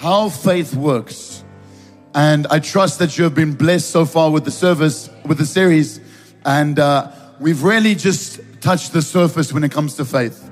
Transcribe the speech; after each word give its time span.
how 0.00 0.30
faith 0.30 0.74
works. 0.74 1.44
And 2.14 2.46
I 2.46 2.58
trust 2.58 3.00
that 3.00 3.18
you 3.18 3.24
have 3.24 3.34
been 3.34 3.52
blessed 3.52 3.90
so 3.90 4.06
far 4.06 4.30
with 4.30 4.46
the 4.46 4.50
service, 4.50 5.10
with 5.26 5.36
the 5.36 5.44
series. 5.44 6.00
And 6.42 6.78
uh, 6.78 7.12
we've 7.38 7.62
really 7.62 7.94
just 7.94 8.40
touched 8.62 8.94
the 8.94 9.02
surface 9.02 9.52
when 9.52 9.62
it 9.62 9.70
comes 9.70 9.96
to 9.96 10.06
faith. 10.06 10.50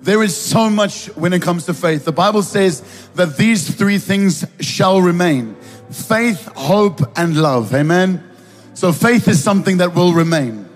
There 0.00 0.22
is 0.22 0.34
so 0.34 0.70
much 0.70 1.08
when 1.16 1.34
it 1.34 1.42
comes 1.42 1.66
to 1.66 1.74
faith. 1.74 2.06
The 2.06 2.12
Bible 2.12 2.42
says 2.42 2.82
that 3.14 3.36
these 3.36 3.68
three 3.76 3.98
things 3.98 4.46
shall 4.60 5.02
remain 5.02 5.54
faith, 5.90 6.46
hope, 6.56 7.00
and 7.18 7.36
love. 7.36 7.74
Amen. 7.74 8.24
So 8.72 8.92
faith 8.92 9.28
is 9.28 9.42
something 9.42 9.78
that 9.78 9.94
will 9.94 10.14
remain. 10.14 10.66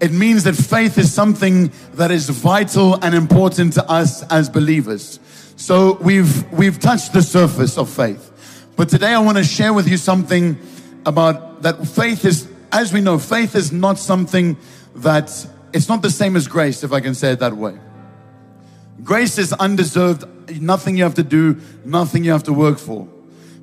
It 0.00 0.12
means 0.12 0.44
that 0.44 0.54
faith 0.54 0.96
is 0.96 1.12
something 1.12 1.72
that 1.94 2.12
is 2.12 2.28
vital 2.28 3.02
and 3.02 3.16
important 3.16 3.72
to 3.72 3.90
us 3.90 4.22
as 4.30 4.48
believers. 4.48 5.18
So 5.58 5.94
we've, 5.94 6.50
we've 6.52 6.78
touched 6.78 7.12
the 7.12 7.20
surface 7.20 7.78
of 7.78 7.90
faith. 7.90 8.70
But 8.76 8.88
today 8.88 9.12
I 9.12 9.18
want 9.18 9.38
to 9.38 9.44
share 9.44 9.72
with 9.72 9.88
you 9.88 9.96
something 9.96 10.56
about 11.04 11.62
that 11.62 11.84
faith 11.84 12.24
is, 12.24 12.48
as 12.70 12.92
we 12.92 13.00
know, 13.00 13.18
faith 13.18 13.56
is 13.56 13.72
not 13.72 13.98
something 13.98 14.56
that, 14.94 15.30
it's 15.72 15.88
not 15.88 16.00
the 16.00 16.12
same 16.12 16.36
as 16.36 16.46
grace, 16.46 16.84
if 16.84 16.92
I 16.92 17.00
can 17.00 17.12
say 17.12 17.32
it 17.32 17.40
that 17.40 17.54
way. 17.54 17.76
Grace 19.02 19.36
is 19.36 19.52
undeserved, 19.52 20.60
nothing 20.60 20.96
you 20.96 21.02
have 21.02 21.16
to 21.16 21.24
do, 21.24 21.60
nothing 21.84 22.22
you 22.22 22.30
have 22.30 22.44
to 22.44 22.52
work 22.52 22.78
for. 22.78 23.08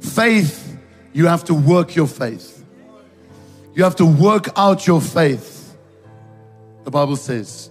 Faith, 0.02 0.78
you 1.14 1.28
have 1.28 1.46
to 1.46 1.54
work 1.54 1.96
your 1.96 2.08
faith. 2.08 2.66
You 3.74 3.86
have 3.86 3.96
to 3.96 4.06
work 4.06 4.50
out 4.58 4.86
your 4.86 5.00
faith. 5.00 5.78
The 6.84 6.92
Bible 6.92 7.16
says. 7.16 7.70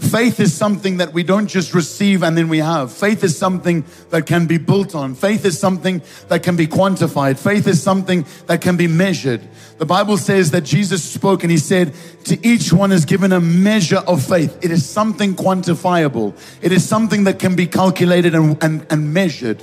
Faith 0.00 0.40
is 0.40 0.52
something 0.54 0.96
that 0.96 1.12
we 1.12 1.22
don't 1.22 1.46
just 1.46 1.74
receive 1.74 2.22
and 2.22 2.36
then 2.36 2.48
we 2.48 2.58
have. 2.58 2.90
Faith 2.90 3.22
is 3.22 3.36
something 3.36 3.84
that 4.08 4.24
can 4.26 4.46
be 4.46 4.56
built 4.56 4.94
on. 4.94 5.14
Faith 5.14 5.44
is 5.44 5.58
something 5.58 6.00
that 6.28 6.42
can 6.42 6.56
be 6.56 6.66
quantified. 6.66 7.38
Faith 7.38 7.66
is 7.66 7.82
something 7.82 8.24
that 8.46 8.62
can 8.62 8.78
be 8.78 8.86
measured. 8.86 9.46
The 9.76 9.84
Bible 9.84 10.16
says 10.16 10.52
that 10.52 10.62
Jesus 10.62 11.04
spoke 11.04 11.42
and 11.42 11.50
he 11.50 11.58
said, 11.58 11.92
to 12.24 12.46
each 12.46 12.72
one 12.72 12.92
is 12.92 13.04
given 13.04 13.32
a 13.32 13.40
measure 13.40 14.02
of 14.06 14.24
faith. 14.24 14.58
It 14.62 14.70
is 14.70 14.88
something 14.88 15.34
quantifiable. 15.34 16.34
It 16.62 16.72
is 16.72 16.86
something 16.88 17.24
that 17.24 17.38
can 17.38 17.54
be 17.54 17.66
calculated 17.66 18.34
and, 18.34 18.62
and, 18.62 18.86
and 18.90 19.12
measured. 19.12 19.62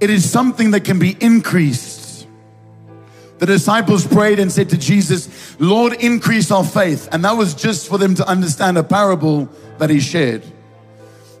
It 0.00 0.10
is 0.10 0.28
something 0.28 0.72
that 0.72 0.84
can 0.84 0.98
be 0.98 1.16
increased. 1.20 1.99
The 3.40 3.46
disciples 3.46 4.06
prayed 4.06 4.38
and 4.38 4.52
said 4.52 4.68
to 4.68 4.76
Jesus, 4.76 5.58
Lord, 5.58 5.94
increase 5.94 6.50
our 6.50 6.62
faith. 6.62 7.08
And 7.10 7.24
that 7.24 7.32
was 7.32 7.54
just 7.54 7.88
for 7.88 7.96
them 7.96 8.14
to 8.16 8.28
understand 8.28 8.76
a 8.76 8.84
parable 8.84 9.48
that 9.78 9.88
he 9.88 9.98
shared. 9.98 10.44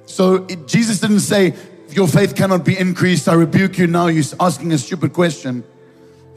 So 0.06 0.46
it, 0.46 0.66
Jesus 0.66 0.98
didn't 1.00 1.20
say, 1.20 1.54
Your 1.90 2.08
faith 2.08 2.34
cannot 2.34 2.64
be 2.64 2.76
increased. 2.76 3.28
I 3.28 3.34
rebuke 3.34 3.76
you 3.76 3.86
now. 3.86 4.06
You're 4.06 4.24
asking 4.40 4.72
a 4.72 4.78
stupid 4.78 5.12
question. 5.12 5.62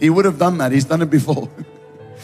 He 0.01 0.09
would 0.09 0.25
have 0.25 0.37
done 0.37 0.57
that. 0.57 0.73
He's 0.73 0.83
done 0.83 1.01
it 1.01 1.09
before. 1.09 1.49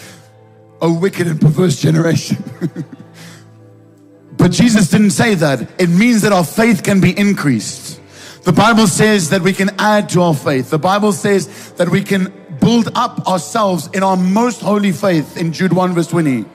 a 0.82 0.92
wicked 0.92 1.28
and 1.28 1.40
perverse 1.40 1.80
generation. 1.80 2.44
but 4.38 4.52
Jesus 4.52 4.90
didn't 4.90 5.12
say 5.12 5.36
that. 5.36 5.62
It 5.80 5.88
means 5.88 6.24
that 6.24 6.34
our 6.34 6.44
faith 6.44 6.84
can 6.84 7.00
be 7.00 7.18
increased. 7.18 8.02
The 8.44 8.52
Bible 8.52 8.88
says 8.88 9.30
that 9.30 9.42
we 9.42 9.54
can 9.54 9.70
add 9.80 10.10
to 10.10 10.24
our 10.24 10.36
faith. 10.36 10.72
The 10.72 10.80
Bible 10.80 11.14
says 11.14 11.72
that 11.74 11.88
we 11.88 12.04
can 12.04 12.34
build 12.60 12.90
up 12.96 13.28
ourselves 13.28 13.90
in 13.94 14.04
our 14.04 14.18
most 14.18 14.62
holy 14.62 14.92
faith 14.92 15.38
in 15.38 15.54
Jude 15.54 15.74
1 15.74 15.94
verse 15.94 16.08
20 16.08 16.46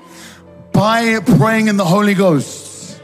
by 0.73 1.21
praying 1.39 1.69
in 1.69 1.77
the 1.77 1.85
Holy 1.85 2.15
Ghost. 2.15 3.01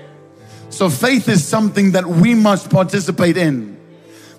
So 0.71 0.89
faith 0.89 1.29
is 1.29 1.47
something 1.47 1.93
that 1.93 2.07
we 2.07 2.35
must 2.35 2.71
participate 2.71 3.37
in. 3.37 3.79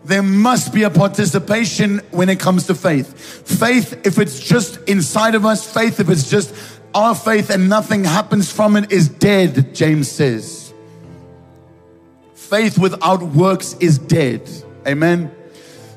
There 0.03 0.23
must 0.23 0.73
be 0.73 0.83
a 0.83 0.89
participation 0.89 1.99
when 2.11 2.29
it 2.29 2.39
comes 2.39 2.67
to 2.67 2.75
faith. 2.75 3.15
Faith, 3.47 4.05
if 4.05 4.17
it's 4.17 4.39
just 4.39 4.79
inside 4.89 5.35
of 5.35 5.45
us, 5.45 5.71
faith, 5.71 5.99
if 5.99 6.09
it's 6.09 6.29
just 6.29 6.53
our 6.93 7.13
faith 7.13 7.49
and 7.49 7.69
nothing 7.69 8.03
happens 8.03 8.51
from 8.51 8.75
it, 8.75 8.91
is 8.91 9.07
dead, 9.07 9.75
James 9.75 10.09
says. 10.09 10.73
Faith 12.33 12.77
without 12.77 13.21
works 13.21 13.75
is 13.79 13.97
dead. 13.97 14.49
Amen. 14.87 15.31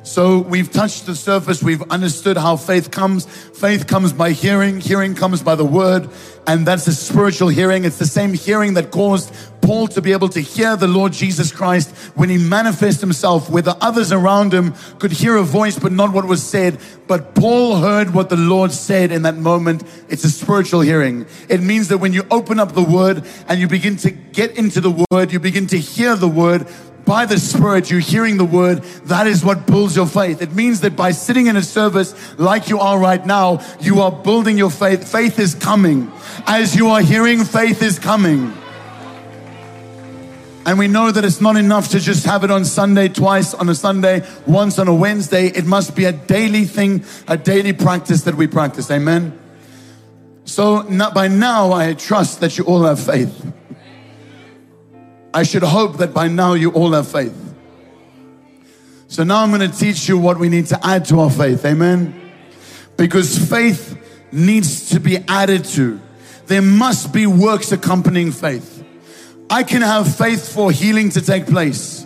So 0.05 0.41
we've 0.41 0.71
touched 0.71 1.07
the 1.07 1.17
surface. 1.17 1.63
We've 1.63 1.83
understood 1.91 2.37
how 2.37 2.57
faith 2.57 2.91
comes. 2.91 3.25
Faith 3.25 3.87
comes 3.87 4.13
by 4.13 4.33
hearing. 4.33 4.79
Hearing 4.79 5.15
comes 5.15 5.43
by 5.43 5.55
the 5.55 5.65
word. 5.65 6.11
And 6.47 6.67
that's 6.67 6.87
a 6.87 6.95
spiritual 6.95 7.49
hearing. 7.49 7.87
It's 7.87 7.97
the 7.97 8.07
same 8.07 8.35
hearing 8.35 8.75
that 8.75 8.91
caused 8.91 9.35
Paul 9.63 9.89
to 9.89 10.03
be 10.03 10.13
able 10.13 10.29
to 10.29 10.41
hear 10.41 10.77
the 10.77 10.87
Lord 10.87 11.15
Jesus 11.15 11.51
Christ 11.51 11.91
when 12.17 12.29
he 12.29 12.37
manifests 12.37 13.01
himself, 13.01 13.49
where 13.49 13.63
the 13.63 13.79
others 13.81 14.13
around 14.13 14.53
him 14.53 14.75
could 14.99 15.11
hear 15.11 15.37
a 15.37 15.43
voice, 15.43 15.79
but 15.79 15.91
not 15.91 16.13
what 16.13 16.27
was 16.27 16.43
said. 16.43 16.79
But 17.07 17.35
Paul 17.35 17.77
heard 17.77 18.13
what 18.13 18.29
the 18.29 18.37
Lord 18.37 18.73
said 18.73 19.11
in 19.11 19.23
that 19.23 19.37
moment. 19.37 19.85
It's 20.11 20.25
a 20.25 20.31
spiritual 20.31 20.83
hearing. 20.83 21.25
It 21.49 21.63
means 21.63 21.89
that 21.89 21.97
when 21.97 22.13
you 22.13 22.27
open 22.31 22.61
up 22.61 22.75
the 22.75 22.85
word 22.85 23.25
and 23.49 23.59
you 23.59 23.69
begin 23.69 23.97
to 23.99 24.11
get 24.11 24.59
into 24.59 24.83
the 24.83 25.07
word, 25.11 25.33
you 25.33 25.41
begin 25.41 25.67
to 25.69 25.79
hear 25.79 26.15
the 26.15 26.29
word, 26.29 26.69
by 27.05 27.27
the 27.27 27.39
Spirit, 27.39 27.91
you're 27.91 28.01
hearing 28.01 28.37
the 28.37 28.45
word. 28.45 28.83
That 29.05 29.27
is 29.27 29.45
what 29.45 29.67
builds 29.67 29.95
your 29.97 30.07
faith. 30.07 30.41
It 30.41 30.55
means 30.55 30.81
that 30.81 30.97
by 30.97 31.11
sitting 31.11 31.47
in 31.47 31.57
a 31.57 31.63
service 31.63 32.15
like 32.39 32.69
you 32.69 32.81
are 32.81 32.99
right 32.99 33.25
now, 33.25 33.61
you 33.81 34.01
are 34.01 34.11
building 34.11 34.57
your 34.57 34.71
faith. 34.71 35.11
Faith 35.11 35.39
is 35.39 35.55
coming. 35.55 36.11
As 36.47 36.75
you 36.75 36.89
are 36.89 37.01
hearing, 37.01 37.45
faith 37.45 37.83
is 37.83 37.99
coming. 37.99 38.53
And 40.67 40.79
we 40.79 40.89
know 40.89 41.11
that 41.11 41.25
it's 41.25 41.43
not 41.43 41.57
enough 41.57 41.91
to 41.91 42.01
just 42.01 42.25
have 42.25 42.43
it 42.43 42.51
on 42.51 42.65
Sunday, 42.65 43.09
twice 43.09 43.53
on 43.53 43.69
a 43.69 43.75
Sunday, 43.75 44.27
once 44.47 44.79
on 44.79 44.89
a 44.89 44.95
Wednesday. 44.95 45.49
It 45.49 45.67
must 45.67 45.95
be 45.95 46.07
a 46.07 46.13
daily 46.13 46.65
thing, 46.65 47.05
a 47.29 47.37
daily 47.37 47.75
practice 47.75 48.23
that 48.23 48.35
we 48.35 48.47
practice. 48.47 48.91
Amen. 48.91 49.39
So 50.47 50.83
by 51.13 51.29
now, 51.29 51.73
I 51.73 51.93
trust 51.93 52.41
that 52.41 52.57
you 52.57 52.65
all 52.65 52.85
have 52.85 52.99
faith. 52.99 53.53
I 55.35 55.43
should 55.43 55.65
hope 55.65 55.99
that 55.99 56.15
by 56.15 56.29
now 56.29 56.55
you 56.55 56.71
all 56.71 56.93
have 56.93 57.09
faith. 57.09 57.35
So 59.09 59.25
now 59.25 59.43
I'm 59.43 59.51
going 59.51 59.69
to 59.69 59.77
teach 59.77 60.09
you 60.09 60.17
what 60.17 60.39
we 60.39 60.49
need 60.49 60.67
to 60.67 60.87
add 60.87 61.07
to 61.07 61.19
our 61.21 61.31
faith. 61.31 61.65
Amen. 61.67 62.33
Because 62.97 63.37
faith 63.37 63.99
needs 64.31 64.91
to 64.91 65.01
be 65.01 65.19
added 65.27 65.65
to. 65.65 66.01
There 66.47 66.63
must 66.63 67.13
be 67.13 67.27
works 67.27 67.73
accompanying 67.73 68.31
faith. 68.31 68.85
I 69.51 69.65
can 69.65 69.83
have 69.83 70.17
faith 70.17 70.53
for 70.53 70.71
healing 70.71 71.11
to 71.11 71.21
take 71.21 71.47
place. 71.47 72.04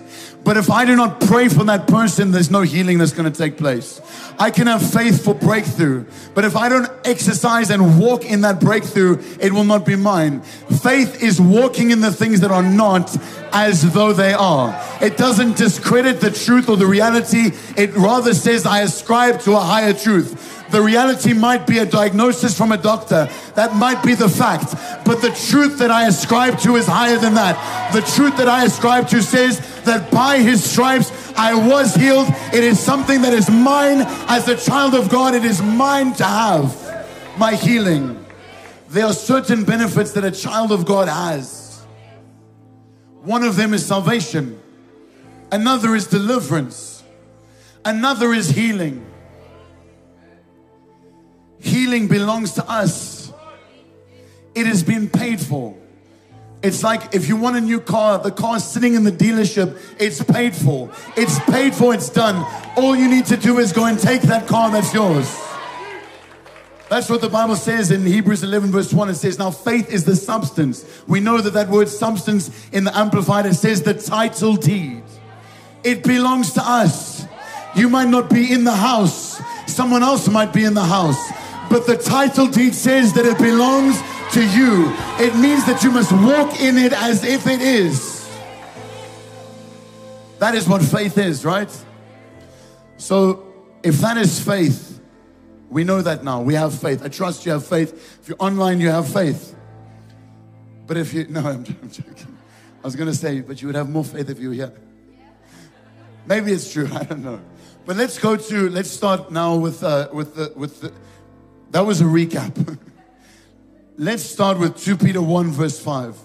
But 0.49 0.57
if 0.57 0.71
I 0.71 0.87
do 0.87 0.97
not 0.97 1.21
pray 1.21 1.51
for 1.51 1.63
that 1.65 1.87
person, 1.87 2.31
there's 2.31 2.51
no 2.51 2.63
healing 2.63 2.97
that's 2.97 3.13
going 3.13 3.31
to 3.31 3.39
take 3.39 3.59
place. 3.59 4.01
I 4.39 4.51
can 4.51 4.67
have 4.67 4.81
faith 4.81 5.23
for 5.23 5.35
breakthrough, 5.35 6.07
but 6.35 6.43
if 6.43 6.57
I 6.57 6.71
don't 6.71 6.91
exercise 7.05 7.69
and 7.69 8.01
walk 8.01 8.25
in 8.25 8.41
that 8.41 8.59
breakthrough, 8.59 9.23
it 9.41 9.53
will 9.53 9.65
not 9.65 9.85
be 9.85 9.95
mine. 9.95 10.41
Faith 10.81 11.23
is 11.23 11.39
walking 11.39 11.91
in 11.91 12.01
the 12.01 12.11
things 12.11 12.41
that 12.41 12.51
are 12.51 12.63
not 12.63 13.15
as 13.53 13.93
though 13.93 14.13
they 14.13 14.33
are. 14.33 14.79
It 15.01 15.17
doesn't 15.17 15.57
discredit 15.57 16.21
the 16.21 16.31
truth 16.31 16.69
or 16.69 16.77
the 16.77 16.87
reality, 16.87 17.51
it 17.77 17.95
rather 17.95 18.35
says, 18.35 18.67
I 18.67 18.81
ascribe 18.83 19.41
to 19.41 19.53
a 19.53 19.61
higher 19.61 19.93
truth. 19.93 20.57
The 20.71 20.83
reality 20.83 21.33
might 21.33 21.67
be 21.67 21.79
a 21.79 21.87
diagnosis 21.87 22.57
from 22.57 22.73
a 22.73 22.77
doctor. 22.77 23.29
That 23.55 23.75
might 23.77 24.03
be 24.03 24.15
the 24.15 24.29
fact. 24.29 24.75
But 25.05 25.23
the 25.23 25.31
truth 25.31 25.79
that 25.79 25.91
I 25.91 26.07
ascribe 26.07 26.59
to 26.61 26.77
is 26.77 26.87
higher 26.87 27.17
than 27.17 27.35
that. 27.35 27.93
The 27.93 28.03
truth 28.03 28.37
that 28.37 28.49
I 28.49 28.65
ascribe 28.65 29.09
to 29.09 29.23
says 29.23 29.61
that 29.85 30.11
by 30.11 30.39
his 30.39 30.63
stripes 30.63 31.11
I 31.37 31.55
was 31.55 31.95
healed. 31.95 32.29
It 32.53 32.65
is 32.65 32.79
something 32.79 33.23
that 33.23 33.33
is 33.33 33.49
mine 33.49 34.03
as 34.29 34.47
a 34.49 34.57
child 34.57 34.95
of 34.95 35.09
God. 35.09 35.35
It 35.35 35.45
is 35.45 35.63
mine 35.63 36.13
to 36.15 36.25
have 36.25 37.07
my 37.39 37.55
healing. 37.55 38.23
There 38.91 39.07
are 39.07 39.15
certain 39.15 39.65
benefits 39.65 40.13
that 40.13 40.25
a 40.25 40.31
child 40.31 40.73
of 40.73 40.85
God 40.85 41.09
has. 41.09 41.58
One 43.29 43.45
of 43.45 43.57
them 43.57 43.75
is 43.75 43.85
salvation. 43.85 44.59
Another 45.53 45.95
is 45.95 46.07
deliverance. 46.07 47.03
Another 47.85 48.33
is 48.33 48.49
healing. 48.49 49.05
Healing 51.61 52.09
belongs 52.09 52.55
to 52.55 52.67
us. 52.67 53.31
It 54.55 54.65
has 54.65 54.83
been 54.83 55.11
paid 55.11 55.43
for. 55.43 55.77
It's 56.63 56.83
like 56.83 57.15
if 57.15 57.29
you 57.29 57.37
want 57.37 57.57
a 57.57 57.61
new 57.61 57.81
car, 57.81 58.19
the 58.19 58.31
car 58.31 58.57
is 58.57 58.65
sitting 58.65 58.95
in 58.95 59.05
the 59.05 59.13
dealership, 59.13 59.79
it's 60.01 60.25
paid 60.25 60.57
for. 60.57 60.91
It's 61.15 61.39
paid 61.41 61.75
for, 61.75 61.93
it's 61.93 62.09
done. 62.09 62.47
All 62.79 62.97
you 62.97 63.11
need 63.11 63.27
to 63.27 63.37
do 63.37 63.59
is 63.59 63.75
go 63.75 63.85
and 63.85 63.99
take 63.99 64.23
that 64.23 64.49
car 64.49 64.71
that's 64.71 64.95
yours. 64.95 65.29
That's 66.89 67.11
what 67.11 67.21
the 67.21 67.29
Bible 67.29 67.57
says 67.57 67.91
in 67.91 68.05
Hebrews 68.05 68.43
11, 68.43 68.71
verse 68.71 68.93
1. 68.93 69.11
It 69.11 69.15
says, 69.17 69.39
Now 69.39 69.51
faith 69.51 69.91
is 69.93 70.05
the 70.05 70.17
substance. 70.17 71.03
We 71.07 71.21
know 71.21 71.41
that 71.41 71.53
that 71.53 71.69
word 71.69 71.89
substance 71.89 72.51
in 72.73 72.85
the 72.85 72.97
Amplified, 72.97 73.47
it 73.47 73.55
says 73.55 73.83
the 73.83 73.95
title 73.95 74.57
deed. 74.57 75.03
It 75.85 76.03
belongs 76.03 76.55
to 76.55 76.63
us. 76.65 77.27
You 77.77 77.89
might 77.89 78.09
not 78.09 78.31
be 78.31 78.53
in 78.53 78.65
the 78.65 78.75
house, 78.75 79.41
someone 79.67 80.03
else 80.03 80.29
might 80.29 80.53
be 80.53 80.65
in 80.65 80.75
the 80.75 80.85
house 80.85 81.19
but 81.69 81.87
the 81.87 81.97
title 81.97 82.47
deed 82.47 82.75
says 82.75 83.13
that 83.15 83.27
it 83.27 83.39
belongs 83.39 84.01
to 84.33 84.41
you. 84.41 84.93
It 85.19 85.37
means 85.37 85.67
that 85.67 85.83
you 85.83 85.91
must 85.91 86.13
walk 86.13 86.61
in 86.61 86.79
it 86.79 86.93
as 86.93 87.25
if 87.25 87.47
it 87.47 87.61
is. 87.61 88.29
That 90.39 90.55
is 90.55 90.69
what 90.69 90.83
faith 90.83 91.19
is, 91.19 91.45
right? 91.45 91.71
So 92.97 93.53
if 93.83 93.97
that 93.99 94.17
is 94.17 94.41
faith, 94.41 94.88
we 95.71 95.85
know 95.85 96.01
that 96.03 96.25
now. 96.25 96.41
We 96.41 96.55
have 96.55 96.79
faith. 96.79 97.05
I 97.05 97.09
trust 97.09 97.45
you 97.45 97.53
have 97.53 97.67
faith. 97.67 97.93
If 98.23 98.29
you're 98.29 98.39
online, 98.41 98.81
you 98.81 98.91
have 98.91 99.13
faith. 99.13 99.55
But 100.87 100.97
if 100.97 101.13
you, 101.13 101.27
no, 101.29 101.41
I'm, 101.41 101.47
I'm 101.83 101.91
joking. 101.91 102.39
I 102.83 102.87
was 102.87 102.97
going 102.97 103.11
to 103.11 103.15
say, 103.15 103.41
but 103.41 103.61
you 103.61 103.69
would 103.69 103.75
have 103.75 103.91
more 103.91 104.05
faith 104.05 104.31
if 104.31 104.39
you 104.39 104.49
were 104.49 104.55
here. 104.55 104.73
Maybe 106.27 106.53
it's 106.53 106.73
true. 106.73 106.89
I 106.93 107.05
don't 107.05 107.23
know. 107.23 107.41
But 107.85 107.97
let's 107.97 108.19
go 108.19 108.37
to, 108.37 108.71
let's 108.71 108.91
start 108.91 109.31
now 109.31 109.57
with, 109.57 109.83
uh, 109.83 110.09
with 110.13 110.35
the, 110.35 110.53
with 110.57 110.81
the, 110.81 110.93
that 111.71 111.81
was 111.81 112.01
a 112.01 112.05
recap. 112.05 112.79
let's 113.97 114.23
start 114.23 114.59
with 114.59 114.77
2 114.79 114.97
Peter 114.97 115.23
1 115.23 115.51
verse 115.51 115.79
5. 115.81 116.19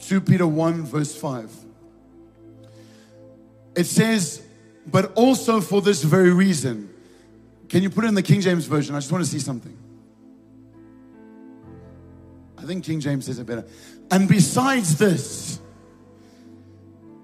2 0.00 0.20
Peter 0.20 0.46
1 0.46 0.84
verse 0.84 1.14
5. 1.14 1.50
It 3.76 3.84
says, 3.84 4.42
but 4.86 5.12
also 5.14 5.60
for 5.60 5.80
this 5.80 6.02
very 6.02 6.32
reason. 6.32 6.92
Can 7.68 7.82
you 7.82 7.90
put 7.90 8.04
it 8.04 8.08
in 8.08 8.14
the 8.14 8.22
King 8.22 8.40
James 8.40 8.66
Version? 8.66 8.94
I 8.94 8.98
just 8.98 9.12
want 9.12 9.24
to 9.24 9.30
see 9.30 9.38
something. 9.38 9.76
I 12.56 12.62
think 12.62 12.84
King 12.84 13.00
James 13.00 13.26
says 13.26 13.38
it 13.38 13.46
better. 13.46 13.66
And 14.10 14.28
besides 14.28 14.98
this, 14.98 15.60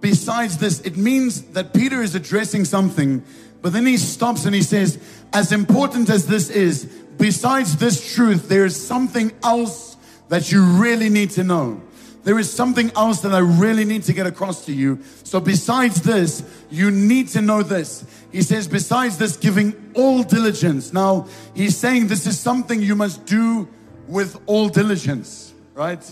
besides 0.00 0.58
this, 0.58 0.80
it 0.80 0.96
means 0.96 1.42
that 1.52 1.72
Peter 1.72 2.02
is 2.02 2.14
addressing 2.14 2.64
something, 2.64 3.22
but 3.62 3.72
then 3.72 3.86
he 3.86 3.96
stops 3.96 4.44
and 4.44 4.54
he 4.54 4.62
says, 4.62 4.98
as 5.32 5.50
important 5.50 6.10
as 6.10 6.26
this 6.26 6.50
is, 6.50 6.84
besides 7.18 7.76
this 7.78 8.14
truth, 8.14 8.48
there 8.48 8.64
is 8.64 8.76
something 8.76 9.32
else 9.42 9.96
that 10.28 10.52
you 10.52 10.62
really 10.62 11.08
need 11.08 11.30
to 11.30 11.44
know. 11.44 11.82
There 12.24 12.38
is 12.38 12.50
something 12.50 12.90
else 12.96 13.20
that 13.20 13.34
I 13.34 13.38
really 13.38 13.84
need 13.84 14.02
to 14.04 14.14
get 14.14 14.26
across 14.26 14.64
to 14.64 14.72
you. 14.72 14.98
So, 15.24 15.40
besides 15.40 16.00
this, 16.00 16.42
you 16.70 16.90
need 16.90 17.28
to 17.28 17.42
know 17.42 17.62
this. 17.62 18.04
He 18.32 18.40
says, 18.40 18.66
besides 18.66 19.18
this, 19.18 19.36
giving 19.36 19.92
all 19.94 20.22
diligence. 20.22 20.92
Now, 20.92 21.28
he's 21.54 21.76
saying 21.76 22.06
this 22.06 22.26
is 22.26 22.40
something 22.40 22.80
you 22.80 22.96
must 22.96 23.26
do 23.26 23.68
with 24.08 24.40
all 24.46 24.70
diligence, 24.70 25.52
right? 25.74 26.02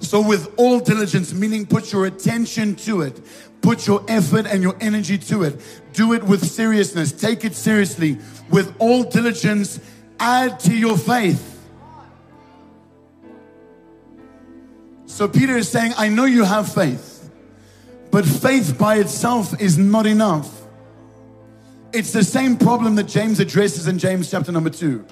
So, 0.00 0.20
with 0.20 0.52
all 0.56 0.80
diligence, 0.80 1.32
meaning 1.32 1.64
put 1.64 1.92
your 1.92 2.06
attention 2.06 2.74
to 2.76 3.02
it, 3.02 3.20
put 3.60 3.86
your 3.86 4.04
effort 4.08 4.46
and 4.46 4.60
your 4.60 4.76
energy 4.80 5.18
to 5.18 5.44
it, 5.44 5.60
do 5.92 6.14
it 6.14 6.24
with 6.24 6.44
seriousness, 6.44 7.12
take 7.12 7.44
it 7.44 7.54
seriously. 7.54 8.18
With 8.50 8.74
all 8.80 9.04
diligence, 9.04 9.78
add 10.18 10.58
to 10.60 10.76
your 10.76 10.98
faith. 10.98 11.51
So, 15.12 15.28
Peter 15.28 15.58
is 15.58 15.68
saying, 15.68 15.92
I 15.98 16.08
know 16.08 16.24
you 16.24 16.42
have 16.42 16.72
faith, 16.72 17.30
but 18.10 18.24
faith 18.24 18.78
by 18.78 18.96
itself 18.96 19.60
is 19.60 19.76
not 19.76 20.06
enough. 20.06 20.62
It's 21.92 22.12
the 22.12 22.24
same 22.24 22.56
problem 22.56 22.94
that 22.94 23.08
James 23.08 23.38
addresses 23.38 23.86
in 23.86 23.98
James 23.98 24.30
chapter 24.30 24.50
number 24.50 24.70
two. 24.70 25.04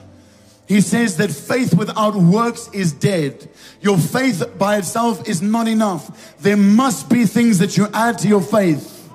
He 0.67 0.81
says 0.81 1.19
that 1.19 1.31
faith 1.31 1.75
without 1.75 2.17
works 2.17 2.71
is 2.73 2.95
dead. 2.95 3.51
Your 3.83 3.99
faith 3.99 4.43
by 4.57 4.79
itself 4.79 5.29
is 5.29 5.43
not 5.43 5.69
enough. 5.69 6.35
There 6.39 6.57
must 6.57 7.11
be 7.11 7.27
things 7.27 7.59
that 7.59 7.77
you 7.77 7.87
add 7.93 8.17
to 8.21 8.29
your 8.29 8.41
faith. 8.41 9.07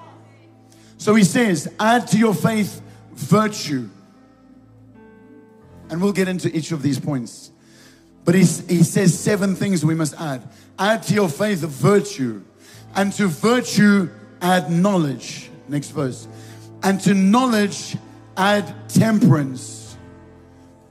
So 1.00 1.16
he 1.16 1.24
says, 1.24 1.68
add 1.80 2.06
to 2.10 2.18
your 2.20 2.36
faith 2.36 2.80
virtue. 3.14 3.90
And 5.90 6.00
we'll 6.00 6.14
get 6.14 6.28
into 6.28 6.56
each 6.56 6.72
of 6.72 6.84
these 6.84 7.00
points. 7.00 7.50
But 8.26 8.36
he, 8.36 8.42
he 8.42 8.84
says 8.84 9.18
seven 9.18 9.56
things 9.56 9.86
we 9.86 9.96
must 9.96 10.20
add. 10.20 10.42
Add 10.78 11.04
to 11.04 11.14
your 11.14 11.30
faith 11.30 11.60
virtue. 11.60 12.44
And 12.96 13.14
to 13.14 13.28
virtue, 13.28 14.10
add 14.42 14.70
knowledge. 14.72 15.50
Next 15.70 15.92
verse. 15.92 16.28
And 16.84 17.00
to 17.02 17.14
knowledge, 17.14 17.98
add 18.36 18.74
temperance 18.90 19.86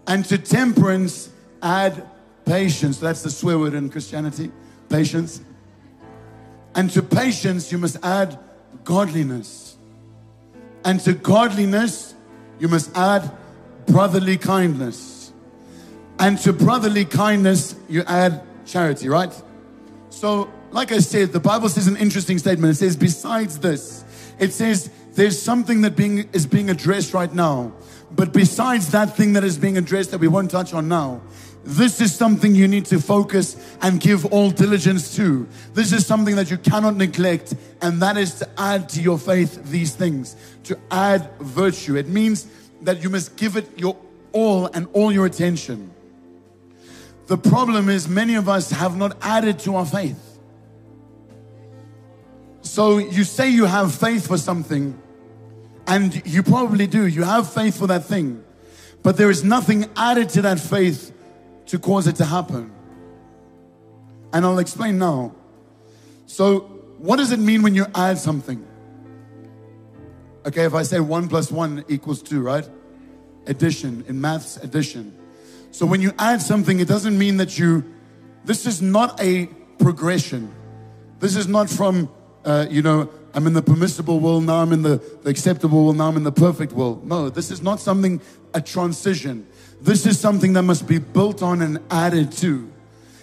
and 0.07 0.25
to 0.27 0.39
temperance, 0.39 1.31
add 1.63 2.07
patience. 2.45 2.99
That's 2.99 3.23
the 3.23 3.31
swear 3.31 3.59
word 3.59 3.75
in 3.75 3.89
Christianity 3.89 4.51
patience. 4.89 5.41
And 6.75 6.91
to 6.91 7.03
patience, 7.03 7.73
you 7.73 7.79
must 7.79 7.97
add 8.03 8.39
godliness. 8.85 9.77
And 10.85 11.01
to 11.01 11.15
godliness, 11.15 12.15
you 12.59 12.69
must 12.69 12.95
add 12.97 13.31
brotherly 13.87 14.37
kindness. 14.37 15.13
And 16.19 16.38
to 16.38 16.52
brotherly 16.52 17.05
kindness, 17.05 17.75
you 17.88 18.02
add 18.06 18.43
charity, 18.66 19.08
right? 19.08 19.32
So, 20.11 20.50
like 20.70 20.93
I 20.93 20.99
said, 20.99 21.32
the 21.32 21.40
Bible 21.40 21.69
says 21.69 21.87
an 21.87 21.96
interesting 21.96 22.38
statement. 22.38 22.72
It 22.72 22.76
says, 22.76 22.96
besides 22.96 23.58
this, 23.58 24.05
it 24.38 24.52
says 24.52 24.90
there's 25.14 25.40
something 25.40 25.82
that 25.82 25.96
being, 25.96 26.28
is 26.32 26.46
being 26.46 26.70
addressed 26.70 27.14
right 27.14 27.32
now 27.32 27.72
but 28.14 28.32
besides 28.32 28.90
that 28.93 29.16
thing 29.16 29.32
that 29.32 29.44
is 29.44 29.58
being 29.58 29.76
addressed 29.76 30.12
that 30.12 30.20
we 30.20 30.28
won't 30.28 30.50
touch 30.50 30.72
on 30.72 30.88
now, 30.88 31.20
this 31.64 32.00
is 32.00 32.14
something 32.14 32.55
you 32.55 32.69
need 32.69 32.84
to 32.87 33.00
focus 33.00 33.56
and 33.81 33.99
give 33.99 34.26
all 34.26 34.50
diligence 34.50 35.16
to. 35.16 35.49
This 35.72 35.93
is 35.93 36.06
something 36.06 36.37
that 36.37 36.50
you 36.50 36.58
cannot 36.58 36.96
neglect, 36.96 37.55
and 37.81 38.00
that 38.02 38.16
is 38.16 38.34
to 38.34 38.49
add 38.58 38.88
to 38.90 39.00
your 39.00 39.19
faith 39.19 39.64
these 39.70 39.96
things, 39.96 40.37
to 40.64 40.78
add 40.90 41.31
virtue. 41.40 41.96
It 41.96 42.08
means 42.08 42.46
that 42.82 43.02
you 43.02 43.08
must 43.08 43.37
give 43.37 43.56
it 43.56 43.78
your 43.78 43.96
all 44.32 44.66
and 44.66 44.87
all 44.93 45.11
your 45.11 45.26
attention. 45.26 45.94
The 47.26 47.38
problem 47.38 47.88
is, 47.88 48.09
many 48.09 48.35
of 48.35 48.49
us 48.49 48.71
have 48.71 48.97
not 48.97 49.17
added 49.23 49.59
to 49.61 49.76
our 49.76 49.87
faith. 49.87 50.38
So 52.61 52.99
you 52.99 53.25
say 53.25 53.50
you 53.50 53.65
have 53.65 53.94
faith 53.94 54.26
for 54.26 54.37
something, 54.37 55.00
and 55.87 56.23
you 56.26 56.43
probably 56.43 56.87
do. 56.87 57.06
You 57.06 57.23
have 57.23 57.53
faith 57.53 57.79
for 57.79 57.87
that 57.87 58.05
thing. 58.05 58.43
But 59.03 59.17
there 59.17 59.31
is 59.31 59.44
nothing 59.44 59.87
added 59.97 60.31
to 60.31 60.43
that 60.43 60.59
faith 60.59 61.12
to 61.67 61.79
cause 61.79 62.06
it 62.06 62.17
to 62.17 62.25
happen. 62.25 62.73
And 64.32 64.44
I'll 64.44 64.59
explain 64.59 64.99
now. 64.99 65.35
So, 66.26 66.61
what 66.99 67.17
does 67.17 67.31
it 67.32 67.38
mean 67.38 67.62
when 67.62 67.75
you 67.75 67.87
add 67.94 68.19
something? 68.19 68.67
Okay, 70.47 70.65
if 70.65 70.75
I 70.75 70.82
say 70.82 71.00
one 71.00 71.29
plus 71.29 71.50
one 71.53 71.85
equals 71.88 72.23
two, 72.23 72.43
right? 72.43 72.69
Addition, 73.47 74.05
in 74.09 74.21
maths, 74.21 74.56
addition. 74.59 75.17
So, 75.75 75.87
when 75.87 76.00
you 76.00 76.12
add 76.21 76.41
something, 76.41 76.79
it 76.79 76.87
doesn't 76.87 77.19
mean 77.19 77.38
that 77.38 77.59
you, 77.59 77.85
this 78.44 78.65
is 78.65 78.81
not 78.81 79.21
a 79.21 79.47
progression. 79.81 80.55
This 81.19 81.35
is 81.35 81.49
not 81.49 81.69
from, 81.69 82.09
uh, 82.44 82.67
you 82.71 82.81
know, 82.81 83.11
I'm 83.35 83.49
in 83.49 83.55
the 83.55 83.62
permissible 83.62 84.21
will, 84.21 84.41
now 84.41 84.62
I'm 84.62 84.73
in 84.73 84.82
the, 84.82 85.03
the 85.25 85.31
acceptable 85.31 85.87
will, 85.87 85.93
now 85.93 86.06
I'm 86.06 86.17
in 86.17 86.23
the 86.23 86.31
perfect 86.31 86.75
will. 86.75 87.00
No, 87.03 87.28
this 87.28 87.50
is 87.50 87.61
not 87.61 87.81
something, 87.81 88.21
a 88.54 88.61
transition. 88.61 89.49
This 89.81 90.07
is 90.07 90.16
something 90.16 90.52
that 90.52 90.62
must 90.62 90.87
be 90.87 90.99
built 90.99 91.43
on 91.43 91.61
and 91.61 91.81
added 91.90 92.31
to. 92.35 92.71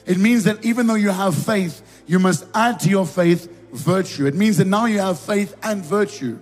It 0.05 0.17
means 0.17 0.43
that 0.43 0.65
even 0.65 0.87
though 0.87 0.95
you 0.95 1.11
have 1.11 1.33
faith, 1.33 2.03
you 2.05 2.19
must 2.19 2.45
add 2.53 2.81
to 2.81 2.89
your 2.89 3.05
faith 3.05 3.49
virtue. 3.71 4.25
It 4.25 4.35
means 4.35 4.57
that 4.57 4.67
now 4.67 4.87
you 4.87 4.99
have 4.99 5.21
faith 5.21 5.55
and 5.63 5.85
virtue. 5.85 6.37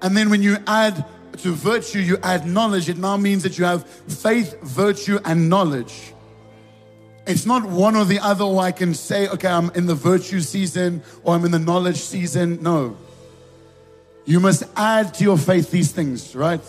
And 0.00 0.16
then 0.16 0.30
when 0.30 0.40
you 0.40 0.58
add 0.68 1.04
to 1.38 1.52
virtue, 1.52 2.00
you 2.00 2.18
add 2.22 2.46
knowledge. 2.46 2.88
It 2.88 2.98
now 2.98 3.16
means 3.16 3.42
that 3.42 3.58
you 3.58 3.64
have 3.64 3.86
faith, 3.86 4.60
virtue, 4.62 5.18
and 5.24 5.48
knowledge. 5.48 6.12
It's 7.26 7.44
not 7.44 7.64
one 7.64 7.94
or 7.94 8.04
the 8.04 8.18
other, 8.20 8.46
I 8.56 8.72
can 8.72 8.94
say, 8.94 9.28
okay, 9.28 9.48
I'm 9.48 9.70
in 9.74 9.86
the 9.86 9.94
virtue 9.94 10.40
season 10.40 11.02
or 11.22 11.34
I'm 11.34 11.44
in 11.44 11.50
the 11.50 11.58
knowledge 11.58 11.98
season. 11.98 12.62
No. 12.62 12.96
You 14.24 14.40
must 14.40 14.64
add 14.76 15.14
to 15.14 15.24
your 15.24 15.38
faith 15.38 15.70
these 15.70 15.92
things, 15.92 16.34
right? 16.34 16.60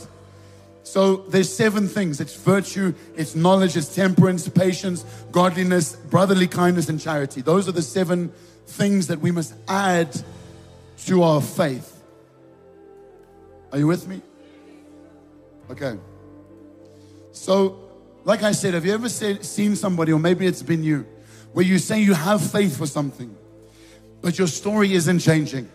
So 0.83 1.17
there's 1.17 1.53
seven 1.53 1.87
things. 1.87 2.19
It's 2.19 2.35
virtue, 2.35 2.93
it's 3.15 3.35
knowledge, 3.35 3.77
it's 3.77 3.93
temperance, 3.93 4.49
patience, 4.49 5.03
godliness, 5.31 5.95
brotherly 5.95 6.47
kindness, 6.47 6.89
and 6.89 6.99
charity. 6.99 7.41
Those 7.41 7.69
are 7.69 7.71
the 7.71 7.81
seven 7.81 8.33
things 8.65 9.07
that 9.07 9.19
we 9.19 9.31
must 9.31 9.53
add 9.67 10.19
to 11.05 11.23
our 11.23 11.41
faith. 11.41 11.95
Are 13.71 13.77
you 13.77 13.87
with 13.87 14.07
me? 14.07 14.21
Okay. 15.69 15.97
So 17.31 17.89
like 18.25 18.43
I 18.43 18.51
said, 18.51 18.73
have 18.73 18.85
you 18.85 18.93
ever 18.93 19.09
said, 19.09 19.45
seen 19.45 19.75
somebody, 19.75 20.11
or 20.11 20.19
maybe 20.19 20.45
it's 20.45 20.61
been 20.61 20.83
you, 20.83 21.05
where 21.53 21.65
you 21.65 21.79
say 21.79 21.99
you 22.01 22.13
have 22.13 22.41
faith 22.41 22.77
for 22.77 22.85
something, 22.85 23.35
but 24.21 24.37
your 24.37 24.47
story 24.47 24.93
isn't 24.93 25.19
changing? 25.19 25.69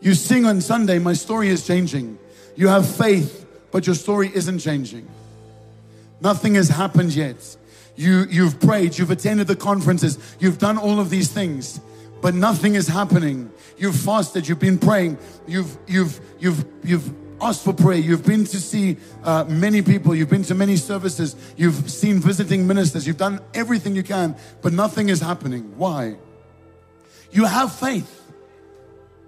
You 0.00 0.14
sing 0.14 0.46
on 0.46 0.60
Sunday, 0.60 0.98
my 0.98 1.12
story 1.12 1.48
is 1.48 1.66
changing. 1.66 2.18
You 2.56 2.68
have 2.68 2.88
faith, 2.88 3.46
but 3.70 3.86
your 3.86 3.94
story 3.94 4.30
isn't 4.34 4.60
changing. 4.60 5.08
Nothing 6.20 6.54
has 6.54 6.68
happened 6.68 7.14
yet. 7.14 7.56
You, 7.96 8.24
you've 8.30 8.58
prayed, 8.58 8.96
you've 8.96 9.10
attended 9.10 9.46
the 9.46 9.56
conferences, 9.56 10.18
you've 10.38 10.58
done 10.58 10.78
all 10.78 10.98
of 10.98 11.10
these 11.10 11.28
things, 11.30 11.80
but 12.22 12.34
nothing 12.34 12.74
is 12.74 12.88
happening. 12.88 13.50
You've 13.76 13.96
fasted, 13.96 14.48
you've 14.48 14.58
been 14.58 14.78
praying, 14.78 15.18
you've, 15.46 15.76
you've, 15.86 16.20
you've, 16.38 16.64
you've 16.82 17.29
asked 17.40 17.64
for 17.64 17.72
prayer. 17.72 17.98
You've 17.98 18.24
been 18.24 18.44
to 18.44 18.60
see 18.60 18.96
uh, 19.24 19.44
many 19.44 19.82
people. 19.82 20.14
You've 20.14 20.30
been 20.30 20.42
to 20.44 20.54
many 20.54 20.76
services. 20.76 21.36
You've 21.56 21.90
seen 21.90 22.20
visiting 22.20 22.66
ministers. 22.66 23.06
You've 23.06 23.16
done 23.16 23.40
everything 23.54 23.96
you 23.96 24.02
can, 24.02 24.36
but 24.62 24.72
nothing 24.72 25.08
is 25.08 25.20
happening. 25.20 25.76
Why? 25.76 26.16
You 27.30 27.44
have 27.44 27.72
faith. 27.72 28.16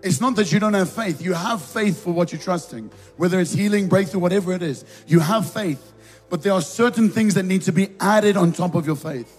It's 0.02 0.20
not 0.20 0.34
that 0.36 0.50
you 0.50 0.58
don't 0.58 0.74
have 0.74 0.90
faith. 0.90 1.22
You 1.22 1.32
have 1.32 1.62
faith 1.62 2.02
for 2.02 2.12
what 2.12 2.32
you're 2.32 2.40
trusting, 2.40 2.90
whether 3.16 3.38
it's 3.38 3.52
healing, 3.52 3.88
breakthrough, 3.88 4.20
whatever 4.20 4.52
it 4.52 4.62
is. 4.62 4.84
You 5.06 5.20
have 5.20 5.48
faith. 5.48 5.92
But 6.28 6.42
there 6.42 6.52
are 6.52 6.62
certain 6.62 7.08
things 7.08 7.34
that 7.34 7.44
need 7.44 7.62
to 7.62 7.72
be 7.72 7.90
added 8.00 8.36
on 8.36 8.52
top 8.52 8.74
of 8.74 8.86
your 8.86 8.96
faith. 8.96 9.38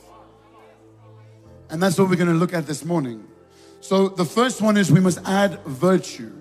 And 1.69 1.81
that's 1.81 1.97
what 1.97 2.09
we're 2.09 2.15
going 2.15 2.29
to 2.29 2.35
look 2.35 2.53
at 2.53 2.67
this 2.67 2.85
morning. 2.85 3.27
So 3.81 4.07
the 4.07 4.25
first 4.25 4.61
one 4.61 4.77
is 4.77 4.91
we 4.91 4.99
must 4.99 5.19
add 5.25 5.59
virtue. 5.65 6.31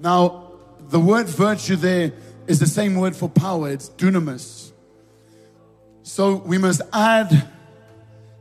Now, 0.00 0.45
the 0.88 1.00
word 1.00 1.26
virtue 1.28 1.76
there 1.76 2.12
is 2.46 2.60
the 2.60 2.66
same 2.66 2.94
word 2.94 3.16
for 3.16 3.28
power, 3.28 3.70
it's 3.70 3.90
dunamis. 3.90 4.72
So 6.02 6.36
we 6.36 6.58
must 6.58 6.82
add, 6.92 7.48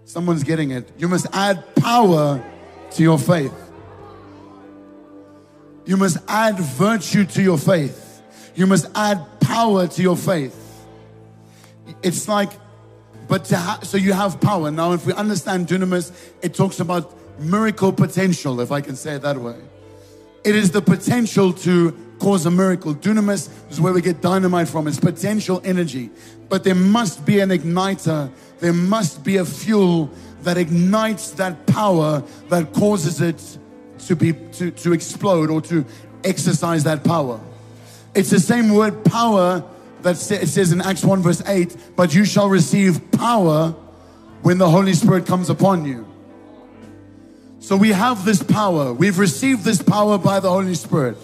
someone's 0.05 0.43
getting 0.43 0.71
it, 0.71 0.91
you 0.97 1.07
must 1.07 1.27
add 1.33 1.75
power 1.75 2.43
to 2.91 3.03
your 3.03 3.17
faith. 3.17 3.53
You 5.85 5.97
must 5.97 6.17
add 6.27 6.57
virtue 6.57 7.25
to 7.25 7.41
your 7.41 7.57
faith. 7.57 8.21
You 8.55 8.67
must 8.67 8.87
add 8.95 9.39
power 9.39 9.87
to 9.87 10.01
your 10.01 10.17
faith. 10.17 10.61
It's 12.01 12.27
like, 12.27 12.51
but 13.27 13.45
to 13.45 13.57
ha- 13.57 13.79
so 13.83 13.97
you 13.97 14.13
have 14.13 14.39
power. 14.41 14.71
Now, 14.71 14.93
if 14.93 15.05
we 15.05 15.13
understand 15.13 15.67
dunamis, 15.67 16.11
it 16.41 16.53
talks 16.53 16.79
about 16.79 17.13
miracle 17.39 17.91
potential, 17.91 18.61
if 18.61 18.71
I 18.71 18.81
can 18.81 18.95
say 18.95 19.15
it 19.15 19.21
that 19.23 19.37
way. 19.37 19.59
It 20.43 20.55
is 20.55 20.71
the 20.71 20.81
potential 20.81 21.53
to 21.53 22.04
cause 22.19 22.45
a 22.45 22.51
miracle. 22.51 22.93
Dunamis 22.93 23.49
is 23.69 23.79
where 23.79 23.93
we 23.93 24.01
get 24.01 24.21
dynamite 24.21 24.67
from. 24.67 24.87
It's 24.87 24.99
potential 24.99 25.61
energy. 25.63 26.09
But 26.49 26.63
there 26.63 26.75
must 26.75 27.25
be 27.25 27.39
an 27.39 27.49
igniter. 27.49 28.31
There 28.59 28.73
must 28.73 29.23
be 29.23 29.37
a 29.37 29.45
fuel 29.45 30.09
that 30.43 30.57
ignites 30.57 31.31
that 31.31 31.65
power 31.65 32.23
that 32.49 32.73
causes 32.73 33.21
it 33.21 33.57
to 33.99 34.15
be 34.15 34.33
to, 34.53 34.71
to 34.71 34.93
explode 34.93 35.49
or 35.49 35.61
to 35.61 35.85
exercise 36.23 36.83
that 36.83 37.03
power. 37.03 37.39
It's 38.13 38.29
the 38.29 38.39
same 38.39 38.73
word 38.73 39.03
power 39.03 39.63
that 40.03 40.15
it 40.31 40.47
says 40.47 40.71
in 40.71 40.81
Acts 40.81 41.03
1 41.03 41.21
verse 41.21 41.41
8, 41.45 41.75
but 41.95 42.13
you 42.13 42.25
shall 42.25 42.47
receive 42.47 43.11
power 43.11 43.71
when 44.43 44.59
the 44.59 44.69
Holy 44.69 44.93
Spirit 44.93 45.25
comes 45.25 45.49
upon 45.49 45.85
you. 45.85 46.05
So 47.59 47.75
we 47.75 47.91
have 47.91 48.25
this 48.25 48.43
power. 48.43 48.93
We've 48.93 49.17
received 49.17 49.63
this 49.63 49.81
power 49.81 50.19
by 50.19 50.39
the 50.39 50.49
Holy 50.49 50.75
Spirit. 50.75 51.17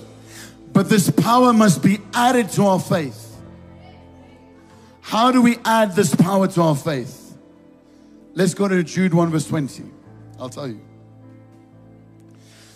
But 0.73 0.89
this 0.89 1.09
power 1.09 1.53
must 1.53 1.83
be 1.83 1.99
added 2.13 2.49
to 2.51 2.65
our 2.65 2.79
faith. 2.79 3.35
How 5.01 5.31
do 5.31 5.41
we 5.41 5.57
add 5.65 5.95
this 5.95 6.15
power 6.15 6.47
to 6.47 6.61
our 6.61 6.75
faith? 6.75 7.37
Let's 8.33 8.53
go 8.53 8.67
to 8.67 8.81
Jude 8.83 9.13
1 9.13 9.29
verse 9.29 9.47
20. 9.47 9.83
I'll 10.39 10.49
tell 10.49 10.67
you. 10.67 10.81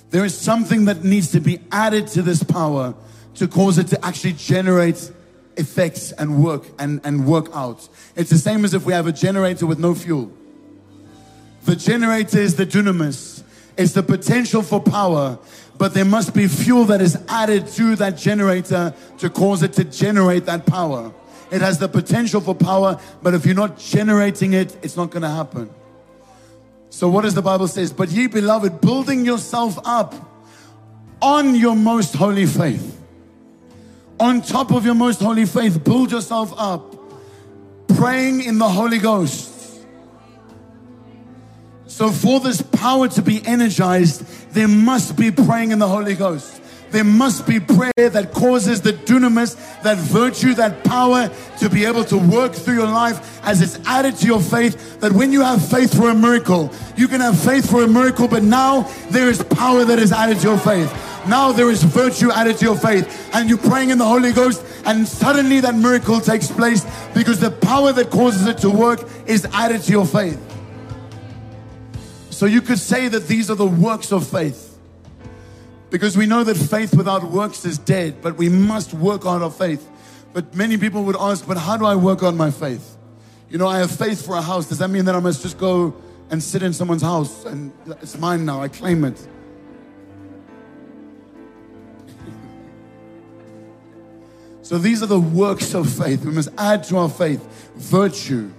There 0.10 0.26
is 0.26 0.38
something 0.38 0.86
that 0.86 1.04
needs 1.04 1.32
to 1.32 1.40
be 1.40 1.60
added 1.72 2.08
to 2.08 2.22
this 2.22 2.44
power 2.44 2.94
to 3.36 3.48
cause 3.48 3.78
it 3.78 3.88
to 3.88 4.06
actually 4.06 4.34
generate 4.34 5.12
effects 5.58 6.12
and 6.14 6.44
work 6.44 6.64
and, 6.80 7.02
and 7.04 7.26
work 7.26 7.48
out. 7.54 7.88
It's 8.16 8.30
the 8.30 8.38
same 8.38 8.66
as 8.66 8.74
if 8.74 8.86
we 8.86 8.94
have 8.94 9.08
a 9.08 9.12
generator 9.12 9.66
with 9.66 9.80
no 9.80 9.96
fuel. 9.96 10.32
The 11.64 11.76
generator 11.76 12.38
is 12.38 12.56
the 12.56 12.66
dunamis. 12.66 13.44
It's 13.78 13.94
the 13.94 14.04
potential 14.04 14.62
for 14.62 14.80
power, 14.80 15.38
but 15.78 15.94
there 15.94 16.06
must 16.06 16.34
be 16.34 16.48
fuel 16.48 16.86
that 16.86 17.02
is 17.02 17.18
added 17.28 17.68
to 17.68 17.96
that 17.98 18.18
generator 18.18 18.94
to 19.18 19.30
cause 19.30 19.64
it 19.64 19.74
to 19.74 19.84
generate 19.84 20.46
that 20.46 20.66
power. 20.66 21.14
It 21.52 21.62
has 21.62 21.80
the 21.80 21.88
potential 21.88 22.42
for 22.42 22.56
power, 22.56 23.00
but 23.22 23.34
if 23.34 23.46
you're 23.46 23.56
not 23.56 23.78
generating 23.78 24.54
it, 24.54 24.76
it's 24.82 24.96
not 24.96 25.12
going 25.12 25.24
to 25.24 25.30
happen. 25.30 25.70
So 26.90 27.10
what 27.10 27.24
does 27.24 27.34
the 27.34 27.42
Bible 27.42 27.68
says? 27.68 27.92
But 27.92 28.10
ye 28.10 28.28
beloved, 28.28 28.82
building 28.82 29.26
yourself 29.26 29.78
up 29.84 30.16
on 31.22 31.56
your 31.56 31.76
most 31.76 32.16
holy 32.16 32.46
faith. 32.46 33.02
On 34.20 34.42
top 34.42 34.72
of 34.72 34.86
your 34.86 34.96
most 34.96 35.20
holy 35.20 35.46
faith, 35.46 35.84
build 35.84 36.12
yourself 36.12 36.54
up. 36.58 36.96
Praying 37.90 38.44
in 38.44 38.58
the 38.58 38.70
Holy 38.70 38.98
Ghost. 38.98 39.55
So 41.96 42.12
for 42.12 42.42
this 42.42 42.62
power 42.62 43.08
to 43.08 43.22
be 43.22 43.42
energized, 43.48 44.26
there 44.54 44.68
must 44.68 45.16
be 45.16 45.32
praying 45.32 45.72
in 45.72 45.80
the 45.80 45.88
Holy 45.88 46.14
Ghost 46.14 46.62
there 46.96 47.04
must 47.04 47.46
be 47.46 47.60
prayer 47.60 47.92
that 48.10 48.32
causes 48.32 48.80
the 48.80 48.94
dunamis, 48.94 49.56
that 49.84 49.98
virtue, 49.98 50.54
that 50.54 50.82
power 50.86 51.30
to 51.60 51.70
be 51.70 51.84
able 51.84 52.06
to 52.06 52.18
work 52.18 52.54
through 52.54 52.76
your 52.76 52.88
life 52.88 53.44
as 53.44 53.62
it's 53.62 53.86
added 53.86 54.16
to 54.16 54.26
your 54.26 54.40
faith. 54.40 55.02
That 55.02 55.12
when 55.12 55.34
you 55.34 55.42
have 55.42 55.68
faith 55.68 55.94
for 55.94 56.10
a 56.10 56.16
miracle, 56.16 56.72
you 56.96 57.10
can 57.10 57.20
have 57.20 57.38
faith 57.38 57.70
for 57.70 57.84
a 57.84 57.88
miracle, 57.88 58.30
but 58.30 58.44
now 58.44 58.84
there 59.10 59.28
is 59.28 59.44
power 59.44 59.84
that 59.84 60.00
is 60.00 60.14
added 60.14 60.40
to 60.40 60.48
your 60.48 60.58
faith. 60.58 60.90
Now 61.28 61.52
there 61.52 61.70
is 61.70 61.84
virtue 61.84 62.32
added 62.32 62.58
to 62.60 62.66
your 62.66 62.78
faith, 62.78 63.30
and 63.34 63.50
you're 63.50 63.58
praying 63.58 63.90
in 63.90 63.98
the 63.98 64.06
Holy 64.06 64.32
Ghost, 64.32 64.64
and 64.86 65.06
suddenly 65.06 65.60
that 65.60 65.76
miracle 65.76 66.22
takes 66.22 66.50
place 66.50 66.86
because 67.14 67.42
the 67.42 67.52
power 67.52 67.92
that 67.92 68.10
causes 68.10 68.48
it 68.48 68.60
to 68.60 68.70
work 68.70 69.04
is 69.26 69.46
added 69.52 69.82
to 69.82 69.92
your 69.92 70.06
faith. 70.06 70.55
So 72.36 72.46
you 72.48 72.62
could 72.62 72.80
say 72.80 73.08
that 73.08 73.30
these 73.30 73.50
are 73.50 73.56
the 73.56 73.66
works 73.66 74.12
of 74.12 74.28
faith. 74.28 74.78
Because 75.90 76.18
we 76.18 76.26
know 76.26 76.44
that 76.44 76.58
faith 76.58 76.94
without 76.94 77.24
works 77.24 77.64
is 77.64 77.78
dead, 77.78 78.22
but 78.22 78.36
we 78.36 78.50
must 78.50 78.94
work 78.94 79.26
on 79.26 79.42
our 79.42 79.50
faith. 79.50 79.90
But 80.34 80.54
many 80.54 80.78
people 80.78 81.06
would 81.06 81.16
ask, 81.16 81.48
but 81.48 81.56
how 81.56 81.78
do 81.78 81.86
I 81.86 81.96
work 81.96 82.24
on 82.24 82.36
my 82.36 82.52
faith? 82.52 82.98
You 83.50 83.58
know, 83.58 83.70
I 83.70 83.78
have 83.78 83.90
faith 83.90 84.26
for 84.26 84.36
a 84.36 84.42
house. 84.42 84.68
Does 84.68 84.80
that 84.80 84.90
mean 84.90 85.06
that 85.06 85.16
I 85.16 85.22
must 85.22 85.44
just 85.44 85.58
go 85.58 85.96
and 86.30 86.44
sit 86.44 86.62
in 86.62 86.74
someone's 86.74 87.04
house 87.04 87.46
and 87.46 87.72
it's 88.02 88.18
mine 88.18 88.46
now? 88.46 88.62
I 88.62 88.68
claim 88.68 89.06
it. 89.06 89.28
so 94.62 94.78
these 94.78 95.02
are 95.02 95.08
the 95.08 95.22
works 95.22 95.74
of 95.74 95.90
faith. 95.90 96.26
We 96.26 96.34
must 96.34 96.50
add 96.58 96.84
to 96.90 96.98
our 96.98 97.10
faith 97.10 97.72
virtue. 97.76 98.52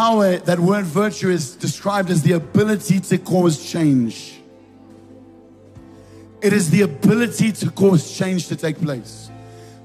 Power, 0.00 0.38
that 0.38 0.58
word 0.58 0.86
virtue 0.86 1.28
is 1.28 1.54
described 1.56 2.08
as 2.08 2.22
the 2.22 2.32
ability 2.32 3.00
to 3.00 3.18
cause 3.18 3.70
change. 3.70 4.40
It 6.40 6.54
is 6.54 6.70
the 6.70 6.80
ability 6.80 7.52
to 7.52 7.70
cause 7.70 8.10
change 8.16 8.48
to 8.48 8.56
take 8.56 8.80
place. 8.80 9.30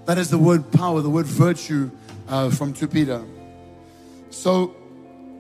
That 0.06 0.18
is 0.18 0.30
the 0.30 0.38
word 0.38 0.72
power, 0.72 1.02
the 1.02 1.10
word 1.10 1.26
virtue 1.26 1.92
uh, 2.30 2.50
from 2.50 2.72
2 2.72 2.88
Peter. 2.88 3.26
So, 4.30 4.74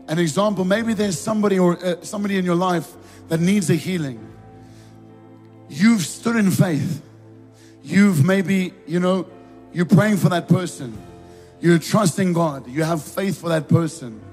an 0.10 0.20
example, 0.20 0.66
maybe 0.66 0.94
there's 0.94 1.18
somebody 1.18 1.58
or 1.58 1.82
uh, 1.82 2.02
somebody 2.02 2.38
in 2.38 2.44
your 2.44 2.56
life 2.56 2.92
that 3.30 3.40
needs 3.40 3.70
a 3.70 3.76
healing. 3.76 4.20
You've 5.70 6.02
stood 6.02 6.36
in 6.36 6.52
faith. 6.52 7.02
You've 7.82 8.26
maybe, 8.26 8.74
you 8.86 9.00
know, 9.00 9.26
you're 9.72 9.86
praying 9.86 10.18
for 10.18 10.28
that 10.28 10.50
person. 10.50 11.02
You're 11.62 11.80
trusting 11.80 12.34
God. 12.34 12.68
You 12.68 12.84
have 12.84 13.02
faith 13.02 13.40
for 13.40 13.48
that 13.48 13.70
person. 13.70 14.25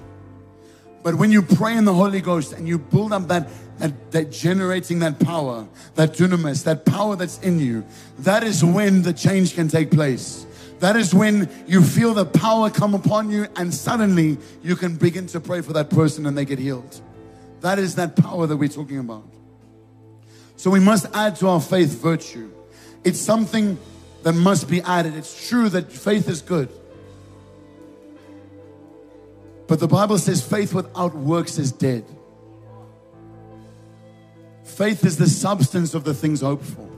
But 1.03 1.17
when 1.17 1.33
you 1.33 1.43
pray 1.43 1.77
in 1.77 1.85
the 1.85 1.95
Holy 1.95 2.21
Ghost 2.21 2.53
and 2.53 2.69
you 2.69 2.79
build 2.79 3.13
up 3.13 3.29
that 3.29 3.49
that, 3.79 4.13
that 4.13 4.31
generating 4.31 5.01
that 5.01 5.19
power, 5.19 5.67
that 5.97 6.13
dunamis, 6.13 6.63
that 6.65 6.85
power 6.85 7.17
that's 7.17 7.41
in 7.41 7.59
you, 7.59 7.85
that 8.21 8.45
is 8.45 8.65
when 8.65 9.03
the 9.03 9.13
change 9.13 9.55
can 9.55 9.67
take 9.67 9.91
place. 9.91 10.47
That 10.79 10.95
is 10.95 11.13
when 11.13 11.51
you 11.67 11.83
feel 11.83 12.15
the 12.15 12.25
power 12.25 12.71
come 12.71 12.95
upon 12.95 13.31
you, 13.31 13.47
and 13.57 13.75
suddenly 13.75 14.39
you 14.63 14.77
can 14.77 14.97
begin 14.97 15.27
to 15.29 15.41
pray 15.41 15.63
for 15.63 15.73
that 15.73 15.91
person 15.91 16.27
and 16.27 16.39
they 16.39 16.45
get 16.45 16.61
healed. 16.61 17.01
That 17.61 17.79
is 17.79 17.97
that 17.97 18.15
power 18.15 18.47
that 18.47 18.57
we're 18.57 18.69
talking 18.69 18.99
about. 18.99 19.25
So 20.57 20.71
we 20.71 20.81
must 20.81 21.07
add 21.15 21.37
to 21.37 21.49
our 21.49 21.61
faith 21.61 22.01
virtue. 22.01 22.53
It's 23.03 23.21
something 23.21 23.79
that 24.23 24.35
must 24.35 24.69
be 24.69 24.81
added. 24.83 25.17
It's 25.17 25.49
true 25.49 25.69
that 25.71 25.91
faith 25.91 26.29
is 26.29 26.41
good. 26.41 26.69
But 29.67 29.81
the 29.81 29.89
Bible 29.89 30.19
says 30.19 30.43
faith 30.43 30.75
without 30.75 31.15
works 31.15 31.59
is 31.59 31.73
dead. 31.73 32.05
Faith 34.65 35.05
is 35.05 35.19
the 35.19 35.29
substance 35.29 35.95
of 35.95 36.05
the 36.05 36.15
things 36.15 36.41
hoped 36.41 36.65
for. 36.65 36.89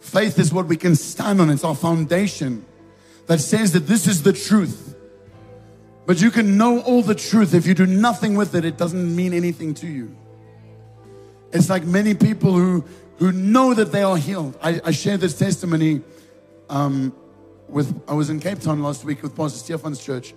Faith 0.00 0.38
is 0.38 0.52
what 0.52 0.66
we 0.66 0.76
can 0.76 0.96
stand 0.96 1.40
on, 1.40 1.50
it's 1.50 1.64
our 1.64 1.74
foundation 1.74 2.64
that 3.26 3.38
says 3.38 3.72
that 3.72 3.86
this 3.86 4.06
is 4.06 4.22
the 4.22 4.32
truth. 4.32 4.96
But 6.06 6.20
you 6.20 6.32
can 6.32 6.56
know 6.56 6.80
all 6.80 7.02
the 7.02 7.14
truth. 7.14 7.54
If 7.54 7.66
you 7.66 7.74
do 7.74 7.86
nothing 7.86 8.34
with 8.34 8.56
it, 8.56 8.64
it 8.64 8.76
doesn't 8.76 9.14
mean 9.14 9.32
anything 9.32 9.74
to 9.74 9.86
you. 9.86 10.16
It's 11.52 11.70
like 11.70 11.84
many 11.84 12.14
people 12.14 12.52
who, 12.52 12.84
who 13.18 13.30
know 13.30 13.74
that 13.74 13.92
they 13.92 14.02
are 14.02 14.16
healed. 14.16 14.58
I, 14.60 14.80
I 14.84 14.90
shared 14.90 15.20
this 15.20 15.38
testimony 15.38 16.00
um, 16.68 17.12
with, 17.68 18.02
I 18.08 18.14
was 18.14 18.30
in 18.30 18.40
Cape 18.40 18.60
Town 18.60 18.82
last 18.82 19.04
week 19.04 19.22
with 19.22 19.36
Pastor 19.36 19.58
Stefan's 19.58 20.02
church. 20.02 20.34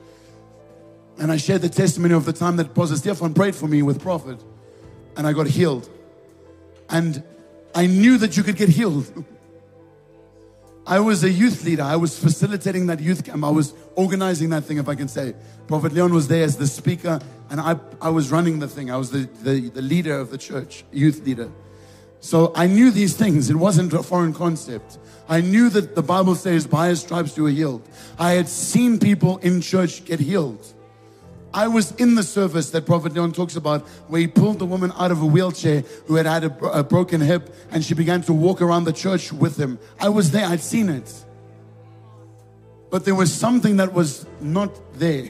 And 1.19 1.31
I 1.31 1.37
shared 1.37 1.61
the 1.61 1.69
testimony 1.69 2.13
of 2.13 2.25
the 2.25 2.33
time 2.33 2.57
that 2.57 2.73
Pastor 2.73 2.95
Stefan 2.95 3.33
prayed 3.33 3.55
for 3.55 3.67
me 3.67 3.81
with 3.81 4.01
Prophet. 4.01 4.39
And 5.15 5.27
I 5.27 5.33
got 5.33 5.47
healed. 5.47 5.89
And 6.89 7.23
I 7.75 7.87
knew 7.87 8.17
that 8.17 8.35
you 8.37 8.43
could 8.43 8.55
get 8.55 8.69
healed. 8.69 9.25
I 10.85 10.99
was 10.99 11.23
a 11.23 11.29
youth 11.29 11.63
leader. 11.63 11.83
I 11.83 11.95
was 11.95 12.19
facilitating 12.19 12.87
that 12.87 12.99
youth 12.99 13.23
camp. 13.23 13.43
I 13.43 13.49
was 13.49 13.73
organizing 13.95 14.49
that 14.49 14.65
thing, 14.65 14.77
if 14.77 14.89
I 14.89 14.95
can 14.95 15.07
say. 15.07 15.33
Prophet 15.67 15.93
Leon 15.93 16.13
was 16.13 16.27
there 16.27 16.43
as 16.43 16.57
the 16.57 16.67
speaker, 16.67 17.21
and 17.49 17.61
I, 17.61 17.79
I 18.01 18.09
was 18.09 18.31
running 18.31 18.59
the 18.59 18.67
thing. 18.67 18.91
I 18.91 18.97
was 18.97 19.09
the, 19.09 19.29
the, 19.43 19.69
the 19.69 19.81
leader 19.81 20.19
of 20.19 20.29
the 20.29 20.37
church, 20.37 20.83
youth 20.91 21.25
leader. 21.25 21.49
So 22.19 22.51
I 22.55 22.67
knew 22.67 22.91
these 22.91 23.15
things. 23.15 23.49
It 23.49 23.55
wasn't 23.55 23.93
a 23.93 24.03
foreign 24.03 24.33
concept. 24.33 24.97
I 25.29 25.39
knew 25.39 25.69
that 25.69 25.95
the 25.95 26.03
Bible 26.03 26.35
says, 26.35 26.67
by 26.67 26.89
his 26.89 27.01
stripes 27.01 27.37
you 27.37 27.43
were 27.43 27.49
healed. 27.49 27.87
I 28.19 28.33
had 28.33 28.49
seen 28.49 28.99
people 28.99 29.37
in 29.37 29.61
church 29.61 30.03
get 30.03 30.19
healed. 30.19 30.73
I 31.53 31.67
was 31.67 31.91
in 31.93 32.15
the 32.15 32.23
service 32.23 32.71
that 32.71 32.85
Prophet 32.85 33.13
Leon 33.13 33.33
talks 33.33 33.55
about 33.55 33.81
where 34.07 34.21
he 34.21 34.27
pulled 34.27 34.57
the 34.57 34.65
woman 34.65 34.91
out 34.97 35.11
of 35.11 35.21
a 35.21 35.25
wheelchair 35.25 35.81
who 36.07 36.15
had 36.15 36.25
had 36.25 36.45
a, 36.45 36.79
a 36.79 36.83
broken 36.83 37.21
hip 37.21 37.53
and 37.71 37.83
she 37.83 37.93
began 37.93 38.23
to 38.23 38.33
walk 38.33 38.61
around 38.61 38.85
the 38.85 38.93
church 38.93 39.31
with 39.31 39.57
him. 39.57 39.77
I 39.99 40.09
was 40.09 40.31
there, 40.31 40.47
I'd 40.47 40.61
seen 40.61 40.89
it. 40.89 41.13
But 42.89 43.05
there 43.05 43.13
was 43.13 43.31
something 43.31 43.77
that 43.77 43.93
was 43.93 44.25
not 44.41 44.71
there. 44.97 45.29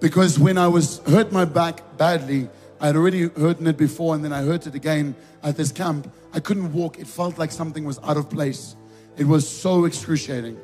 Because 0.00 0.38
when 0.38 0.58
I 0.58 0.68
was 0.68 0.98
hurt 1.06 1.30
my 1.30 1.44
back 1.44 1.96
badly, 1.96 2.48
I 2.80 2.88
had 2.88 2.96
already 2.96 3.28
hurt 3.28 3.60
it 3.60 3.76
before 3.76 4.14
and 4.14 4.24
then 4.24 4.32
I 4.32 4.42
hurt 4.42 4.66
it 4.66 4.74
again 4.74 5.14
at 5.42 5.56
this 5.56 5.70
camp. 5.70 6.12
I 6.32 6.40
couldn't 6.40 6.72
walk. 6.72 6.98
It 6.98 7.06
felt 7.06 7.38
like 7.38 7.52
something 7.52 7.84
was 7.84 8.00
out 8.02 8.16
of 8.16 8.28
place. 8.28 8.74
It 9.16 9.24
was 9.24 9.48
so 9.48 9.84
excruciating. 9.84 10.58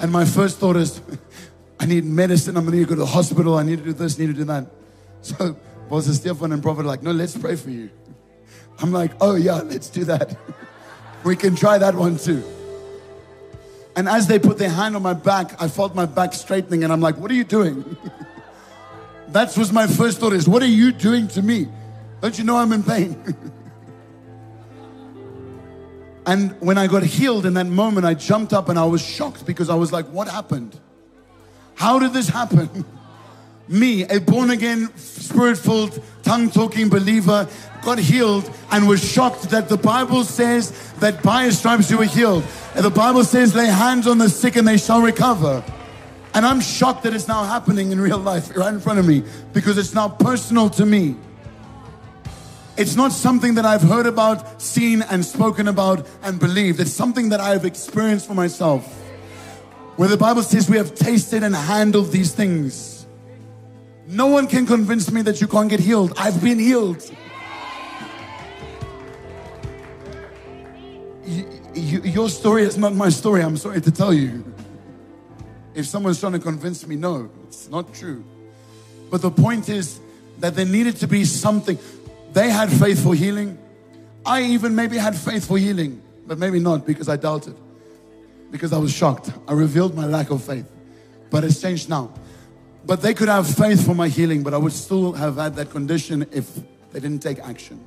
And 0.00 0.12
my 0.12 0.24
first 0.24 0.58
thought 0.58 0.76
is, 0.76 1.00
I 1.78 1.86
need 1.86 2.04
medicine. 2.04 2.56
I'm 2.56 2.64
going 2.64 2.78
to 2.78 2.84
go 2.84 2.94
to 2.94 3.00
the 3.00 3.06
hospital. 3.06 3.56
I 3.56 3.62
need 3.62 3.78
to 3.78 3.84
do 3.84 3.92
this, 3.92 4.18
need 4.18 4.28
to 4.28 4.32
do 4.32 4.44
that. 4.44 4.66
So 5.22 5.56
Pastor 5.88 6.12
Stefan 6.12 6.52
and 6.52 6.62
Prophet 6.62 6.86
like, 6.86 7.02
no, 7.02 7.10
let's 7.10 7.36
pray 7.36 7.56
for 7.56 7.70
you. 7.70 7.90
I'm 8.78 8.92
like, 8.92 9.12
oh 9.20 9.34
yeah, 9.34 9.56
let's 9.56 9.88
do 9.88 10.04
that. 10.04 10.36
we 11.24 11.34
can 11.34 11.56
try 11.56 11.78
that 11.78 11.94
one 11.94 12.16
too. 12.16 12.44
And 13.96 14.08
as 14.08 14.26
they 14.26 14.38
put 14.38 14.58
their 14.58 14.70
hand 14.70 14.94
on 14.94 15.02
my 15.02 15.14
back, 15.14 15.60
I 15.60 15.68
felt 15.68 15.94
my 15.94 16.06
back 16.06 16.34
straightening 16.34 16.84
and 16.84 16.92
I'm 16.92 17.00
like, 17.00 17.16
what 17.16 17.30
are 17.30 17.34
you 17.34 17.44
doing? 17.44 17.96
that 19.28 19.56
was 19.56 19.72
my 19.72 19.86
first 19.86 20.20
thought 20.20 20.32
is, 20.32 20.48
what 20.48 20.62
are 20.62 20.66
you 20.66 20.92
doing 20.92 21.28
to 21.28 21.42
me? 21.42 21.66
Don't 22.20 22.36
you 22.38 22.44
know 22.44 22.56
I'm 22.56 22.72
in 22.72 22.82
pain? 22.82 23.34
and 26.26 26.60
when 26.60 26.76
I 26.76 26.86
got 26.86 27.02
healed 27.04 27.46
in 27.46 27.54
that 27.54 27.66
moment, 27.66 28.06
I 28.06 28.14
jumped 28.14 28.52
up 28.52 28.68
and 28.68 28.78
I 28.78 28.84
was 28.84 29.04
shocked 29.04 29.46
because 29.46 29.70
I 29.70 29.74
was 29.74 29.92
like, 29.92 30.06
what 30.06 30.28
happened? 30.28 30.78
How 31.76 31.98
did 31.98 32.12
this 32.12 32.28
happen? 32.28 32.84
Me, 33.68 34.04
a 34.04 34.18
born 34.18 34.50
again, 34.50 34.94
spirit 34.96 35.58
filled, 35.58 36.02
tongue 36.22 36.50
talking 36.50 36.88
believer, 36.88 37.48
got 37.82 37.98
healed 37.98 38.50
and 38.70 38.88
was 38.88 39.04
shocked 39.04 39.50
that 39.50 39.68
the 39.68 39.76
Bible 39.76 40.24
says 40.24 40.92
that 40.94 41.22
by 41.22 41.44
his 41.44 41.58
stripes 41.58 41.90
you 41.90 41.98
were 41.98 42.04
healed. 42.04 42.44
And 42.74 42.84
the 42.84 42.90
Bible 42.90 43.24
says, 43.24 43.54
lay 43.54 43.66
hands 43.66 44.06
on 44.06 44.18
the 44.18 44.28
sick 44.28 44.56
and 44.56 44.66
they 44.66 44.78
shall 44.78 45.02
recover. 45.02 45.62
And 46.34 46.44
I'm 46.44 46.60
shocked 46.60 47.02
that 47.04 47.14
it's 47.14 47.28
now 47.28 47.44
happening 47.44 47.92
in 47.92 48.00
real 48.00 48.18
life 48.18 48.56
right 48.56 48.72
in 48.72 48.80
front 48.80 48.98
of 48.98 49.06
me 49.06 49.22
because 49.52 49.78
it's 49.78 49.94
now 49.94 50.08
personal 50.08 50.70
to 50.70 50.86
me. 50.86 51.16
It's 52.76 52.94
not 52.94 53.12
something 53.12 53.54
that 53.54 53.64
I've 53.64 53.82
heard 53.82 54.06
about, 54.06 54.60
seen, 54.60 55.02
and 55.02 55.24
spoken 55.24 55.66
about 55.66 56.06
and 56.22 56.38
believed. 56.38 56.78
It's 56.78 56.92
something 56.92 57.30
that 57.30 57.40
I've 57.40 57.64
experienced 57.64 58.26
for 58.26 58.34
myself. 58.34 59.05
Where 59.96 60.10
the 60.10 60.16
Bible 60.18 60.42
says 60.42 60.68
we 60.68 60.76
have 60.76 60.94
tasted 60.94 61.42
and 61.42 61.56
handled 61.56 62.12
these 62.12 62.32
things. 62.32 63.06
No 64.06 64.26
one 64.26 64.46
can 64.46 64.66
convince 64.66 65.10
me 65.10 65.22
that 65.22 65.40
you 65.40 65.48
can't 65.48 65.70
get 65.70 65.80
healed. 65.80 66.12
I've 66.18 66.42
been 66.42 66.58
healed. 66.58 67.10
your 71.74 72.28
story 72.28 72.62
is 72.62 72.76
not 72.78 72.94
my 72.94 73.08
story. 73.08 73.42
I'm 73.42 73.56
sorry 73.56 73.80
to 73.80 73.90
tell 73.90 74.12
you. 74.12 74.44
If 75.74 75.86
someone's 75.86 76.20
trying 76.20 76.32
to 76.32 76.38
convince 76.38 76.86
me, 76.86 76.96
no, 76.96 77.30
it's 77.46 77.68
not 77.68 77.92
true. 77.92 78.24
But 79.10 79.22
the 79.22 79.30
point 79.30 79.68
is 79.68 80.00
that 80.38 80.54
there 80.54 80.64
needed 80.66 80.96
to 80.96 81.06
be 81.06 81.24
something. 81.24 81.78
They 82.32 82.50
had 82.50 82.70
faith 82.70 83.02
for 83.02 83.14
healing. 83.14 83.58
I 84.24 84.42
even 84.42 84.74
maybe 84.74 84.98
had 84.98 85.16
faith 85.16 85.46
for 85.46 85.58
healing, 85.58 86.02
but 86.26 86.38
maybe 86.38 86.60
not 86.60 86.86
because 86.86 87.08
I 87.08 87.16
doubted 87.16 87.56
because 88.50 88.72
I 88.72 88.78
was 88.78 88.92
shocked. 88.92 89.30
I 89.48 89.52
revealed 89.52 89.94
my 89.94 90.06
lack 90.06 90.30
of 90.30 90.42
faith, 90.42 90.70
but 91.30 91.44
it's 91.44 91.60
changed 91.60 91.88
now. 91.88 92.12
But 92.84 93.02
they 93.02 93.14
could 93.14 93.28
have 93.28 93.48
faith 93.48 93.84
for 93.84 93.94
my 93.94 94.08
healing, 94.08 94.42
but 94.42 94.54
I 94.54 94.58
would 94.58 94.72
still 94.72 95.12
have 95.12 95.36
had 95.36 95.56
that 95.56 95.70
condition 95.70 96.26
if 96.30 96.54
they 96.92 97.00
didn't 97.00 97.20
take 97.20 97.40
action. 97.40 97.84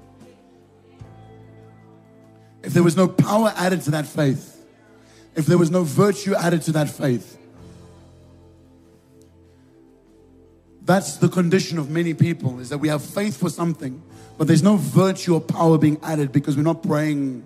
If 2.62 2.74
there 2.74 2.84
was 2.84 2.98
no 2.98 3.08
power 3.08 3.54
added 3.56 3.82
to 3.84 3.92
that 3.92 4.06
faith, 4.06 4.66
if 5.36 5.46
there 5.46 5.58
was 5.58 5.72
no 5.72 5.84
virtue 5.84 6.36
added 6.36 6.62
to 6.64 6.74
that 6.74 6.90
faith, 6.90 7.38
that's 10.84 11.18
the 11.18 11.30
condition 11.30 11.78
of 11.78 11.90
many 11.90 12.14
people 12.14 12.60
is 12.60 12.70
that 12.70 12.80
we 12.80 12.90
have 12.90 13.02
faith 13.02 13.38
for 13.38 13.50
something, 13.50 14.02
but 14.38 14.48
there's 14.48 14.64
no 14.64 14.76
virtue 14.76 15.36
or 15.36 15.42
power 15.42 15.78
being 15.78 15.98
added 16.04 16.32
because 16.32 16.58
we're 16.58 16.64
not 16.64 16.84
praying 16.84 17.46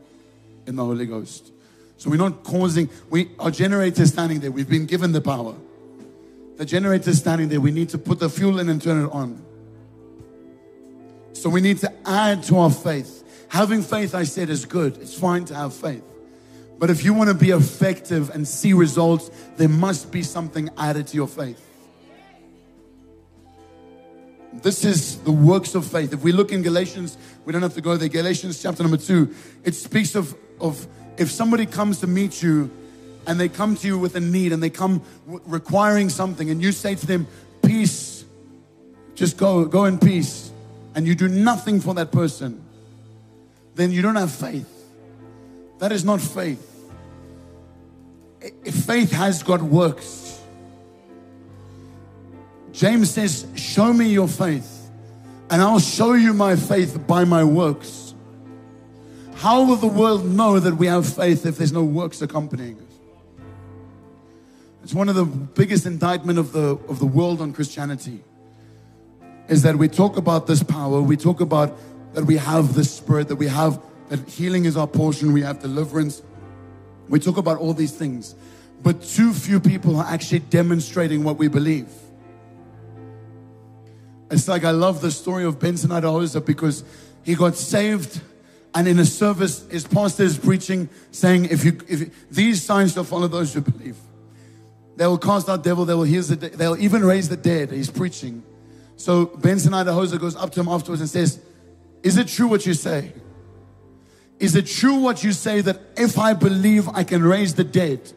in 0.66 0.76
the 0.76 0.84
Holy 0.84 1.06
Ghost. 1.06 1.53
So 2.04 2.10
we're 2.10 2.18
not 2.18 2.44
causing, 2.44 2.90
we, 3.10 3.32
our 3.40 3.50
generator 3.50 4.06
standing 4.06 4.42
there. 4.42 4.52
We've 4.52 4.68
been 4.68 4.88
given 4.88 5.14
the 5.14 5.22
power. 5.22 5.56
The 6.58 6.66
generator 6.66 7.14
standing 7.14 7.48
there. 7.48 7.62
We 7.62 7.72
need 7.72 7.88
to 7.92 7.98
put 7.98 8.20
the 8.20 8.30
fuel 8.30 8.60
in 8.60 8.68
and 8.68 8.82
turn 8.82 9.06
it 9.06 9.10
on. 9.14 9.42
So 11.32 11.50
we 11.50 11.62
need 11.62 11.78
to 11.78 11.94
add 12.06 12.44
to 12.44 12.58
our 12.58 12.70
faith. 12.70 13.46
Having 13.48 13.84
faith, 13.84 14.16
I 14.16 14.24
said, 14.24 14.50
is 14.50 14.66
good. 14.66 14.98
It's 14.98 15.18
fine 15.18 15.46
to 15.46 15.56
have 15.56 15.74
faith. 15.74 16.04
But 16.78 16.90
if 16.90 17.06
you 17.06 17.14
want 17.14 17.30
to 17.30 17.36
be 17.36 17.52
effective 17.52 18.32
and 18.32 18.46
see 18.46 18.74
results, 18.74 19.32
there 19.56 19.70
must 19.70 20.12
be 20.12 20.24
something 20.24 20.70
added 20.78 21.08
to 21.08 21.16
your 21.16 21.30
faith. 21.30 21.66
This 24.52 24.84
is 24.84 25.20
the 25.20 25.32
works 25.32 25.74
of 25.74 25.88
faith. 25.88 26.12
If 26.12 26.22
we 26.22 26.34
look 26.34 26.52
in 26.52 26.64
Galatians, 26.64 27.18
we 27.46 27.54
don't 27.54 27.62
have 27.62 27.76
to 27.76 27.82
go 27.82 27.96
there. 27.96 28.10
Galatians 28.10 28.62
chapter 28.62 28.84
number 28.84 28.98
two, 28.98 29.34
it 29.64 29.74
speaks 29.74 30.16
of, 30.16 30.36
of 30.60 30.86
if 31.18 31.32
somebody 31.32 31.66
comes 31.66 32.00
to 32.00 32.08
meet 32.08 32.42
you 32.42 32.70
and 33.28 33.40
they 33.40 33.50
come 33.50 33.76
to 33.76 33.88
you 33.88 33.98
with 33.98 34.16
a 34.16 34.20
need 34.20 34.52
and 34.52 34.62
they 34.62 34.70
come 34.70 35.02
requiring 35.26 36.10
something 36.10 36.50
and 36.50 36.62
you 36.62 36.72
say 36.72 36.96
to 36.96 37.06
them, 37.06 37.28
peace, 37.64 38.26
just 39.16 39.38
go, 39.38 39.66
go 39.66 39.86
in 39.86 40.00
peace, 40.00 40.52
and 40.96 41.08
you 41.08 41.16
do 41.16 41.28
nothing 41.28 41.80
for 41.80 41.94
that 41.96 42.12
person, 42.12 42.64
then 43.76 43.92
you 43.92 44.02
don't 44.02 44.16
have 44.16 44.32
faith. 44.32 44.70
That 45.80 45.92
is 45.92 46.06
not 46.06 46.22
faith. 46.22 46.70
If 48.42 48.76
faith 48.76 49.12
has 49.12 49.42
got 49.42 49.62
works. 49.62 50.40
James 52.72 53.12
says, 53.12 53.48
Show 53.56 53.94
me 53.94 54.08
your 54.08 54.28
faith, 54.28 54.90
and 55.50 55.62
I'll 55.62 55.80
show 55.80 56.14
you 56.14 56.34
my 56.34 56.56
faith 56.56 57.06
by 57.08 57.24
my 57.24 57.44
works. 57.44 58.03
How 59.44 59.66
will 59.66 59.76
the 59.76 59.88
world 59.88 60.24
know 60.24 60.58
that 60.58 60.76
we 60.76 60.88
have 60.88 61.06
faith 61.06 61.46
if 61.46 61.58
there's 61.58 61.74
no 61.74 61.84
works 61.84 62.22
accompanying 62.22 62.78
us? 62.78 63.44
It's 64.84 64.94
one 64.94 65.10
of 65.10 65.16
the 65.16 65.26
biggest 65.26 65.86
indictment 65.86 66.40
of 66.40 66.54
the 66.54 66.80
of 66.88 67.00
the 67.00 67.06
world 67.06 67.42
on 67.42 67.52
Christianity. 67.52 68.24
Is 69.50 69.64
that 69.64 69.76
we 69.76 69.90
talk 69.90 70.16
about 70.16 70.48
this 70.48 70.64
power, 70.64 71.02
we 71.02 71.18
talk 71.18 71.42
about 71.42 71.78
that 72.14 72.24
we 72.24 72.38
have 72.38 72.74
the 72.74 72.86
spirit, 72.86 73.28
that 73.28 73.36
we 73.36 73.48
have 73.48 73.82
that 74.08 74.30
healing 74.30 74.64
is 74.64 74.78
our 74.78 74.88
portion, 74.88 75.34
we 75.34 75.42
have 75.42 75.60
deliverance. 75.60 76.22
We 77.10 77.20
talk 77.20 77.36
about 77.36 77.58
all 77.58 77.74
these 77.74 77.92
things, 77.92 78.36
but 78.82 79.04
too 79.04 79.34
few 79.34 79.60
people 79.60 79.98
are 79.98 80.06
actually 80.06 80.40
demonstrating 80.40 81.26
what 81.26 81.36
we 81.36 81.50
believe. 81.50 81.90
It's 84.32 84.48
like 84.48 84.64
I 84.64 84.72
love 84.72 85.02
the 85.02 85.12
story 85.12 85.44
of 85.44 85.60
Benson 85.60 85.90
Idahosa 85.90 86.40
because 86.46 86.86
he 87.24 87.36
got 87.36 87.58
saved 87.58 88.22
and 88.76 88.88
in 88.88 88.98
a 89.00 89.06
service, 89.06 89.68
his 89.70 89.88
pastor 89.88 90.24
is 90.24 90.38
preaching, 90.38 90.90
saying, 91.12 91.46
if 91.46 91.64
you, 91.64 91.80
if 91.88 92.30
these 92.30 92.64
signs 92.64 92.94
shall 92.94 93.04
follow 93.04 93.28
those 93.28 93.54
who 93.54 93.62
believe. 93.62 93.98
They 94.96 95.08
will 95.08 95.18
cast 95.18 95.50
out 95.50 95.64
devil, 95.64 95.86
they 95.86 95.94
will 95.94 96.04
heal 96.04 96.22
the 96.24 96.36
they'll 96.36 96.78
even 96.78 97.04
raise 97.04 97.30
the 97.30 97.38
dead. 97.38 97.72
He's 97.72 97.90
preaching. 97.90 98.44
So 98.96 99.26
Benson 99.26 99.74
Idahosa 99.74 100.20
goes 100.20 100.36
up 100.36 100.52
to 100.52 100.60
him 100.60 100.68
afterwards 100.68 101.02
and 101.02 101.10
says, 101.10 101.40
Is 102.04 102.18
it 102.18 102.28
true 102.28 102.48
what 102.48 102.66
you 102.66 102.74
say? 102.74 103.14
Is 104.40 104.56
it 104.56 104.68
true 104.68 104.96
what 104.96 105.24
you 105.24 105.32
say 105.32 105.62
that 105.62 105.80
if 105.98 106.18
I 106.18 106.34
believe 106.34 106.90
I 106.90 107.04
can 107.04 107.24
raise 107.24 107.56
the 107.56 107.64
dead? 107.64 108.12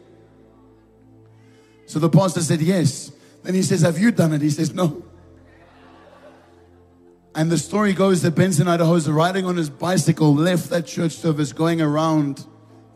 So 1.87 1.99
the 1.99 2.09
pastor 2.09 2.41
said, 2.41 2.61
Yes. 2.61 3.11
Then 3.43 3.55
he 3.55 3.63
says, 3.63 3.81
Have 3.81 3.97
you 3.97 4.11
done 4.11 4.33
it? 4.33 4.41
He 4.41 4.49
says, 4.49 4.73
No. 4.73 5.03
And 7.37 7.51
the 7.51 7.57
story 7.59 7.93
goes 7.93 8.23
that 8.23 8.31
Benson 8.31 8.67
Idaho 8.67 8.97
Idahosa, 8.97 9.13
riding 9.13 9.45
on 9.45 9.57
his 9.57 9.69
bicycle, 9.69 10.33
left 10.33 10.71
that 10.71 10.87
church 10.87 11.11
service 11.11 11.53
going 11.53 11.83
around 11.83 12.43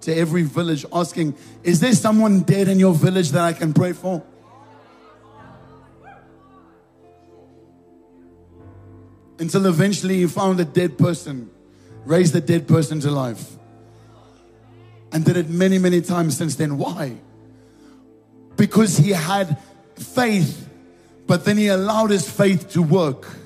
to 0.01 0.17
every 0.17 0.41
village 0.41 0.84
asking, 0.91 1.36
Is 1.62 1.80
there 1.80 1.93
someone 1.93 2.41
dead 2.41 2.67
in 2.67 2.80
your 2.80 2.95
village 2.95 3.30
that 3.30 3.43
I 3.43 3.54
can 3.54 3.71
pray 3.71 3.93
for? 3.93 4.23
Until 9.38 9.67
eventually 9.67 10.17
he 10.17 10.25
found 10.25 10.60
a 10.60 10.65
dead 10.65 10.97
person, 10.97 11.51
raised 12.04 12.34
the 12.34 12.41
dead 12.41 12.67
person 12.67 12.99
to 13.01 13.12
life. 13.12 13.47
And 15.12 15.23
did 15.23 15.38
it 15.38 15.49
many, 15.49 15.77
many 15.77 16.01
times 16.01 16.36
since 16.36 16.56
then. 16.56 16.80
Why? 16.80 17.15
Because 18.58 18.97
he 18.97 19.12
had 19.12 19.60
faith, 19.99 20.67
but 21.27 21.45
then 21.45 21.58
he 21.58 21.67
allowed 21.67 22.10
his 22.10 22.27
faith 22.27 22.71
to 22.71 22.82
work. 22.82 23.38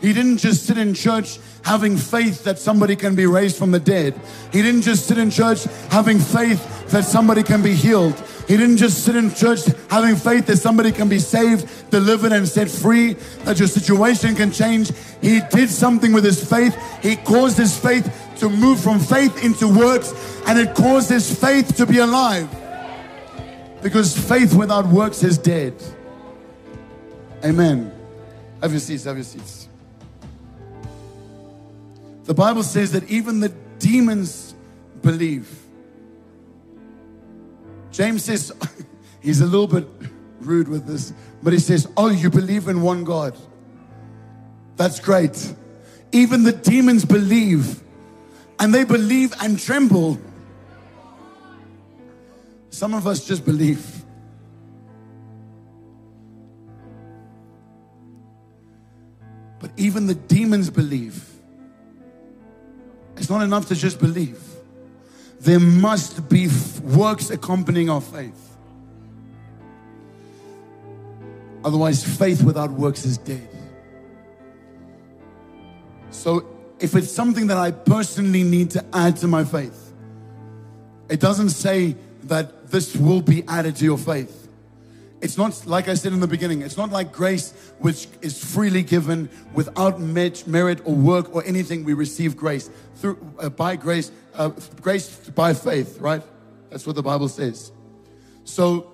He 0.00 0.12
didn't 0.12 0.38
just 0.38 0.64
sit 0.64 0.78
in 0.78 0.94
church 0.94 1.38
having 1.64 1.96
faith 1.96 2.44
that 2.44 2.58
somebody 2.58 2.94
can 2.94 3.16
be 3.16 3.26
raised 3.26 3.56
from 3.56 3.72
the 3.72 3.80
dead. 3.80 4.18
He 4.52 4.62
didn't 4.62 4.82
just 4.82 5.06
sit 5.06 5.18
in 5.18 5.30
church 5.30 5.64
having 5.90 6.18
faith 6.20 6.88
that 6.90 7.04
somebody 7.04 7.42
can 7.42 7.62
be 7.62 7.74
healed. 7.74 8.14
He 8.46 8.56
didn't 8.56 8.78
just 8.78 9.04
sit 9.04 9.16
in 9.16 9.34
church 9.34 9.60
having 9.90 10.16
faith 10.16 10.46
that 10.46 10.56
somebody 10.58 10.92
can 10.92 11.08
be 11.08 11.18
saved, 11.18 11.90
delivered, 11.90 12.32
and 12.32 12.48
set 12.48 12.70
free, 12.70 13.14
that 13.44 13.58
your 13.58 13.68
situation 13.68 14.34
can 14.36 14.52
change. 14.52 14.92
He 15.20 15.40
did 15.50 15.68
something 15.68 16.12
with 16.12 16.24
his 16.24 16.48
faith. 16.48 16.74
He 17.02 17.16
caused 17.16 17.58
his 17.58 17.78
faith 17.78 18.10
to 18.38 18.48
move 18.48 18.80
from 18.80 19.00
faith 19.00 19.44
into 19.44 19.68
works, 19.68 20.14
and 20.46 20.58
it 20.58 20.74
caused 20.74 21.10
his 21.10 21.38
faith 21.38 21.76
to 21.76 21.84
be 21.84 21.98
alive. 21.98 22.48
Because 23.82 24.16
faith 24.16 24.54
without 24.54 24.86
works 24.86 25.22
is 25.22 25.36
dead. 25.36 25.74
Amen. 27.44 27.92
Have 28.62 28.70
your 28.70 28.80
seats, 28.80 29.04
have 29.04 29.16
your 29.16 29.24
seats. 29.24 29.67
The 32.28 32.34
Bible 32.34 32.62
says 32.62 32.92
that 32.92 33.08
even 33.08 33.40
the 33.40 33.48
demons 33.78 34.54
believe. 35.00 35.48
James 37.90 38.22
says, 38.22 38.52
he's 39.22 39.40
a 39.40 39.46
little 39.46 39.66
bit 39.66 39.88
rude 40.40 40.68
with 40.68 40.86
this, 40.86 41.14
but 41.42 41.54
he 41.54 41.58
says, 41.58 41.88
Oh, 41.96 42.10
you 42.10 42.28
believe 42.28 42.68
in 42.68 42.82
one 42.82 43.02
God. 43.04 43.34
That's 44.76 45.00
great. 45.00 45.54
Even 46.12 46.42
the 46.42 46.52
demons 46.52 47.06
believe, 47.06 47.82
and 48.60 48.74
they 48.74 48.84
believe 48.84 49.32
and 49.40 49.58
tremble. 49.58 50.20
Some 52.68 52.92
of 52.92 53.06
us 53.06 53.26
just 53.26 53.46
believe. 53.46 54.04
But 59.60 59.70
even 59.78 60.06
the 60.06 60.14
demons 60.14 60.68
believe. 60.68 61.27
It's 63.18 63.28
not 63.28 63.42
enough 63.42 63.66
to 63.68 63.74
just 63.74 63.98
believe. 63.98 64.40
There 65.40 65.60
must 65.60 66.28
be 66.28 66.48
works 66.82 67.30
accompanying 67.30 67.90
our 67.90 68.00
faith. 68.00 68.56
Otherwise, 71.64 72.04
faith 72.04 72.42
without 72.42 72.70
works 72.70 73.04
is 73.04 73.18
dead. 73.18 73.48
So, 76.10 76.46
if 76.80 76.94
it's 76.94 77.10
something 77.10 77.48
that 77.48 77.56
I 77.56 77.72
personally 77.72 78.44
need 78.44 78.70
to 78.70 78.84
add 78.92 79.16
to 79.18 79.26
my 79.26 79.44
faith, 79.44 79.92
it 81.08 81.20
doesn't 81.20 81.50
say 81.50 81.96
that 82.24 82.70
this 82.70 82.96
will 82.96 83.20
be 83.20 83.42
added 83.48 83.76
to 83.76 83.84
your 83.84 83.98
faith. 83.98 84.37
It's 85.20 85.36
not, 85.36 85.66
like 85.66 85.88
I 85.88 85.94
said 85.94 86.12
in 86.12 86.20
the 86.20 86.28
beginning, 86.28 86.62
it's 86.62 86.76
not 86.76 86.90
like 86.90 87.12
grace, 87.12 87.52
which 87.78 88.06
is 88.22 88.42
freely 88.42 88.82
given 88.82 89.28
without 89.52 89.98
merit 90.00 90.80
or 90.84 90.94
work 90.94 91.34
or 91.34 91.44
anything. 91.44 91.84
We 91.84 91.94
receive 91.94 92.36
grace 92.36 92.70
through 92.96 93.18
uh, 93.38 93.48
by 93.48 93.76
grace, 93.76 94.12
uh, 94.34 94.50
grace 94.80 95.08
by 95.30 95.54
faith, 95.54 95.98
right? 96.00 96.22
That's 96.70 96.86
what 96.86 96.94
the 96.94 97.02
Bible 97.02 97.28
says. 97.28 97.72
So 98.44 98.92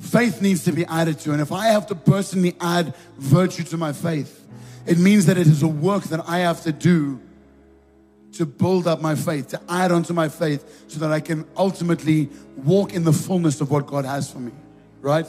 faith 0.00 0.40
needs 0.40 0.64
to 0.64 0.72
be 0.72 0.86
added 0.86 1.18
to. 1.20 1.32
And 1.32 1.42
if 1.42 1.52
I 1.52 1.66
have 1.66 1.86
to 1.88 1.94
personally 1.94 2.56
add 2.60 2.94
virtue 3.18 3.64
to 3.64 3.76
my 3.76 3.92
faith, 3.92 4.46
it 4.86 4.98
means 4.98 5.26
that 5.26 5.36
it 5.36 5.46
is 5.46 5.62
a 5.62 5.68
work 5.68 6.04
that 6.04 6.26
I 6.26 6.38
have 6.38 6.62
to 6.62 6.72
do 6.72 7.20
to 8.32 8.46
build 8.46 8.86
up 8.86 9.02
my 9.02 9.14
faith, 9.14 9.48
to 9.48 9.60
add 9.68 9.92
onto 9.92 10.14
my 10.14 10.28
faith, 10.28 10.84
so 10.88 11.00
that 11.00 11.12
I 11.12 11.20
can 11.20 11.44
ultimately 11.56 12.30
walk 12.56 12.94
in 12.94 13.04
the 13.04 13.12
fullness 13.12 13.60
of 13.60 13.70
what 13.70 13.86
God 13.86 14.06
has 14.06 14.30
for 14.30 14.38
me, 14.38 14.52
right? 15.00 15.26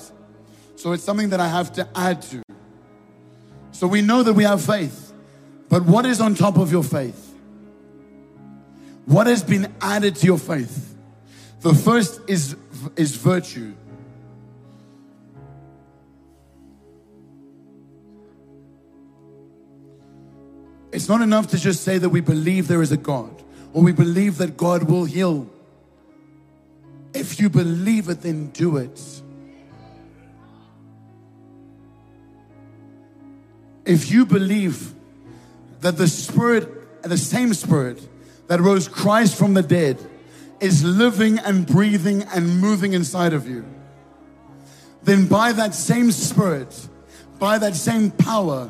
So 0.81 0.93
it's 0.93 1.03
something 1.03 1.29
that 1.29 1.39
I 1.39 1.47
have 1.47 1.71
to 1.73 1.87
add 1.93 2.23
to. 2.23 2.41
So 3.71 3.85
we 3.85 4.01
know 4.01 4.23
that 4.23 4.33
we 4.33 4.45
have 4.45 4.63
faith. 4.63 5.13
But 5.69 5.85
what 5.85 6.07
is 6.07 6.19
on 6.19 6.33
top 6.33 6.57
of 6.57 6.71
your 6.71 6.81
faith? 6.81 7.35
What 9.05 9.27
has 9.27 9.43
been 9.43 9.71
added 9.79 10.15
to 10.15 10.25
your 10.25 10.39
faith? 10.39 10.95
The 11.59 11.75
first 11.75 12.21
is, 12.27 12.55
is 12.95 13.15
virtue. 13.15 13.75
It's 20.91 21.07
not 21.07 21.21
enough 21.21 21.45
to 21.49 21.59
just 21.59 21.83
say 21.83 21.99
that 21.99 22.09
we 22.09 22.21
believe 22.21 22.67
there 22.67 22.81
is 22.81 22.91
a 22.91 22.97
God 22.97 23.43
or 23.73 23.83
we 23.83 23.91
believe 23.91 24.39
that 24.39 24.57
God 24.57 24.89
will 24.89 25.05
heal. 25.05 25.47
If 27.13 27.39
you 27.39 27.51
believe 27.51 28.09
it, 28.09 28.21
then 28.21 28.47
do 28.47 28.77
it. 28.77 29.20
If 33.85 34.11
you 34.11 34.25
believe 34.25 34.93
that 35.81 35.97
the 35.97 36.07
Spirit, 36.07 37.01
the 37.03 37.17
same 37.17 37.53
Spirit 37.53 37.99
that 38.47 38.59
rose 38.59 38.87
Christ 38.87 39.37
from 39.37 39.53
the 39.53 39.63
dead, 39.63 39.97
is 40.59 40.83
living 40.83 41.39
and 41.39 41.65
breathing 41.65 42.23
and 42.33 42.59
moving 42.59 42.93
inside 42.93 43.33
of 43.33 43.47
you, 43.47 43.65
then 45.03 45.27
by 45.27 45.51
that 45.53 45.73
same 45.73 46.11
Spirit, 46.11 46.87
by 47.39 47.57
that 47.57 47.75
same 47.75 48.11
power, 48.11 48.69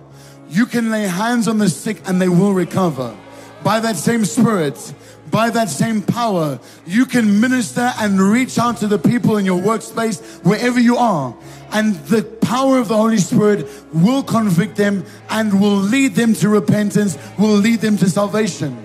you 0.49 0.65
can 0.65 0.89
lay 0.89 1.03
hands 1.03 1.47
on 1.47 1.57
the 1.57 1.69
sick 1.69 2.01
and 2.07 2.21
they 2.21 2.29
will 2.29 2.53
recover. 2.53 3.15
By 3.63 3.79
that 3.81 3.97
same 3.97 4.23
Spirit, 4.25 4.93
by 5.29 5.49
that 5.49 5.69
same 5.69 6.01
power, 6.01 6.59
you 6.85 7.05
can 7.05 7.39
minister 7.39 7.91
and 7.99 8.19
reach 8.19 8.57
out 8.57 8.77
to 8.77 8.87
the 8.87 8.97
people 8.97 9.37
in 9.37 9.45
your 9.45 9.61
workspace, 9.61 10.43
wherever 10.43 10.79
you 10.79 10.97
are. 10.97 11.35
And 11.71 11.95
the 12.07 12.21
power 12.51 12.79
of 12.79 12.89
the 12.89 12.97
Holy 12.97 13.17
Spirit 13.17 13.65
will 13.93 14.21
convict 14.21 14.75
them 14.75 15.05
and 15.29 15.61
will 15.61 15.77
lead 15.77 16.15
them 16.15 16.33
to 16.33 16.49
repentance, 16.49 17.17
will 17.39 17.55
lead 17.55 17.79
them 17.79 17.95
to 17.95 18.09
salvation. 18.09 18.75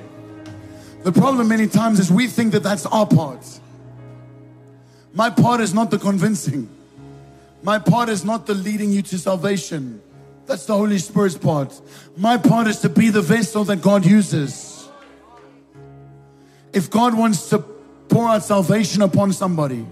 The 1.03 1.11
problem 1.11 1.49
many 1.49 1.67
times 1.67 1.99
is 1.99 2.09
we 2.09 2.29
think 2.29 2.53
that 2.53 2.63
that's 2.63 2.87
our 2.87 3.09
part. 3.09 3.45
My 5.13 5.31
part 5.31 5.61
is 5.61 5.75
not 5.75 5.91
the 5.91 5.99
convincing. 5.99 6.69
My 7.65 7.81
part 7.81 8.09
is 8.09 8.25
not 8.25 8.47
the 8.47 8.55
leading 8.55 8.93
you 8.93 9.03
to 9.03 9.19
salvation. 9.19 10.01
That's 10.47 10.67
the 10.67 10.77
Holy 10.77 10.99
Spirit's 10.99 11.37
part. 11.37 11.75
My 12.17 12.37
part 12.37 12.69
is 12.69 12.79
to 12.81 12.89
be 12.89 13.11
the 13.11 13.23
vessel 13.23 13.65
that 13.65 13.83
God 13.83 14.07
uses. 14.07 14.89
If 16.73 16.89
God 16.89 17.19
wants 17.19 17.49
to 17.51 17.59
pour 18.09 18.29
out 18.29 18.45
salvation 18.45 19.03
upon 19.03 19.33
somebody, 19.33 19.85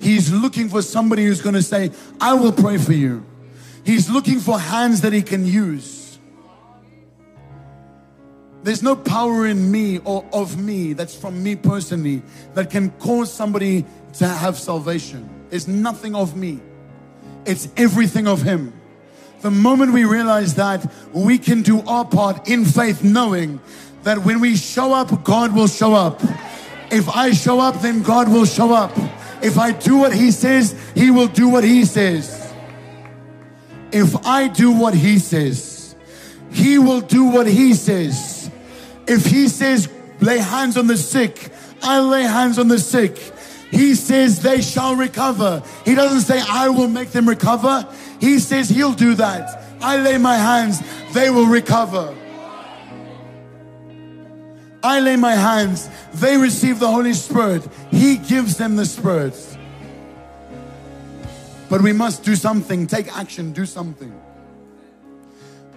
He's 0.00 0.32
looking 0.32 0.68
for 0.68 0.82
somebody 0.82 1.24
who's 1.26 1.40
going 1.40 1.54
to 1.54 1.62
say, 1.62 1.90
I 2.20 2.34
will 2.34 2.52
pray 2.52 2.78
for 2.78 2.92
you. 2.92 3.24
He's 3.84 4.08
looking 4.10 4.38
for 4.40 4.58
hands 4.58 5.00
that 5.00 5.12
He 5.12 5.22
can 5.22 5.44
use. 5.44 6.18
There's 8.62 8.82
no 8.82 8.96
power 8.96 9.46
in 9.46 9.70
me 9.70 9.98
or 9.98 10.24
of 10.32 10.60
me 10.60 10.92
that's 10.92 11.14
from 11.14 11.42
me 11.42 11.56
personally 11.56 12.22
that 12.54 12.70
can 12.70 12.90
cause 12.98 13.32
somebody 13.32 13.84
to 14.14 14.26
have 14.26 14.58
salvation. 14.58 15.28
It's 15.50 15.68
nothing 15.68 16.14
of 16.14 16.36
me, 16.36 16.60
it's 17.46 17.68
everything 17.76 18.26
of 18.26 18.42
Him. 18.42 18.72
The 19.40 19.50
moment 19.50 19.92
we 19.92 20.04
realize 20.04 20.56
that, 20.56 20.92
we 21.12 21.38
can 21.38 21.62
do 21.62 21.80
our 21.82 22.04
part 22.04 22.48
in 22.48 22.64
faith, 22.64 23.04
knowing 23.04 23.60
that 24.02 24.18
when 24.18 24.40
we 24.40 24.56
show 24.56 24.92
up, 24.92 25.22
God 25.22 25.54
will 25.54 25.68
show 25.68 25.94
up. 25.94 26.20
If 26.90 27.08
I 27.08 27.30
show 27.30 27.60
up, 27.60 27.80
then 27.80 28.02
God 28.02 28.28
will 28.28 28.46
show 28.46 28.72
up. 28.72 28.90
If 29.42 29.58
I 29.58 29.72
do 29.72 29.98
what 29.98 30.14
He 30.14 30.30
says, 30.30 30.74
He 30.94 31.10
will 31.10 31.28
do 31.28 31.48
what 31.48 31.64
He 31.64 31.84
says. 31.84 32.52
If 33.92 34.16
I 34.26 34.48
do 34.48 34.72
what 34.72 34.94
He 34.94 35.18
says, 35.18 35.94
He 36.50 36.78
will 36.78 37.00
do 37.00 37.24
what 37.24 37.46
He 37.46 37.74
says. 37.74 38.50
If 39.06 39.24
He 39.24 39.48
says, 39.48 39.88
lay 40.20 40.38
hands 40.38 40.76
on 40.76 40.86
the 40.86 40.96
sick, 40.96 41.50
I 41.82 42.00
lay 42.00 42.22
hands 42.22 42.58
on 42.58 42.68
the 42.68 42.78
sick. 42.78 43.16
He 43.70 43.94
says 43.94 44.40
they 44.40 44.62
shall 44.62 44.96
recover. 44.96 45.62
He 45.84 45.94
doesn't 45.94 46.22
say 46.22 46.42
I 46.48 46.68
will 46.68 46.88
make 46.88 47.10
them 47.10 47.28
recover. 47.28 47.86
He 48.20 48.38
says 48.38 48.68
he'll 48.68 48.94
do 48.94 49.14
that. 49.16 49.64
I 49.80 49.98
lay 49.98 50.18
my 50.18 50.36
hands, 50.36 50.80
they 51.12 51.30
will 51.30 51.46
recover. 51.46 52.16
I 54.82 55.00
lay 55.00 55.16
my 55.16 55.34
hands, 55.34 55.88
they 56.14 56.36
receive 56.36 56.78
the 56.78 56.88
Holy 56.88 57.12
Spirit. 57.12 57.66
He 57.90 58.16
gives 58.16 58.56
them 58.56 58.76
the 58.76 58.86
Spirit. 58.86 59.34
But 61.68 61.82
we 61.82 61.92
must 61.92 62.24
do 62.24 62.36
something, 62.36 62.86
take 62.86 63.14
action, 63.16 63.52
do 63.52 63.66
something. 63.66 64.12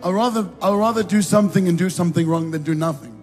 I'd 0.03 0.13
rather, 0.13 0.49
I'd 0.61 0.73
rather 0.73 1.03
do 1.03 1.21
something 1.21 1.67
and 1.67 1.77
do 1.77 1.89
something 1.89 2.27
wrong 2.27 2.51
than 2.51 2.63
do 2.63 2.73
nothing. 2.73 3.17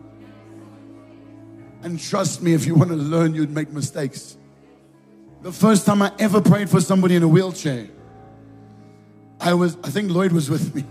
And 1.83 1.99
trust 1.99 2.43
me, 2.43 2.55
if 2.55 2.67
you 2.67 2.75
want 2.75 2.91
to 2.91 2.97
learn, 2.97 3.35
you'd 3.35 3.51
make 3.51 3.71
mistakes. 3.73 4.37
The 5.43 5.53
first 5.53 5.87
time 5.87 6.03
I 6.03 6.13
ever 6.19 6.41
prayed 6.41 6.69
for 6.69 6.81
somebody 6.81 7.15
in 7.15 7.23
a 7.23 7.29
wheelchair, 7.29 7.89
I 9.41 9.55
was, 9.55 9.77
I 9.85 9.91
think 9.91 10.11
Lloyd 10.11 10.33
was 10.33 10.51
with 10.51 10.75
me. 10.75 10.85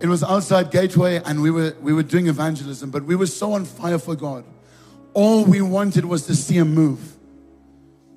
It 0.00 0.08
was 0.08 0.22
outside 0.24 0.70
Gateway 0.70 1.20
and 1.24 1.42
we 1.42 1.50
were, 1.50 1.76
we 1.80 1.92
were 1.92 2.02
doing 2.02 2.28
evangelism, 2.28 2.90
but 2.90 3.04
we 3.04 3.14
were 3.14 3.26
so 3.26 3.52
on 3.52 3.66
fire 3.66 3.98
for 3.98 4.16
God. 4.16 4.44
All 5.12 5.44
we 5.44 5.60
wanted 5.60 6.06
was 6.06 6.26
to 6.26 6.34
see 6.34 6.56
him 6.56 6.74
move. 6.74 7.16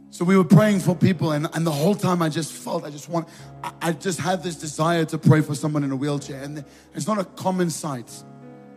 So 0.10 0.24
we 0.24 0.38
were 0.38 0.44
praying 0.44 0.82
for 0.82 0.96
people, 0.96 1.32
and, 1.32 1.48
and 1.54 1.66
the 1.66 1.72
whole 1.72 1.96
time 1.96 2.22
I 2.22 2.30
just 2.30 2.54
felt 2.54 2.84
I 2.86 2.92
just 2.92 3.10
want, 3.10 3.28
I, 3.64 3.72
I 3.82 3.92
just 3.94 4.20
had 4.20 4.44
this 4.44 4.56
desire 4.56 5.06
to 5.06 5.18
pray 5.18 5.42
for 5.42 5.56
someone 5.56 5.84
in 5.84 5.92
a 5.92 5.96
wheelchair. 5.96 6.44
And 6.44 6.64
it's 6.94 7.08
not 7.08 7.18
a 7.18 7.26
common 7.26 7.72
sight. 7.72 8.24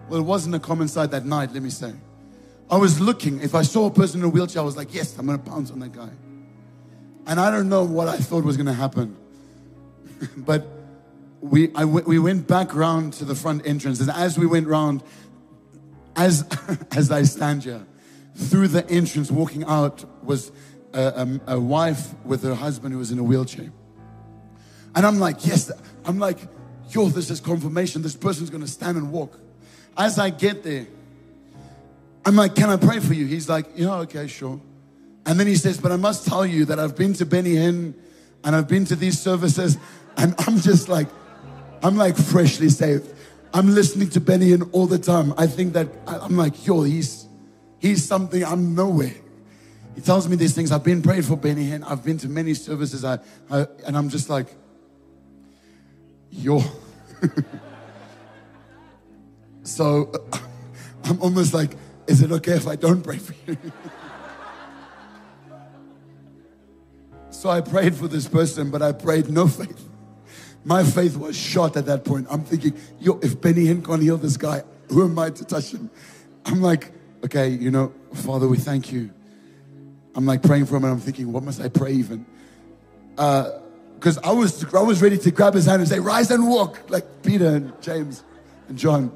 Well, 0.09 0.19
it 0.19 0.23
wasn't 0.23 0.55
a 0.55 0.59
common 0.59 0.89
sight 0.89 1.11
that 1.11 1.27
night, 1.27 1.53
let 1.53 1.63
me 1.63 1.69
say. 1.69 1.93
I 2.71 2.79
was 2.79 3.01
looking, 3.01 3.43
if 3.43 3.55
I 3.55 3.63
saw 3.63 3.87
a 3.87 3.91
person 3.91 4.21
in 4.21 4.27
a 4.27 4.29
wheelchair, 4.31 4.63
I 4.63 4.65
was 4.65 4.79
like, 4.79 4.95
yes, 4.95 5.17
I'm 5.19 5.27
going 5.27 5.39
to 5.39 5.51
pounce 5.51 5.71
on 5.71 5.79
that 5.81 5.93
guy. 5.93 6.09
And 7.27 7.39
I 7.39 7.51
don't 7.51 7.69
know 7.69 7.85
what 7.85 8.09
I 8.09 8.17
thought 8.17 8.43
was 8.43 8.57
going 8.57 8.67
to 8.67 8.73
happen. 8.73 9.15
but 10.39 10.67
we, 11.41 11.71
I, 11.75 11.85
we 11.85 12.19
went 12.19 12.47
back 12.47 12.75
round 12.75 13.13
to 13.15 13.25
the 13.25 13.35
front 13.35 13.67
entrance. 13.67 14.01
And 14.01 14.11
as 14.11 14.39
we 14.39 14.47
went 14.47 14.67
round, 14.67 15.03
as, 16.17 16.47
as 16.93 17.11
I 17.11 17.23
stand 17.23 17.65
here, 17.65 17.87
through 18.35 18.69
the 18.69 18.89
entrance, 18.91 19.31
walking 19.31 19.65
out, 19.65 20.05
was 20.25 20.53
a, 20.93 21.01
a, 21.47 21.55
a 21.55 21.61
wife 21.61 22.15
with 22.25 22.43
her 22.43 22.55
husband 22.55 22.93
who 22.93 22.99
was 22.99 23.11
in 23.11 23.19
a 23.19 23.23
wheelchair. 23.23 23.73
And 24.95 25.07
I'm 25.07 25.19
like, 25.19 25.47
yes, 25.47 25.71
I'm 26.05 26.19
like, 26.19 26.39
yo, 26.91 27.09
this 27.09 27.31
is 27.31 27.41
confirmation. 27.41 28.03
This 28.03 28.17
person's 28.17 28.51
going 28.51 28.63
to 28.63 28.71
stand 28.71 28.97
and 28.97 29.13
walk. 29.13 29.39
As 29.97 30.19
I 30.19 30.31
get 30.31 30.63
there, 30.63 30.87
I'm 32.25 32.37
like, 32.37 32.55
can 32.55 32.71
I 32.71 32.77
pray 32.77 33.01
for 33.01 33.15
you? 33.15 33.27
He's 33.27 33.49
like, 33.49 33.67
yeah, 33.77 33.95
okay, 34.01 34.27
sure. 34.27 34.61
And 35.27 35.39
then 35.39 35.47
he 35.47 35.57
says, 35.57 35.79
but 35.79 35.93
I 35.93 35.97
must 35.97 36.27
tell 36.27 36.47
you 36.47 36.65
that 36.67 36.79
I've 36.79 36.97
been 36.97 37.13
to 37.15 37.27
Benny 37.27 37.55
Hinn 37.55 37.95
and 38.45 38.57
I've 38.57 38.69
been 38.69 38.85
to 38.87 38.97
these 38.97 39.21
services 39.21 39.77
and 40.17 40.35
I'm 40.39 40.59
just 40.59 40.89
like, 40.89 41.09
I'm 41.83 41.97
like 41.97 42.17
freshly 42.17 42.69
saved. 42.69 43.13
I'm 43.53 43.75
listening 43.75 44.11
to 44.11 44.21
Benny 44.21 44.51
Hinn 44.51 44.69
all 44.73 44.87
the 44.87 44.99
time. 44.99 45.35
I 45.39 45.47
think 45.47 45.73
that 45.75 45.89
I'm 46.07 46.37
like, 46.37 46.67
yo, 46.67 46.83
he's, 46.83 47.27
he's 47.79 48.05
something 48.05 48.45
I'm 48.45 48.75
nowhere. 48.75 49.15
He 49.95 50.03
tells 50.03 50.29
me 50.29 50.37
these 50.37 50.55
things. 50.55 50.73
I've 50.73 50.85
been 50.85 51.01
praying 51.01 51.23
for 51.23 51.37
Benny 51.37 51.71
Hinn. 51.71 51.83
I've 51.83 52.05
been 52.05 52.19
to 52.19 52.29
many 52.29 52.53
services. 52.53 53.03
I, 53.03 53.19
I 53.51 53.67
and 53.87 53.97
I'm 53.97 54.11
just 54.11 54.29
like, 54.29 54.49
yo. 56.31 56.61
so 59.63 60.13
I'm 61.05 61.23
almost 61.23 61.55
like, 61.55 61.77
is 62.07 62.21
it 62.21 62.31
okay 62.31 62.53
if 62.53 62.69
I 62.69 62.77
don't 62.77 63.03
pray 63.03 63.17
for 63.17 63.35
you? 63.47 63.57
so 67.31 67.49
I 67.49 67.63
prayed 67.63 67.95
for 67.95 68.07
this 68.07 68.29
person, 68.29 68.71
but 68.71 68.83
I 68.83 68.93
prayed 68.93 69.31
no 69.31 69.49
faith. 69.49 69.96
My 70.67 70.83
faith 70.83 71.17
was 71.17 71.37
shot 71.37 71.77
at 71.77 71.87
that 71.87 72.05
point. 72.05 72.27
I'm 72.29 72.43
thinking, 72.43 72.77
yo, 72.99 73.19
if 73.23 73.41
Benny 73.41 73.67
Hinn 73.67 73.83
can't 73.83 74.03
heal 74.03 74.19
this 74.19 74.37
guy, 74.37 74.65
who 74.89 75.05
am 75.05 75.19
I 75.19 75.31
to 75.31 75.45
touch 75.45 75.73
him? 75.73 75.89
I'm 76.45 76.61
like, 76.61 76.93
okay, 77.25 77.49
you 77.49 77.71
know, 77.71 77.93
Father, 78.13 78.49
we 78.49 78.59
thank 78.59 78.93
you 78.93 79.11
I'm 80.17 80.25
like 80.25 80.43
praying 80.43 80.65
for 80.65 80.77
him 80.77 80.85
and 80.85 80.95
I'm 80.95 80.99
thinking, 80.99 81.31
what 81.31 81.43
must 81.43 81.61
I 81.61 81.69
pray 81.69 81.93
even? 81.93 82.25
Because 83.15 84.17
uh, 84.17 84.23
I 84.25 84.33
was 84.33 84.65
I 84.75 84.81
was 84.81 85.03
ready 85.03 85.19
to 85.19 85.31
grab 85.31 85.53
his 85.53 85.67
hand 85.67 85.81
and 85.81 85.89
say, 85.89 86.01
rise 86.01 86.31
and 86.31 86.49
walk, 86.49 86.89
like 86.89 87.05
Peter 87.23 87.49
and 87.49 87.81
James 87.83 88.25
and 88.69 88.79
John. 88.79 89.15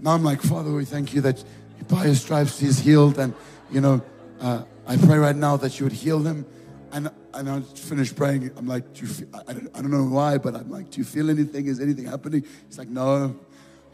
Now 0.00 0.10
I'm 0.10 0.24
like, 0.24 0.42
Father, 0.42 0.72
we 0.72 0.84
thank 0.84 1.14
you 1.14 1.20
that 1.20 1.42
by 1.88 2.04
his 2.04 2.20
stripes 2.20 2.58
he 2.58 2.66
is 2.66 2.80
healed. 2.80 3.18
And, 3.18 3.32
you 3.70 3.80
know, 3.80 4.02
uh, 4.40 4.64
I 4.88 4.96
pray 4.96 5.18
right 5.18 5.36
now 5.36 5.56
that 5.58 5.78
you 5.78 5.86
would 5.86 5.92
heal 5.92 6.18
him. 6.18 6.44
And, 6.92 7.10
and 7.34 7.50
I 7.50 7.60
finished 7.60 8.16
praying. 8.16 8.50
I'm 8.56 8.66
like, 8.66 8.94
do 8.94 9.02
you 9.02 9.08
feel, 9.08 9.28
I, 9.46 9.52
don't, 9.52 9.68
I 9.74 9.82
don't 9.82 9.90
know 9.90 10.04
why, 10.04 10.38
but 10.38 10.54
I'm 10.54 10.70
like, 10.70 10.90
do 10.90 10.98
you 10.98 11.04
feel 11.04 11.30
anything? 11.30 11.66
Is 11.66 11.80
anything 11.80 12.06
happening? 12.06 12.44
He's 12.68 12.78
like, 12.78 12.88
no. 12.88 13.36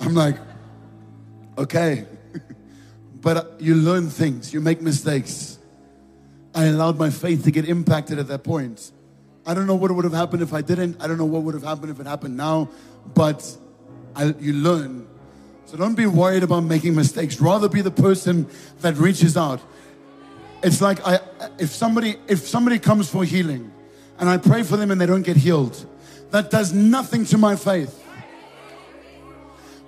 I'm 0.01 0.15
like, 0.15 0.37
okay. 1.57 2.07
but 3.21 3.37
uh, 3.37 3.45
you 3.59 3.75
learn 3.75 4.09
things, 4.11 4.53
you 4.53 4.61
make 4.61 4.81
mistakes. 4.81 5.59
I 6.55 6.65
allowed 6.65 6.99
my 6.99 7.11
faith 7.11 7.45
to 7.45 7.51
get 7.51 7.69
impacted 7.69 8.19
at 8.19 8.29
that 8.29 8.45
point. 8.45 8.93
I 9.47 9.55
don't 9.55 9.67
know 9.67 9.75
what 9.75 9.91
would 9.91 10.05
have 10.05 10.13
happened 10.13 10.43
if 10.43 10.53
I 10.53 10.61
didn't. 10.61 11.03
I 11.03 11.07
don't 11.07 11.19
know 11.19 11.25
what 11.25 11.43
would 11.43 11.55
have 11.55 11.63
happened 11.63 11.91
if 11.91 11.99
it 11.99 12.07
happened 12.07 12.37
now, 12.37 12.69
but 13.15 13.57
I, 14.15 14.35
you 14.39 14.53
learn. 14.53 15.07
So 15.65 15.77
don't 15.77 15.95
be 15.95 16.07
worried 16.07 16.43
about 16.43 16.65
making 16.65 16.95
mistakes. 16.95 17.41
Rather 17.41 17.69
be 17.69 17.81
the 17.81 17.91
person 17.91 18.47
that 18.81 18.97
reaches 18.97 19.37
out. 19.37 19.61
It's 20.63 20.81
like 20.81 21.05
I, 21.07 21.21
if 21.59 21.71
somebody 21.71 22.17
if 22.29 22.41
somebody 22.41 22.79
comes 22.79 23.09
for 23.09 23.25
healing, 23.25 23.73
and 24.19 24.29
I 24.29 24.39
pray 24.39 24.63
for 24.63 24.77
them 24.77 24.91
and 24.91 25.01
they 25.01 25.07
don't 25.07 25.23
get 25.23 25.37
healed, 25.37 25.85
that 26.31 26.51
does 26.51 26.73
nothing 26.73 27.25
to 27.27 27.39
my 27.39 27.57
faith. 27.57 27.99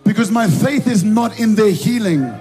Because 0.04 0.30
my 0.30 0.48
faith 0.48 0.86
is 0.86 1.02
not 1.02 1.38
in 1.38 1.54
their 1.54 1.70
healing. 1.70 2.32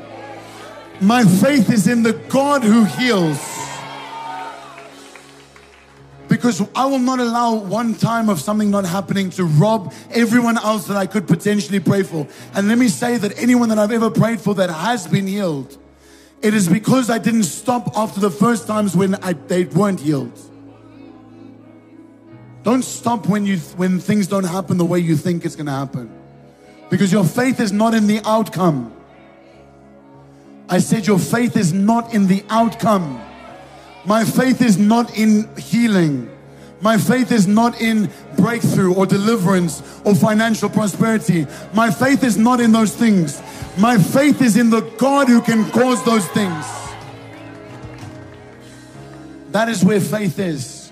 My 0.99 1.23
faith 1.23 1.71
is 1.71 1.87
in 1.87 2.03
the 2.03 2.13
God 2.13 2.63
who 2.63 2.83
heals 2.83 3.39
because 6.33 6.67
I 6.75 6.87
will 6.87 6.99
not 6.99 7.19
allow 7.19 7.53
one 7.53 7.93
time 7.93 8.27
of 8.27 8.41
something 8.41 8.71
not 8.71 8.85
happening 8.85 9.29
to 9.31 9.45
rob 9.45 9.93
everyone 10.11 10.57
else 10.57 10.87
that 10.87 10.97
I 10.97 11.05
could 11.05 11.27
potentially 11.27 11.79
pray 11.79 12.01
for. 12.01 12.27
And 12.55 12.67
let 12.67 12.79
me 12.79 12.87
say 12.87 13.17
that 13.17 13.37
anyone 13.37 13.69
that 13.69 13.77
I've 13.77 13.91
ever 13.91 14.09
prayed 14.09 14.41
for 14.41 14.55
that 14.55 14.71
has 14.71 15.05
been 15.05 15.27
healed, 15.27 15.77
it 16.43 16.53
is 16.53 16.67
because 16.67 17.09
I 17.09 17.17
didn't 17.17 17.43
stop 17.43 17.89
after 17.95 18.19
the 18.19 18.29
first 18.29 18.67
times 18.67 18.95
when 18.95 19.15
I, 19.15 19.31
they 19.31 19.63
weren't 19.63 20.01
healed. 20.01 20.37
Don't 22.63 22.83
stop 22.83 23.27
when 23.27 23.45
you 23.45 23.57
when 23.77 23.99
things 23.99 24.27
don't 24.27 24.43
happen 24.43 24.77
the 24.77 24.85
way 24.85 24.99
you 24.99 25.15
think 25.15 25.45
it's 25.45 25.55
going 25.55 25.65
to 25.67 25.71
happen. 25.71 26.11
Because 26.89 27.11
your 27.11 27.23
faith 27.23 27.59
is 27.59 27.71
not 27.71 27.93
in 27.93 28.07
the 28.07 28.21
outcome. 28.25 28.93
I 30.69 30.79
said 30.79 31.07
your 31.07 31.19
faith 31.19 31.57
is 31.57 31.73
not 31.73 32.13
in 32.13 32.27
the 32.27 32.43
outcome. 32.49 33.21
My 34.05 34.25
faith 34.25 34.61
is 34.61 34.77
not 34.77 35.17
in 35.17 35.49
healing. 35.57 36.29
My 36.83 36.97
faith 36.97 37.31
is 37.31 37.47
not 37.47 37.79
in 37.79 38.09
breakthrough 38.35 38.93
or 38.93 39.05
deliverance 39.05 39.81
or 40.03 40.13
financial 40.13 40.69
prosperity. 40.69 41.47
My 41.73 41.89
faith 41.89 42.25
is 42.25 42.37
not 42.37 42.59
in 42.59 42.73
those 42.73 42.93
things. 42.93 43.41
My 43.77 43.97
faith 43.97 44.41
is 44.41 44.57
in 44.57 44.69
the 44.69 44.81
God 44.97 45.29
who 45.29 45.41
can 45.41 45.63
cause 45.71 46.03
those 46.03 46.27
things. 46.27 46.65
That 49.51 49.69
is 49.69 49.85
where 49.85 50.01
faith 50.01 50.37
is. 50.39 50.91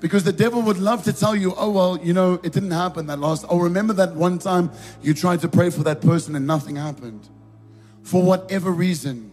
Because 0.00 0.24
the 0.24 0.32
devil 0.32 0.62
would 0.62 0.78
love 0.78 1.04
to 1.04 1.12
tell 1.12 1.36
you, 1.36 1.52
oh, 1.54 1.70
well, 1.70 1.98
you 2.02 2.14
know, 2.14 2.40
it 2.42 2.54
didn't 2.54 2.70
happen 2.70 3.06
that 3.08 3.18
last. 3.18 3.44
Oh, 3.50 3.58
remember 3.58 3.92
that 3.94 4.14
one 4.14 4.38
time 4.38 4.70
you 5.02 5.12
tried 5.12 5.40
to 5.40 5.48
pray 5.48 5.68
for 5.68 5.82
that 5.82 6.00
person 6.00 6.34
and 6.34 6.46
nothing 6.46 6.76
happened. 6.76 7.28
For 8.02 8.22
whatever 8.22 8.70
reason. 8.70 9.30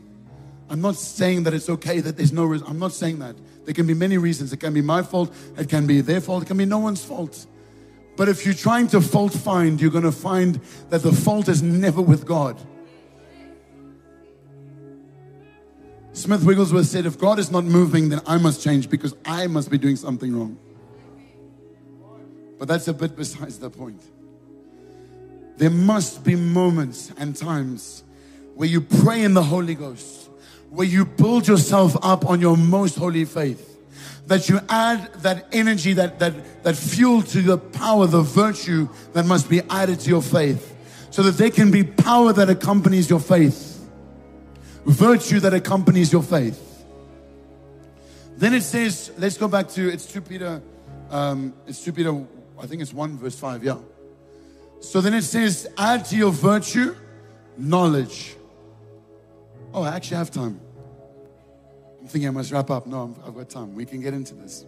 I'm 0.70 0.82
not 0.82 0.96
saying 0.96 1.44
that 1.44 1.54
it's 1.54 1.70
okay 1.70 2.02
that 2.02 2.18
there's 2.18 2.34
no 2.34 2.44
reason. 2.44 2.68
I'm 2.68 2.80
not 2.80 2.92
saying 2.92 3.20
that. 3.20 3.38
There 3.66 3.74
can 3.74 3.88
be 3.88 3.94
many 3.94 4.18
reasons. 4.18 4.54
It 4.54 4.58
can 4.58 4.74
be 4.74 4.82
my 4.82 5.02
fault. 5.02 5.34
It 5.58 5.68
can 5.70 5.88
be 5.88 6.02
their 6.02 6.22
fault. 6.22 6.44
It 6.44 6.46
can 6.46 6.58
be 6.58 6.66
no 6.66 6.80
one's 6.80 7.04
fault. 7.04 7.46
But 8.16 8.30
if 8.30 8.46
you're 8.46 8.54
trying 8.54 8.88
to 8.90 9.02
fault 9.02 9.34
find, 9.34 9.82
you're 9.82 9.92
going 9.92 10.04
to 10.04 10.12
find 10.12 10.62
that 10.90 11.02
the 11.02 11.12
fault 11.12 11.50
is 11.50 11.62
never 11.62 12.02
with 12.02 12.26
God. 12.26 12.60
Smith 16.14 16.46
Wigglesworth 16.46 16.86
said, 16.86 17.06
If 17.06 17.20
God 17.20 17.40
is 17.40 17.52
not 17.52 17.66
moving, 17.66 18.08
then 18.10 18.22
I 18.26 18.38
must 18.38 18.64
change 18.64 18.90
because 18.90 19.14
I 19.26 19.48
must 19.48 19.70
be 19.70 19.78
doing 19.78 19.98
something 19.98 20.34
wrong. 20.34 20.58
But 22.58 22.70
that's 22.70 22.88
a 22.88 22.94
bit 22.94 23.18
besides 23.18 23.60
the 23.60 23.70
point. 23.70 24.02
There 25.58 25.70
must 25.70 26.24
be 26.24 26.36
moments 26.36 27.12
and 27.18 27.36
times 27.36 28.04
where 28.56 28.70
you 28.70 28.80
pray 28.80 29.24
in 29.24 29.34
the 29.34 29.44
Holy 29.44 29.76
Ghost 29.76 30.30
where 30.70 30.88
you 30.88 31.06
build 31.06 31.48
yourself 31.48 31.96
up 32.02 32.26
on 32.26 32.42
your 32.42 32.58
most 32.58 32.96
holy 32.98 33.26
faith. 33.26 33.72
That 34.28 34.50
you 34.50 34.60
add 34.70 35.14
that 35.22 35.48
energy, 35.52 35.94
that, 35.94 36.20
that, 36.20 36.64
that 36.64 36.76
fuel 36.76 37.22
to 37.24 37.42
the 37.42 37.58
power, 37.58 38.08
the 38.08 38.22
virtue 38.22 38.90
that 39.14 39.26
must 39.26 39.50
be 39.50 39.62
added 39.70 40.00
to 40.02 40.10
your 40.10 40.22
faith. 40.22 40.76
So 41.12 41.24
that 41.24 41.38
there 41.38 41.52
can 41.52 41.72
be 41.72 41.84
power 41.84 42.34
that 42.34 42.50
accompanies 42.50 43.10
your 43.10 43.20
faith, 43.20 43.88
virtue 44.86 45.40
that 45.40 45.54
accompanies 45.54 46.12
your 46.12 46.24
faith. 46.24 46.62
Then 48.38 48.54
it 48.54 48.64
says, 48.64 49.12
let's 49.18 49.38
go 49.38 49.48
back 49.48 49.70
to, 49.70 49.90
it's 49.90 50.06
2 50.12 50.22
Peter, 50.22 50.62
um, 51.10 51.54
it's 51.68 51.82
2 51.84 51.94
Peter, 51.94 52.26
I 52.62 52.66
think 52.68 52.82
it's 52.82 52.94
1 52.94 53.18
verse 53.18 53.40
5, 53.40 53.64
yeah. 53.64 53.78
So 54.82 55.00
then 55.00 55.14
it 55.14 55.22
says, 55.22 55.68
add 55.78 56.06
to 56.06 56.18
your 56.18 56.32
virtue 56.32 56.96
knowledge. 57.58 58.36
Oh, 59.76 59.84
I 59.84 59.94
actually 59.94 60.18
have 60.18 60.32
time. 60.32 60.58
I'm 62.00 62.08
thinking 62.08 62.30
I 62.30 62.32
must 62.32 62.50
wrap 62.50 62.70
up. 62.70 62.88
No, 62.88 63.14
I've 63.28 63.36
got 63.36 63.50
time. 63.50 63.76
We 63.76 63.84
can 63.84 64.00
get 64.00 64.14
into 64.14 64.34
this. 64.34 64.66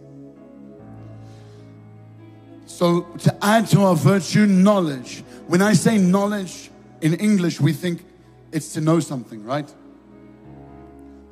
So, 2.66 3.02
to 3.20 3.34
add 3.40 3.68
to 3.68 3.80
our 3.80 3.96
virtue, 3.96 4.44
knowledge. 4.44 5.24
When 5.46 5.62
I 5.62 5.72
say 5.72 5.96
knowledge 5.96 6.70
in 7.00 7.14
English, 7.14 7.58
we 7.58 7.72
think 7.72 8.04
it's 8.52 8.74
to 8.74 8.82
know 8.82 9.00
something, 9.00 9.42
right? 9.44 9.72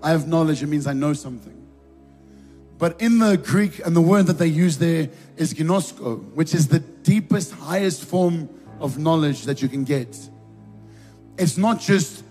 I 0.02 0.10
have 0.10 0.26
knowledge, 0.26 0.62
it 0.62 0.68
means 0.68 0.86
I 0.86 0.94
know 0.94 1.12
something. 1.12 1.52
But 2.78 2.98
in 3.02 3.18
the 3.18 3.36
Greek, 3.36 3.84
and 3.84 3.94
the 3.94 4.00
word 4.00 4.26
that 4.28 4.38
they 4.38 4.46
use 4.46 4.78
there 4.78 5.10
is 5.36 5.52
ginosko, 5.52 6.32
which 6.32 6.54
is 6.54 6.68
the 6.68 6.78
deepest, 6.78 7.52
highest 7.52 8.06
form 8.06 8.48
of 8.80 8.96
knowledge 8.96 9.42
that 9.42 9.60
you 9.60 9.68
can 9.68 9.84
get. 9.84 10.18
It's 11.36 11.58
not 11.58 11.78
just 11.78 12.22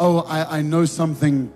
oh, 0.00 0.20
I, 0.20 0.58
I 0.58 0.62
know 0.62 0.86
something, 0.86 1.52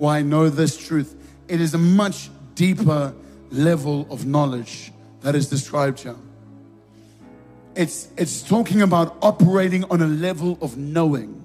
or 0.00 0.10
I 0.10 0.22
know 0.22 0.48
this 0.48 0.76
truth. 0.76 1.14
it 1.46 1.60
is 1.60 1.74
a 1.74 1.78
much 1.78 2.30
deeper 2.54 3.14
level 3.50 4.06
of 4.10 4.26
knowledge 4.26 4.92
that 5.20 5.34
is 5.34 5.48
described 5.48 6.00
here. 6.00 6.16
It's, 7.76 8.08
it's 8.16 8.42
talking 8.42 8.82
about 8.82 9.16
operating 9.20 9.84
on 9.84 10.00
a 10.00 10.06
level 10.06 10.58
of 10.62 10.76
knowing. 10.76 11.42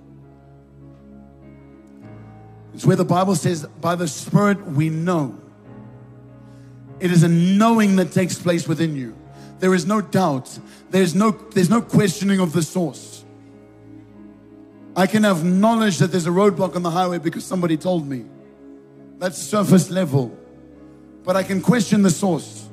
It's 2.73 2.85
where 2.85 2.95
the 2.95 3.05
Bible 3.05 3.35
says, 3.35 3.65
by 3.81 3.95
the 3.95 4.07
Spirit 4.07 4.65
we 4.65 4.89
know. 4.89 5.37
It 6.99 7.11
is 7.11 7.23
a 7.23 7.27
knowing 7.27 7.97
that 7.97 8.11
takes 8.11 8.39
place 8.39 8.67
within 8.67 8.95
you. 8.95 9.15
There 9.59 9.73
is 9.73 9.85
no 9.85 10.01
doubt. 10.01 10.57
There's 10.89 11.15
no, 11.15 11.31
there's 11.31 11.69
no 11.69 11.81
questioning 11.81 12.39
of 12.39 12.53
the 12.53 12.63
source. 12.63 13.08
I 14.95 15.07
can 15.07 15.23
have 15.23 15.43
knowledge 15.43 15.99
that 15.99 16.11
there's 16.11 16.27
a 16.27 16.31
roadblock 16.31 16.75
on 16.75 16.83
the 16.83 16.91
highway 16.91 17.19
because 17.19 17.45
somebody 17.45 17.77
told 17.77 18.07
me. 18.07 18.25
That's 19.17 19.37
surface 19.37 19.89
level. 19.89 20.37
But 21.23 21.35
I 21.35 21.43
can 21.43 21.61
question 21.61 22.01
the 22.01 22.09
source. 22.09 22.67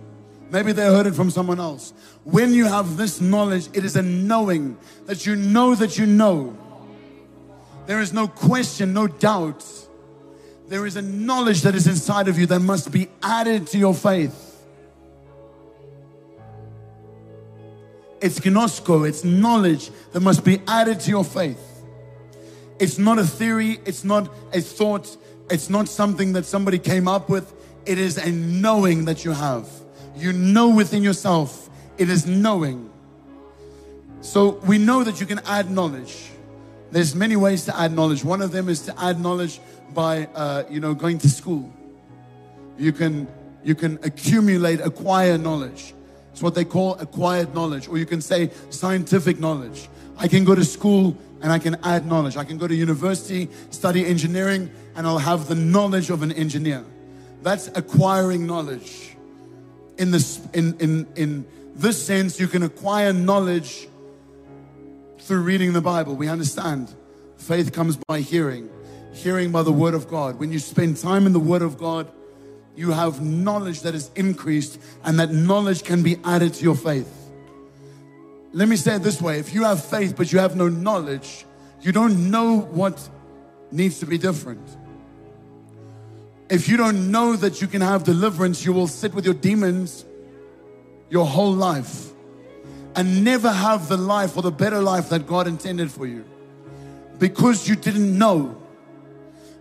Maybe 0.50 0.72
they 0.72 0.84
heard 0.84 1.06
it 1.06 1.14
from 1.14 1.30
someone 1.30 1.58
else. 1.58 1.92
When 2.24 2.54
you 2.54 2.66
have 2.66 2.96
this 2.96 3.20
knowledge, 3.20 3.68
it 3.72 3.84
is 3.84 3.96
a 3.96 4.02
knowing 4.02 4.78
that 5.06 5.26
you 5.26 5.36
know 5.36 5.74
that 5.74 5.98
you 5.98 6.06
know. 6.06 6.56
There 7.86 8.00
is 8.00 8.12
no 8.12 8.28
question, 8.28 8.92
no 8.92 9.06
doubt. 9.06 9.64
There 10.68 10.86
is 10.86 10.96
a 10.96 11.02
knowledge 11.02 11.62
that 11.62 11.74
is 11.74 11.86
inside 11.86 12.28
of 12.28 12.38
you 12.38 12.46
that 12.46 12.60
must 12.60 12.90
be 12.90 13.08
added 13.22 13.66
to 13.68 13.78
your 13.78 13.94
faith. 13.94 14.42
It's 18.20 18.40
gnosko, 18.40 19.06
it's 19.06 19.22
knowledge 19.22 19.90
that 20.12 20.20
must 20.20 20.44
be 20.44 20.60
added 20.66 21.00
to 21.00 21.10
your 21.10 21.24
faith. 21.24 21.60
It's 22.78 22.98
not 22.98 23.18
a 23.18 23.24
theory, 23.24 23.80
it's 23.84 24.04
not 24.04 24.30
a 24.52 24.60
thought, 24.60 25.16
it's 25.50 25.70
not 25.70 25.88
something 25.88 26.32
that 26.34 26.44
somebody 26.44 26.78
came 26.78 27.08
up 27.08 27.28
with. 27.28 27.52
It 27.86 27.98
is 27.98 28.18
a 28.18 28.30
knowing 28.30 29.04
that 29.06 29.24
you 29.24 29.32
have. 29.32 29.68
You 30.16 30.32
know 30.32 30.70
within 30.70 31.02
yourself, 31.02 31.70
it 31.98 32.10
is 32.10 32.26
knowing. 32.26 32.90
So 34.20 34.60
we 34.66 34.78
know 34.78 35.04
that 35.04 35.20
you 35.20 35.26
can 35.26 35.40
add 35.46 35.70
knowledge. 35.70 36.30
There's 36.90 37.14
many 37.14 37.36
ways 37.36 37.64
to 37.66 37.78
add 37.78 37.92
knowledge. 37.92 38.24
One 38.24 38.42
of 38.42 38.52
them 38.52 38.68
is 38.68 38.80
to 38.82 39.00
add 39.00 39.20
knowledge 39.20 39.60
by, 39.94 40.26
uh, 40.34 40.64
you 40.68 40.80
know, 40.80 40.94
going 40.94 41.18
to 41.18 41.28
school. 41.28 41.72
You 42.78 42.92
can 42.92 43.28
you 43.62 43.74
can 43.74 43.98
accumulate, 44.04 44.80
acquire 44.80 45.36
knowledge. 45.38 45.92
It's 46.32 46.42
what 46.42 46.54
they 46.54 46.64
call 46.64 46.94
acquired 46.94 47.52
knowledge, 47.54 47.88
or 47.88 47.98
you 47.98 48.06
can 48.06 48.20
say 48.20 48.50
scientific 48.70 49.40
knowledge. 49.40 49.88
I 50.16 50.28
can 50.28 50.44
go 50.44 50.54
to 50.54 50.64
school 50.64 51.16
and 51.42 51.52
I 51.52 51.58
can 51.58 51.76
add 51.82 52.06
knowledge. 52.06 52.36
I 52.36 52.44
can 52.44 52.58
go 52.58 52.66
to 52.66 52.74
university, 52.74 53.48
study 53.70 54.04
engineering, 54.06 54.70
and 54.94 55.06
I'll 55.06 55.18
have 55.18 55.48
the 55.48 55.54
knowledge 55.54 56.10
of 56.10 56.22
an 56.22 56.32
engineer. 56.32 56.84
That's 57.42 57.68
acquiring 57.68 58.46
knowledge. 58.46 59.16
In 59.98 60.10
this, 60.10 60.40
in, 60.52 60.76
in, 60.78 61.06
in 61.16 61.46
this 61.74 62.04
sense, 62.04 62.40
you 62.40 62.48
can 62.48 62.62
acquire 62.62 63.12
knowledge 63.12 63.88
through 65.20 65.42
reading 65.42 65.72
the 65.72 65.80
Bible. 65.80 66.14
We 66.14 66.28
understand 66.28 66.94
faith 67.36 67.72
comes 67.72 67.96
by 68.08 68.20
hearing, 68.20 68.70
hearing 69.12 69.52
by 69.52 69.62
the 69.62 69.72
Word 69.72 69.94
of 69.94 70.08
God. 70.08 70.38
When 70.38 70.52
you 70.52 70.58
spend 70.58 70.96
time 70.96 71.26
in 71.26 71.32
the 71.32 71.40
Word 71.40 71.62
of 71.62 71.78
God, 71.78 72.10
you 72.76 72.92
have 72.92 73.22
knowledge 73.22 73.80
that 73.82 73.94
is 73.94 74.10
increased, 74.16 74.78
and 75.04 75.18
that 75.18 75.32
knowledge 75.32 75.82
can 75.82 76.02
be 76.02 76.18
added 76.24 76.54
to 76.54 76.62
your 76.62 76.76
faith. 76.76 77.25
Let 78.52 78.68
me 78.68 78.76
say 78.76 78.96
it 78.96 79.02
this 79.02 79.20
way 79.20 79.38
if 79.38 79.52
you 79.54 79.64
have 79.64 79.84
faith 79.84 80.16
but 80.16 80.32
you 80.32 80.38
have 80.38 80.56
no 80.56 80.68
knowledge, 80.68 81.44
you 81.82 81.92
don't 81.92 82.30
know 82.30 82.60
what 82.60 83.08
needs 83.70 83.98
to 84.00 84.06
be 84.06 84.18
different. 84.18 84.66
If 86.48 86.68
you 86.68 86.76
don't 86.76 87.10
know 87.10 87.34
that 87.36 87.60
you 87.60 87.66
can 87.66 87.80
have 87.80 88.04
deliverance, 88.04 88.64
you 88.64 88.72
will 88.72 88.86
sit 88.86 89.14
with 89.14 89.24
your 89.24 89.34
demons 89.34 90.04
your 91.08 91.26
whole 91.26 91.52
life 91.52 92.10
and 92.94 93.24
never 93.24 93.50
have 93.50 93.88
the 93.88 93.96
life 93.96 94.36
or 94.36 94.42
the 94.42 94.50
better 94.50 94.80
life 94.80 95.10
that 95.10 95.26
God 95.26 95.46
intended 95.46 95.90
for 95.90 96.06
you 96.06 96.24
because 97.18 97.68
you 97.68 97.76
didn't 97.76 98.16
know. 98.16 98.60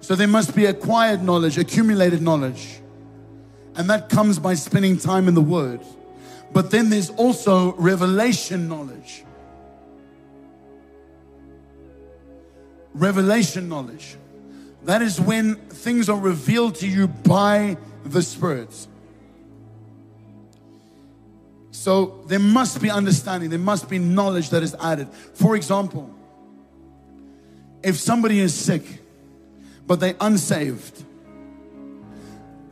So 0.01 0.15
there 0.15 0.27
must 0.27 0.55
be 0.55 0.65
acquired 0.65 1.23
knowledge, 1.23 1.57
accumulated 1.57 2.21
knowledge. 2.21 2.79
And 3.75 3.89
that 3.89 4.09
comes 4.09 4.39
by 4.39 4.53
spending 4.53 4.97
time 4.97 5.27
in 5.27 5.33
the 5.33 5.41
Word. 5.41 5.81
But 6.55 6.71
then 6.71 6.89
there's 6.89 7.09
also 7.09 7.73
revelation 7.73 8.69
knowledge. 8.69 9.25
Revelation 12.93 13.67
knowledge. 13.67 14.15
That 14.85 15.01
is 15.01 15.19
when 15.19 15.55
things 15.55 16.07
are 16.07 16.17
revealed 16.17 16.75
to 16.75 16.87
you 16.87 17.07
by 17.07 17.75
the 18.05 18.21
Spirit. 18.21 18.73
So 21.71 22.23
there 22.27 22.39
must 22.39 22.81
be 22.81 22.89
understanding, 22.89 23.49
there 23.49 23.59
must 23.59 23.89
be 23.89 23.99
knowledge 23.99 24.49
that 24.51 24.63
is 24.63 24.77
added. 24.79 25.09
For 25.33 25.57
example, 25.57 26.09
if 27.83 27.97
somebody 27.97 28.39
is 28.39 28.53
sick, 28.53 29.01
but 29.85 29.99
they're 29.99 30.15
unsaved, 30.21 31.03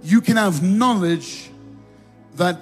you 0.03 0.21
can 0.21 0.37
have 0.37 0.63
knowledge 0.63 1.49
that 2.35 2.61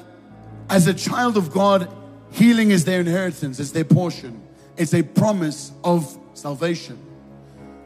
as 0.72 0.88
a 0.88 0.94
child 0.94 1.38
of 1.38 1.52
God, 1.52 1.92
healing 2.32 2.72
is 2.72 2.86
their 2.86 3.02
inheritance, 3.02 3.60
it's 3.60 3.72
their 3.72 3.84
portion, 3.84 4.42
it's 4.78 4.94
a 4.94 5.04
promise 5.04 5.72
of 5.84 6.18
salvation. 6.34 6.98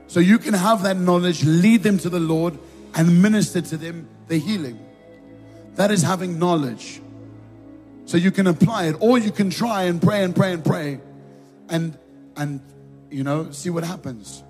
So 0.07 0.19
you 0.19 0.37
can 0.37 0.53
have 0.53 0.83
that 0.83 0.95
knowledge, 0.95 1.43
lead 1.43 1.81
them 1.83 1.97
to 1.97 2.09
the 2.09 2.19
Lord, 2.19 2.57
and 2.93 3.21
minister 3.21 3.59
to 3.59 3.75
them 3.77 4.07
the 4.27 4.37
healing. 4.37 4.79
That 5.75 5.91
is 5.91 6.03
having 6.03 6.39
knowledge. 6.39 7.01
So 8.05 8.17
you 8.17 8.31
can 8.31 8.47
apply 8.47 8.85
it, 8.85 8.95
or 8.99 9.17
you 9.17 9.31
can 9.31 9.49
try 9.49 9.83
and 9.83 9.99
pray 10.01 10.23
and 10.23 10.35
pray 10.35 10.53
and 10.53 10.63
pray 10.63 10.99
and 11.69 11.97
and 12.37 12.61
you 13.09 13.23
know 13.23 13.51
see 13.51 13.69
what 13.69 13.83
happens. 13.83 14.43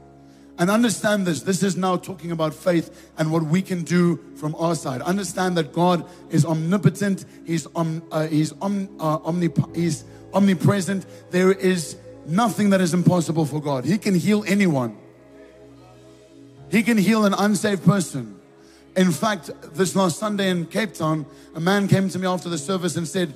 And 0.57 0.69
understand 0.69 1.25
this. 1.25 1.41
This 1.41 1.63
is 1.63 1.75
now 1.75 1.97
talking 1.97 2.31
about 2.31 2.53
faith 2.53 3.11
and 3.17 3.31
what 3.31 3.43
we 3.43 3.61
can 3.61 3.83
do 3.83 4.19
from 4.35 4.55
our 4.55 4.73
side. 4.75 5.01
Understand 5.01 5.57
that 5.57 5.73
God 5.73 6.07
is 6.29 6.45
omnipotent. 6.45 7.25
He's 7.45 7.67
om, 7.75 8.01
uh, 8.11 8.27
he's 8.27 8.53
om, 8.61 8.89
uh, 8.99 9.19
omnip- 9.19 9.75
he's 9.75 10.05
omnipresent. 10.33 11.05
There 11.31 11.51
is 11.51 11.97
nothing 12.25 12.69
that 12.69 12.79
is 12.79 12.93
impossible 12.93 13.45
for 13.45 13.61
God. 13.61 13.83
He 13.83 13.97
can 13.97 14.15
heal 14.15 14.45
anyone. 14.47 14.97
He 16.69 16.83
can 16.83 16.97
heal 16.97 17.25
an 17.25 17.33
unsaved 17.33 17.83
person. 17.83 18.39
In 18.95 19.11
fact, 19.11 19.51
this 19.73 19.93
last 19.93 20.19
Sunday 20.19 20.49
in 20.49 20.67
Cape 20.67 20.93
Town, 20.93 21.25
a 21.53 21.59
man 21.59 21.89
came 21.89 22.07
to 22.09 22.17
me 22.17 22.27
after 22.27 22.47
the 22.47 22.57
service 22.57 22.95
and 22.95 23.05
said, 23.05 23.33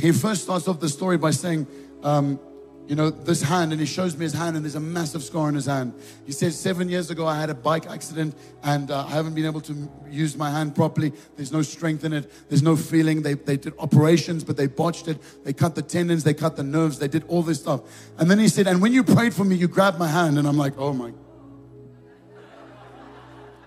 he 0.00 0.12
first 0.12 0.44
starts 0.44 0.68
off 0.68 0.78
the 0.78 0.88
story 0.88 1.18
by 1.18 1.32
saying, 1.32 1.66
um, 2.02 2.38
you 2.86 2.94
know, 2.94 3.08
this 3.08 3.40
hand, 3.40 3.72
and 3.72 3.80
he 3.80 3.86
shows 3.86 4.16
me 4.16 4.24
his 4.24 4.34
hand, 4.34 4.56
and 4.56 4.64
there's 4.64 4.74
a 4.74 4.80
massive 4.80 5.22
scar 5.22 5.46
on 5.46 5.54
his 5.54 5.64
hand. 5.64 5.94
He 6.26 6.32
says, 6.32 6.58
Seven 6.58 6.90
years 6.90 7.10
ago, 7.10 7.26
I 7.26 7.40
had 7.40 7.48
a 7.48 7.54
bike 7.54 7.86
accident, 7.86 8.36
and 8.62 8.90
uh, 8.90 9.06
I 9.06 9.10
haven't 9.10 9.34
been 9.34 9.46
able 9.46 9.62
to 9.62 9.90
use 10.10 10.36
my 10.36 10.50
hand 10.50 10.74
properly. 10.74 11.12
There's 11.36 11.50
no 11.50 11.62
strength 11.62 12.04
in 12.04 12.12
it, 12.12 12.30
there's 12.50 12.62
no 12.62 12.76
feeling. 12.76 13.22
They, 13.22 13.34
they 13.34 13.56
did 13.56 13.72
operations, 13.78 14.44
but 14.44 14.58
they 14.58 14.66
botched 14.66 15.08
it. 15.08 15.18
They 15.44 15.54
cut 15.54 15.74
the 15.74 15.82
tendons, 15.82 16.24
they 16.24 16.34
cut 16.34 16.56
the 16.56 16.62
nerves, 16.62 16.98
they 16.98 17.08
did 17.08 17.24
all 17.26 17.42
this 17.42 17.60
stuff. 17.60 17.80
And 18.18 18.30
then 18.30 18.38
he 18.38 18.48
said, 18.48 18.66
And 18.66 18.82
when 18.82 18.92
you 18.92 19.02
prayed 19.02 19.32
for 19.32 19.44
me, 19.44 19.56
you 19.56 19.66
grabbed 19.66 19.98
my 19.98 20.08
hand, 20.08 20.38
and 20.38 20.46
I'm 20.46 20.58
like, 20.58 20.74
Oh 20.76 20.92
my. 20.92 21.12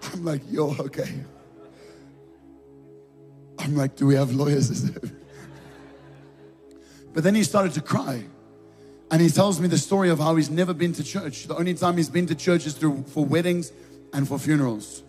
I'm 0.13 0.25
like, 0.25 0.41
Yo, 0.51 0.75
okay. 0.79 1.23
I'm 3.57 3.75
like, 3.75 3.95
Do 3.95 4.05
we 4.05 4.13
have 4.13 4.31
lawyers? 4.31 4.91
but 7.13 7.23
then 7.23 7.33
he 7.33 7.43
started 7.43 7.73
to 7.73 7.81
cry. 7.81 8.23
And 9.09 9.21
he 9.21 9.29
tells 9.29 9.59
me 9.59 9.67
the 9.67 9.77
story 9.77 10.09
of 10.09 10.19
how 10.19 10.35
he's 10.35 10.49
never 10.49 10.73
been 10.73 10.93
to 10.93 11.03
church. 11.03 11.47
The 11.47 11.55
only 11.55 11.73
time 11.73 11.97
he's 11.97 12.09
been 12.09 12.27
to 12.27 12.35
church 12.35 12.65
is 12.65 12.73
through, 12.73 13.03
for 13.03 13.23
weddings 13.23 13.71
and 14.13 14.27
for 14.27 14.37
funerals. 14.37 15.03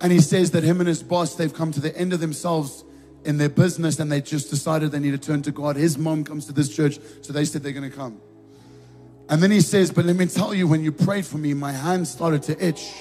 And 0.00 0.12
he 0.12 0.20
says 0.20 0.50
that 0.50 0.64
him 0.64 0.80
and 0.80 0.88
his 0.88 1.02
boss, 1.02 1.36
they've 1.36 1.54
come 1.54 1.70
to 1.72 1.80
the 1.80 1.96
end 1.96 2.12
of 2.12 2.20
themselves 2.20 2.84
in 3.24 3.38
their 3.38 3.48
business 3.48 3.98
and 4.00 4.10
they 4.10 4.20
just 4.20 4.50
decided 4.50 4.90
they 4.90 4.98
need 4.98 5.12
to 5.12 5.18
turn 5.18 5.42
to 5.42 5.52
God. 5.52 5.76
His 5.76 5.96
mom 5.96 6.24
comes 6.24 6.46
to 6.46 6.52
this 6.52 6.74
church, 6.74 6.98
so 7.22 7.32
they 7.32 7.44
said 7.44 7.62
they're 7.62 7.72
going 7.72 7.88
to 7.88 7.96
come. 7.96 8.20
And 9.28 9.42
then 9.42 9.50
he 9.50 9.60
says, 9.60 9.90
But 9.90 10.04
let 10.04 10.16
me 10.16 10.26
tell 10.26 10.52
you, 10.52 10.68
when 10.68 10.82
you 10.82 10.92
prayed 10.92 11.24
for 11.24 11.38
me, 11.38 11.54
my 11.54 11.72
hand 11.72 12.06
started 12.06 12.42
to 12.44 12.64
itch. 12.64 12.92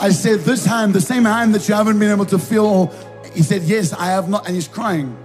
I 0.00 0.10
said, 0.10 0.40
This 0.40 0.66
hand, 0.66 0.92
the 0.94 1.00
same 1.00 1.24
hand 1.24 1.54
that 1.54 1.68
you 1.68 1.74
haven't 1.74 1.98
been 1.98 2.10
able 2.10 2.26
to 2.26 2.38
feel 2.38 2.92
he 3.34 3.42
said, 3.42 3.62
Yes, 3.62 3.92
I 3.92 4.06
have 4.06 4.28
not. 4.28 4.46
And 4.46 4.54
he's 4.54 4.68
crying. 4.68 5.16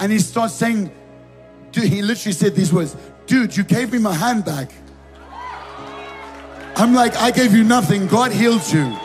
And 0.00 0.12
he 0.12 0.18
starts 0.18 0.54
saying, 0.54 0.92
Dude, 1.72 1.84
he 1.84 2.02
literally 2.02 2.32
said 2.32 2.54
these 2.54 2.72
words 2.72 2.96
Dude, 3.26 3.56
you 3.56 3.64
gave 3.64 3.92
me 3.92 3.98
my 3.98 4.14
hand 4.14 4.44
back. 4.44 4.70
I'm 6.76 6.94
like, 6.94 7.16
I 7.16 7.30
gave 7.30 7.54
you 7.54 7.64
nothing. 7.64 8.06
God 8.06 8.30
healed 8.30 8.66
you. 8.72 8.96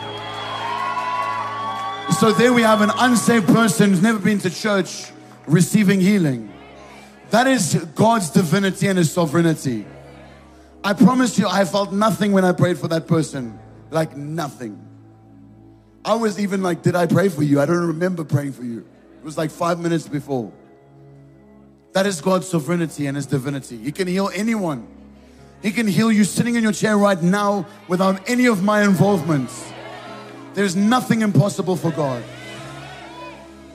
So 2.20 2.32
there 2.32 2.52
we 2.52 2.62
have 2.62 2.80
an 2.80 2.90
unsaved 2.96 3.48
person 3.48 3.90
who's 3.90 4.02
never 4.02 4.18
been 4.18 4.38
to 4.40 4.50
church 4.50 5.10
receiving 5.46 6.00
healing. 6.00 6.52
That 7.30 7.46
is 7.48 7.74
God's 7.96 8.30
divinity 8.30 8.86
and 8.86 8.96
his 8.96 9.10
sovereignty. 9.10 9.84
I 10.84 10.92
promise 10.92 11.38
you, 11.38 11.48
I 11.48 11.64
felt 11.64 11.92
nothing 11.92 12.32
when 12.32 12.44
I 12.44 12.52
prayed 12.52 12.78
for 12.78 12.88
that 12.88 13.08
person. 13.08 13.58
Like 13.90 14.16
nothing. 14.16 14.80
I 16.04 16.14
was 16.14 16.38
even 16.38 16.62
like, 16.62 16.82
Did 16.82 16.96
I 16.96 17.06
pray 17.06 17.28
for 17.28 17.42
you? 17.42 17.60
I 17.60 17.66
don't 17.66 17.86
remember 17.86 18.24
praying 18.24 18.52
for 18.52 18.64
you. 18.64 18.86
It 19.18 19.24
was 19.24 19.38
like 19.38 19.50
five 19.50 19.80
minutes 19.80 20.06
before. 20.06 20.52
That 21.92 22.06
is 22.06 22.20
God's 22.20 22.48
sovereignty 22.48 23.06
and 23.06 23.16
His 23.16 23.26
divinity. 23.26 23.78
He 23.78 23.92
can 23.92 24.08
heal 24.08 24.30
anyone. 24.34 24.86
He 25.62 25.70
can 25.70 25.86
heal 25.86 26.12
you 26.12 26.24
sitting 26.24 26.56
in 26.56 26.62
your 26.62 26.72
chair 26.72 26.98
right 26.98 27.22
now 27.22 27.66
without 27.88 28.28
any 28.28 28.46
of 28.46 28.62
my 28.62 28.82
involvement. 28.82 29.50
There's 30.52 30.76
nothing 30.76 31.22
impossible 31.22 31.76
for 31.76 31.90
God. 31.90 32.22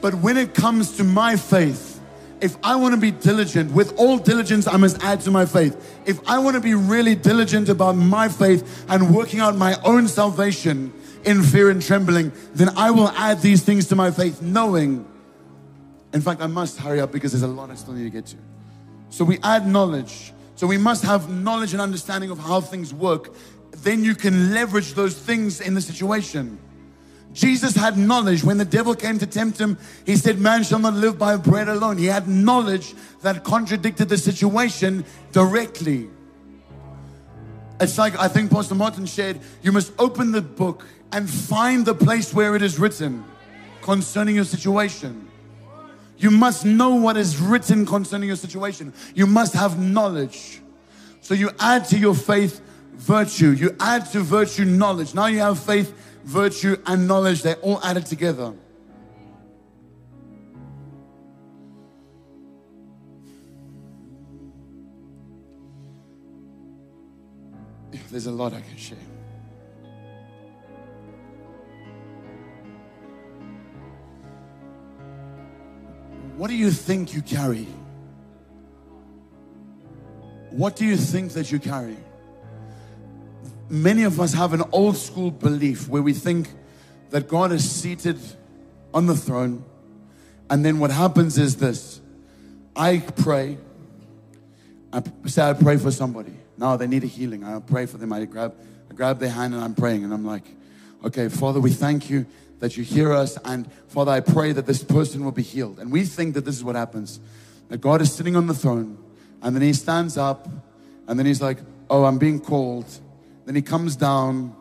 But 0.02 0.16
when 0.16 0.38
it 0.38 0.54
comes 0.54 0.98
to 0.98 1.04
my 1.04 1.36
faith, 1.36 2.00
if 2.42 2.56
I 2.64 2.76
want 2.76 2.94
to 2.94 3.02
be 3.02 3.12
diligent, 3.12 3.72
with 3.72 3.98
all 3.98 4.18
diligence, 4.18 4.68
I 4.68 4.78
must 4.78 5.04
add 5.04 5.22
to 5.22 5.32
my 5.32 5.46
faith. 5.46 6.00
If 6.06 6.20
I 6.30 6.40
want 6.40 6.56
to 6.56 6.62
be 6.62 6.74
really 6.74 7.16
diligent 7.16 7.70
about 7.70 7.94
my 7.94 8.30
faith 8.30 8.86
and 8.88 9.14
working 9.14 9.40
out 9.40 9.58
my 9.58 9.76
own 9.84 10.08
salvation 10.08 10.94
in 11.26 11.44
fear 11.44 11.70
and 11.70 11.82
trembling, 11.82 12.32
then 12.54 12.70
I 12.78 12.92
will 12.92 13.10
add 13.10 13.42
these 13.42 13.64
things 13.64 13.88
to 13.88 13.96
my 13.96 14.12
faith, 14.12 14.42
knowing. 14.42 15.06
In 16.14 16.22
fact, 16.22 16.42
I 16.42 16.48
must 16.48 16.80
hurry 16.80 17.00
up 17.00 17.12
because 17.12 17.32
there's 17.32 17.44
a 17.44 17.48
lot 17.48 17.70
I 17.70 17.76
still 17.76 17.94
need 17.94 18.04
to 18.04 18.10
get 18.10 18.26
to. 18.28 18.38
So 19.10 19.26
we 19.26 19.40
add 19.44 19.68
knowledge. 19.68 20.34
So 20.56 20.68
we 20.68 20.78
must 20.78 21.04
have 21.04 21.30
knowledge 21.30 21.74
and 21.74 21.82
understanding 21.82 22.32
of 22.32 22.40
how 22.40 22.62
things 22.62 22.94
work. 22.94 23.34
Then 23.72 24.04
you 24.04 24.16
can 24.16 24.54
leverage 24.54 24.94
those 24.94 25.18
things 25.18 25.62
in 25.62 25.74
the 25.74 25.82
situation. 25.82 26.60
Jesus 27.34 27.76
had 27.76 27.98
knowledge. 27.98 28.44
When 28.44 28.58
the 28.58 28.66
devil 28.66 28.96
came 28.96 29.20
to 29.20 29.28
tempt 29.28 29.60
him, 29.60 29.78
he 30.06 30.16
said, 30.16 30.40
Man 30.40 30.64
shall 30.64 30.80
not 30.80 30.96
live 30.96 31.18
by 31.18 31.38
bread 31.38 31.70
alone. 31.70 31.98
He 31.98 32.08
had 32.08 32.28
knowledge 32.28 32.94
that 33.22 33.44
contradicted 33.44 34.10
the 34.10 34.18
situation 34.18 35.06
directly. 35.32 36.10
It's 37.80 37.98
like 37.98 38.20
I 38.20 38.28
think 38.28 38.52
Pastor 38.52 38.76
Martin 38.76 39.06
shared, 39.06 39.40
you 39.62 39.72
must 39.72 39.94
open 40.00 40.32
the 40.32 40.42
book 40.42 40.86
and 41.12 41.30
find 41.30 41.86
the 41.86 41.96
place 41.96 42.34
where 42.34 42.56
it 42.56 42.62
is 42.62 42.80
written 42.80 43.26
concerning 43.82 44.36
your 44.36 44.44
situation. 44.44 45.30
You 46.18 46.32
must 46.32 46.66
know 46.66 46.96
what 46.96 47.18
is 47.18 47.38
written 47.38 47.86
concerning 47.86 48.28
your 48.28 48.36
situation. 48.36 48.94
You 49.16 49.26
must 49.26 49.54
have 49.54 49.80
knowledge. 49.80 50.62
So 51.22 51.34
you 51.34 51.50
add 51.60 51.86
to 51.86 51.98
your 51.98 52.14
faith 52.14 52.62
virtue. 52.94 53.52
You 53.52 53.76
add 53.80 54.06
to 54.12 54.20
virtue 54.20 54.66
knowledge. 54.66 55.14
Now 55.14 55.28
you 55.28 55.40
have 55.40 55.58
faith 55.58 55.94
virtue, 56.24 56.78
and 56.86 57.08
knowledge, 57.08 57.42
they're 57.42 57.56
all 57.56 57.80
added 57.84 58.06
together. 58.06 58.54
There's 68.12 68.26
a 68.26 68.32
lot 68.32 68.54
I 68.54 68.62
can 68.62 68.78
share. 68.78 68.98
What 76.40 76.50
do 76.50 76.56
you 76.56 76.72
think 76.72 77.14
you 77.14 77.22
carry? 77.22 77.68
What 80.52 80.78
do 80.78 80.86
you 80.86 80.96
think 80.96 81.34
that 81.34 81.52
you 81.52 81.60
carry? 81.60 81.98
many 83.70 84.04
of 84.04 84.20
us 84.20 84.34
have 84.34 84.54
an 84.54 84.64
old 84.72 84.98
school 84.98 85.32
belief 85.32 85.88
where 85.88 86.02
we 86.02 86.14
think 86.14 86.50
that 87.12 87.28
God 87.28 87.52
is 87.52 87.70
seated 87.70 88.20
on 88.94 89.06
the 89.06 89.16
throne. 89.16 89.64
And 90.50 90.66
then 90.66 90.80
what 90.80 90.92
happens 90.92 91.38
is 91.38 91.58
this 91.58 92.02
I 92.76 93.00
pray. 93.00 93.58
I 94.92 95.04
say 95.28 95.44
I 95.44 95.54
pray 95.54 95.78
for 95.78 95.92
somebody. 95.92 96.34
Now 96.58 96.76
they 96.78 96.88
need 96.88 97.04
a 97.04 97.08
healing. 97.08 97.44
I 97.44 97.60
pray 97.60 97.86
for 97.86 97.98
them. 97.98 98.12
I 98.12 98.26
grab, 98.26 98.56
I 98.90 98.94
grab 98.94 99.20
their 99.20 99.30
hand 99.30 99.54
and 99.54 99.64
I'm 99.64 99.76
praying. 99.76 100.04
And 100.04 100.14
I'm 100.14 100.26
like, 100.26 100.44
okay, 101.06 101.30
Father, 101.30 101.60
we 101.60 101.72
thank 101.72 102.10
you 102.10 102.26
that 102.60 102.78
you 102.78 102.84
hear 102.84 103.14
us. 103.14 103.38
And 103.46 103.72
Father, 103.88 104.12
I 104.12 104.20
pray 104.20 104.52
that 104.52 104.66
this 104.66 104.84
person 104.84 105.24
will 105.24 105.32
be 105.32 105.44
healed. 105.44 105.80
And 105.80 105.92
we 105.92 106.04
think 106.04 106.34
that 106.36 106.46
this 106.46 106.56
is 106.56 106.64
what 106.64 106.76
happens 106.76 107.20
that 107.70 107.78
God 107.80 108.02
is 108.02 108.12
sitting 108.12 108.36
on 108.36 108.48
the 108.48 108.54
throne. 108.54 108.98
And 109.42 109.56
then 109.56 109.62
he 109.62 109.74
stands 109.74 110.18
up. 110.18 110.48
And 111.08 111.18
then 111.18 111.26
he's 111.26 111.42
like, 111.42 111.60
oh, 111.90 112.06
I'm 112.06 112.18
being 112.18 112.40
called 112.40 112.86
then 113.50 113.56
he 113.56 113.64
comes 113.64 113.96
down 113.96 114.56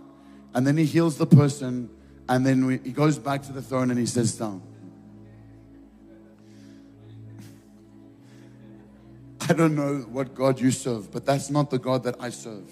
and 0.54 0.66
then 0.66 0.78
he 0.78 0.86
heals 0.86 1.18
the 1.18 1.26
person 1.26 1.90
and 2.26 2.46
then 2.46 2.64
we, 2.64 2.78
he 2.78 2.90
goes 2.90 3.18
back 3.18 3.42
to 3.42 3.52
the 3.52 3.60
throne 3.60 3.90
and 3.90 4.00
he 4.00 4.06
sits 4.06 4.32
down. 4.32 4.62
I 9.46 9.52
don't 9.52 9.76
know 9.76 10.06
what 10.10 10.34
God 10.34 10.58
you 10.58 10.70
serve, 10.70 11.12
but 11.12 11.26
that's 11.26 11.50
not 11.50 11.68
the 11.68 11.78
God 11.78 12.04
that 12.04 12.14
I 12.18 12.30
serve. 12.30 12.64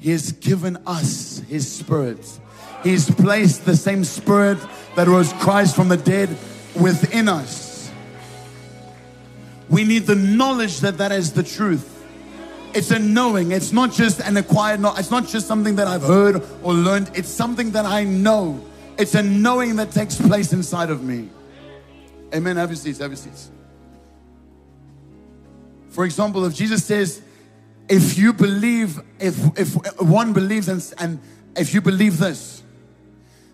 He 0.00 0.10
has 0.10 0.32
given 0.32 0.78
us 0.84 1.38
His 1.48 1.70
Spirit. 1.70 2.40
He's 2.82 3.10
placed 3.10 3.64
the 3.64 3.76
same 3.76 4.04
Spirit 4.04 4.58
that 4.96 5.06
rose 5.06 5.32
Christ 5.34 5.76
from 5.76 5.88
the 5.88 5.96
dead 5.96 6.28
within 6.74 7.28
us. 7.28 7.90
We 9.68 9.84
need 9.84 10.04
the 10.06 10.16
knowledge 10.16 10.80
that 10.80 10.98
that 10.98 11.12
is 11.12 11.32
the 11.32 11.42
truth. 11.42 11.88
It's 12.74 12.90
a 12.90 12.98
knowing. 12.98 13.52
It's 13.52 13.72
not 13.72 13.92
just 13.92 14.20
an 14.20 14.36
acquired 14.36 14.80
knowledge. 14.80 15.00
It's 15.00 15.10
not 15.10 15.26
just 15.26 15.46
something 15.46 15.76
that 15.76 15.86
I've 15.86 16.02
heard 16.02 16.42
or 16.62 16.72
learned. 16.72 17.10
It's 17.14 17.28
something 17.28 17.70
that 17.72 17.84
I 17.84 18.04
know. 18.04 18.64
It's 18.98 19.14
a 19.14 19.22
knowing 19.22 19.76
that 19.76 19.90
takes 19.92 20.20
place 20.20 20.52
inside 20.52 20.90
of 20.90 21.02
me. 21.02 21.28
Amen. 22.34 22.56
Have 22.56 22.70
your 22.70 22.76
seats. 22.76 22.98
Have 22.98 23.10
your 23.10 23.16
seats. 23.16 23.50
For 25.90 26.04
example, 26.04 26.44
if 26.46 26.54
Jesus 26.54 26.84
says, 26.84 27.20
if 27.88 28.16
you 28.16 28.32
believe, 28.32 29.00
if 29.18 29.36
if 29.58 29.74
one 30.00 30.32
believes 30.32 30.68
and, 30.68 30.94
and 30.98 31.20
if 31.56 31.74
you 31.74 31.80
believe 31.80 32.18
this, 32.18 32.62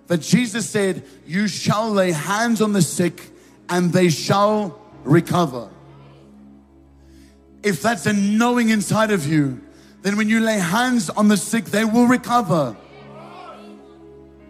that 0.06 0.22
Jesus 0.22 0.68
said, 0.68 1.04
you 1.26 1.48
shall 1.48 1.90
lay 1.90 2.12
hands 2.12 2.62
on 2.62 2.72
the 2.72 2.82
sick 2.82 3.30
and 3.68 3.92
they 3.92 4.08
shall 4.08 4.80
recover 5.04 5.68
if 7.62 7.82
that's 7.82 8.06
a 8.06 8.12
knowing 8.12 8.70
inside 8.70 9.10
of 9.10 9.26
you, 9.26 9.60
then 10.02 10.16
when 10.16 10.28
you 10.28 10.40
lay 10.40 10.58
hands 10.58 11.10
on 11.10 11.28
the 11.28 11.36
sick, 11.36 11.66
they 11.66 11.84
will 11.84 12.06
recover. 12.06 12.76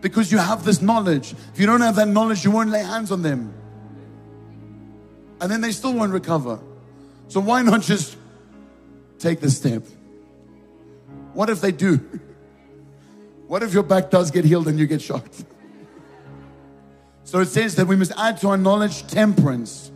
Because 0.00 0.30
you 0.30 0.38
have 0.38 0.64
this 0.64 0.80
knowledge. 0.80 1.34
If 1.52 1.58
you 1.58 1.66
don't 1.66 1.80
have 1.80 1.96
that 1.96 2.08
knowledge, 2.08 2.44
you 2.44 2.50
won't 2.50 2.70
lay 2.70 2.82
hands 2.82 3.10
on 3.10 3.22
them. 3.22 3.52
And 5.40 5.50
then 5.50 5.60
they 5.60 5.72
still 5.72 5.94
won't 5.94 6.12
recover. 6.12 6.60
So 7.28 7.40
why 7.40 7.62
not 7.62 7.82
just 7.82 8.16
take 9.18 9.40
the 9.40 9.50
step? 9.50 9.82
What 11.32 11.50
if 11.50 11.60
they 11.60 11.72
do? 11.72 12.20
What 13.48 13.62
if 13.62 13.72
your 13.72 13.82
back 13.82 14.10
does 14.10 14.30
get 14.30 14.44
healed 14.44 14.68
and 14.68 14.78
you 14.78 14.86
get 14.86 15.00
shocked? 15.00 15.44
So 17.24 17.40
it 17.40 17.46
says 17.46 17.76
that 17.76 17.86
we 17.86 17.96
must 17.96 18.12
add 18.16 18.38
to 18.42 18.48
our 18.48 18.58
knowledge 18.58 19.06
temperance. 19.06 19.90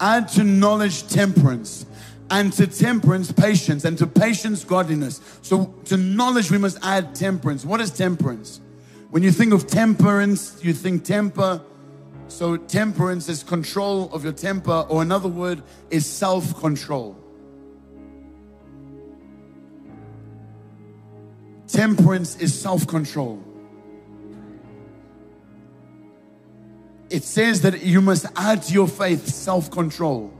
Add 0.00 0.28
to 0.28 0.44
knowledge 0.44 1.06
temperance 1.08 1.84
and 2.30 2.50
to 2.54 2.66
temperance 2.66 3.30
patience 3.32 3.84
and 3.84 3.98
to 3.98 4.06
patience 4.06 4.64
godliness. 4.64 5.20
So 5.42 5.66
to 5.84 5.98
knowledge 5.98 6.50
we 6.50 6.56
must 6.56 6.78
add 6.82 7.14
temperance. 7.14 7.66
What 7.66 7.82
is 7.82 7.90
temperance? 7.90 8.62
When 9.10 9.22
you 9.22 9.30
think 9.30 9.52
of 9.52 9.66
temperance 9.66 10.58
you 10.64 10.72
think 10.72 11.04
temper. 11.04 11.60
So 12.28 12.56
temperance 12.56 13.28
is 13.28 13.42
control 13.42 14.10
of 14.14 14.24
your 14.24 14.32
temper 14.32 14.86
or 14.88 15.02
another 15.02 15.28
word 15.28 15.62
is 15.90 16.06
self-control 16.06 17.19
temperance 21.80 22.36
is 22.36 22.52
self-control 22.58 23.42
it 27.10 27.24
says 27.24 27.62
that 27.62 27.82
you 27.82 28.00
must 28.00 28.24
add 28.36 28.62
to 28.62 28.72
your 28.72 28.88
faith 28.88 29.26
self 29.26 29.70
control. 29.70 30.32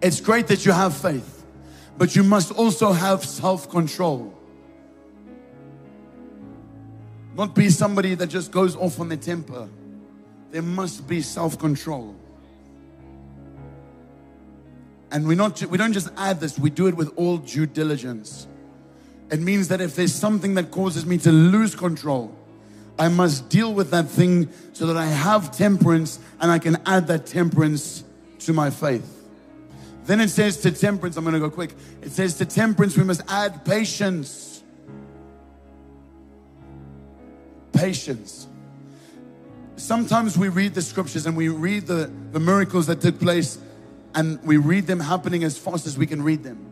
It's 0.00 0.20
great 0.20 0.46
that 0.48 0.64
you 0.64 0.72
have 0.72 0.96
faith, 0.96 1.44
but 1.98 2.16
you 2.16 2.24
must 2.24 2.52
also 2.52 2.92
have 2.92 3.24
self 3.24 3.70
control. 3.70 4.34
Not 7.36 7.54
be 7.54 7.68
somebody 7.68 8.14
that 8.14 8.28
just 8.28 8.50
goes 8.50 8.74
off 8.74 8.98
on 8.98 9.08
their 9.10 9.18
temper. 9.18 9.68
There 10.50 10.62
must 10.62 11.06
be 11.06 11.20
self 11.20 11.58
control. 11.58 12.16
And 15.10 15.28
we 15.28 15.34
not 15.34 15.62
we 15.66 15.78
don't 15.78 15.92
just 15.92 16.08
add 16.16 16.40
this, 16.40 16.58
we 16.58 16.70
do 16.70 16.86
it 16.86 16.96
with 16.96 17.12
all 17.16 17.36
due 17.36 17.66
diligence. 17.66 18.47
It 19.30 19.40
means 19.40 19.68
that 19.68 19.80
if 19.80 19.94
there's 19.94 20.14
something 20.14 20.54
that 20.54 20.70
causes 20.70 21.04
me 21.04 21.18
to 21.18 21.30
lose 21.30 21.74
control, 21.74 22.34
I 22.98 23.08
must 23.08 23.48
deal 23.48 23.72
with 23.72 23.90
that 23.90 24.08
thing 24.08 24.48
so 24.72 24.86
that 24.86 24.96
I 24.96 25.06
have 25.06 25.56
temperance 25.56 26.18
and 26.40 26.50
I 26.50 26.58
can 26.58 26.78
add 26.86 27.06
that 27.08 27.26
temperance 27.26 28.02
to 28.40 28.52
my 28.52 28.70
faith. 28.70 29.14
Then 30.04 30.20
it 30.20 30.30
says 30.30 30.56
to 30.62 30.70
temperance, 30.70 31.16
I'm 31.16 31.24
going 31.24 31.34
to 31.34 31.40
go 31.40 31.50
quick. 31.50 31.74
It 32.00 32.10
says 32.12 32.38
to 32.38 32.46
temperance, 32.46 32.96
we 32.96 33.04
must 33.04 33.20
add 33.28 33.64
patience. 33.64 34.62
Patience. 37.72 38.46
Sometimes 39.76 40.36
we 40.36 40.48
read 40.48 40.74
the 40.74 40.82
scriptures 40.82 41.26
and 41.26 41.36
we 41.36 41.50
read 41.50 41.86
the, 41.86 42.10
the 42.32 42.40
miracles 42.40 42.86
that 42.86 43.00
took 43.00 43.20
place, 43.20 43.58
and 44.14 44.42
we 44.42 44.56
read 44.56 44.86
them 44.86 44.98
happening 44.98 45.44
as 45.44 45.56
fast 45.56 45.86
as 45.86 45.96
we 45.96 46.06
can 46.06 46.22
read 46.22 46.42
them. 46.42 46.67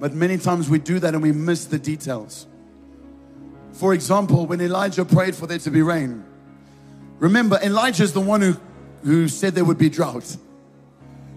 But 0.00 0.14
many 0.14 0.38
times 0.38 0.70
we 0.70 0.78
do 0.78 0.98
that 0.98 1.12
and 1.12 1.22
we 1.22 1.30
miss 1.30 1.66
the 1.66 1.78
details. 1.78 2.46
For 3.72 3.92
example, 3.92 4.46
when 4.46 4.60
Elijah 4.60 5.04
prayed 5.04 5.36
for 5.36 5.46
there 5.46 5.58
to 5.58 5.70
be 5.70 5.82
rain, 5.82 6.24
remember, 7.18 7.60
Elijah 7.62 8.02
is 8.02 8.14
the 8.14 8.20
one 8.20 8.40
who, 8.40 8.56
who 9.04 9.28
said 9.28 9.54
there 9.54 9.64
would 9.64 9.78
be 9.78 9.90
drought. 9.90 10.36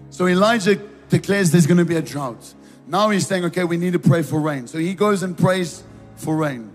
So 0.08 0.26
Elijah 0.26 0.76
declares 1.10 1.52
there's 1.52 1.66
going 1.66 1.78
to 1.78 1.84
be 1.84 1.96
a 1.96 2.02
drought. 2.02 2.54
Now 2.86 3.10
he's 3.10 3.26
saying, 3.26 3.44
okay, 3.46 3.64
we 3.64 3.76
need 3.76 3.92
to 3.92 3.98
pray 3.98 4.22
for 4.22 4.40
rain. 4.40 4.66
So 4.66 4.78
he 4.78 4.94
goes 4.94 5.22
and 5.22 5.36
prays 5.36 5.82
for 6.16 6.34
rain. 6.34 6.72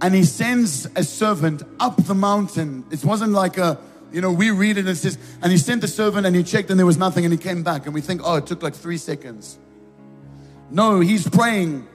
And 0.00 0.14
he 0.14 0.24
sends 0.24 0.86
a 0.96 1.04
servant 1.04 1.62
up 1.80 2.02
the 2.04 2.14
mountain. 2.14 2.84
It 2.90 3.04
wasn't 3.04 3.32
like 3.32 3.58
a, 3.58 3.78
you 4.10 4.22
know, 4.22 4.32
we 4.32 4.50
read 4.52 4.78
it 4.78 4.80
and 4.80 4.88
it 4.90 4.96
says, 4.96 5.18
and 5.42 5.52
he 5.52 5.58
sent 5.58 5.82
the 5.82 5.88
servant 5.88 6.26
and 6.26 6.34
he 6.34 6.42
checked 6.42 6.70
and 6.70 6.78
there 6.78 6.86
was 6.86 6.96
nothing 6.96 7.24
and 7.24 7.32
he 7.32 7.38
came 7.38 7.62
back. 7.62 7.84
And 7.84 7.94
we 7.94 8.00
think, 8.00 8.22
oh, 8.24 8.36
it 8.36 8.46
took 8.46 8.62
like 8.62 8.74
three 8.74 8.96
seconds. 8.96 9.58
No, 10.70 11.00
he's 11.00 11.28
praying. 11.28 11.86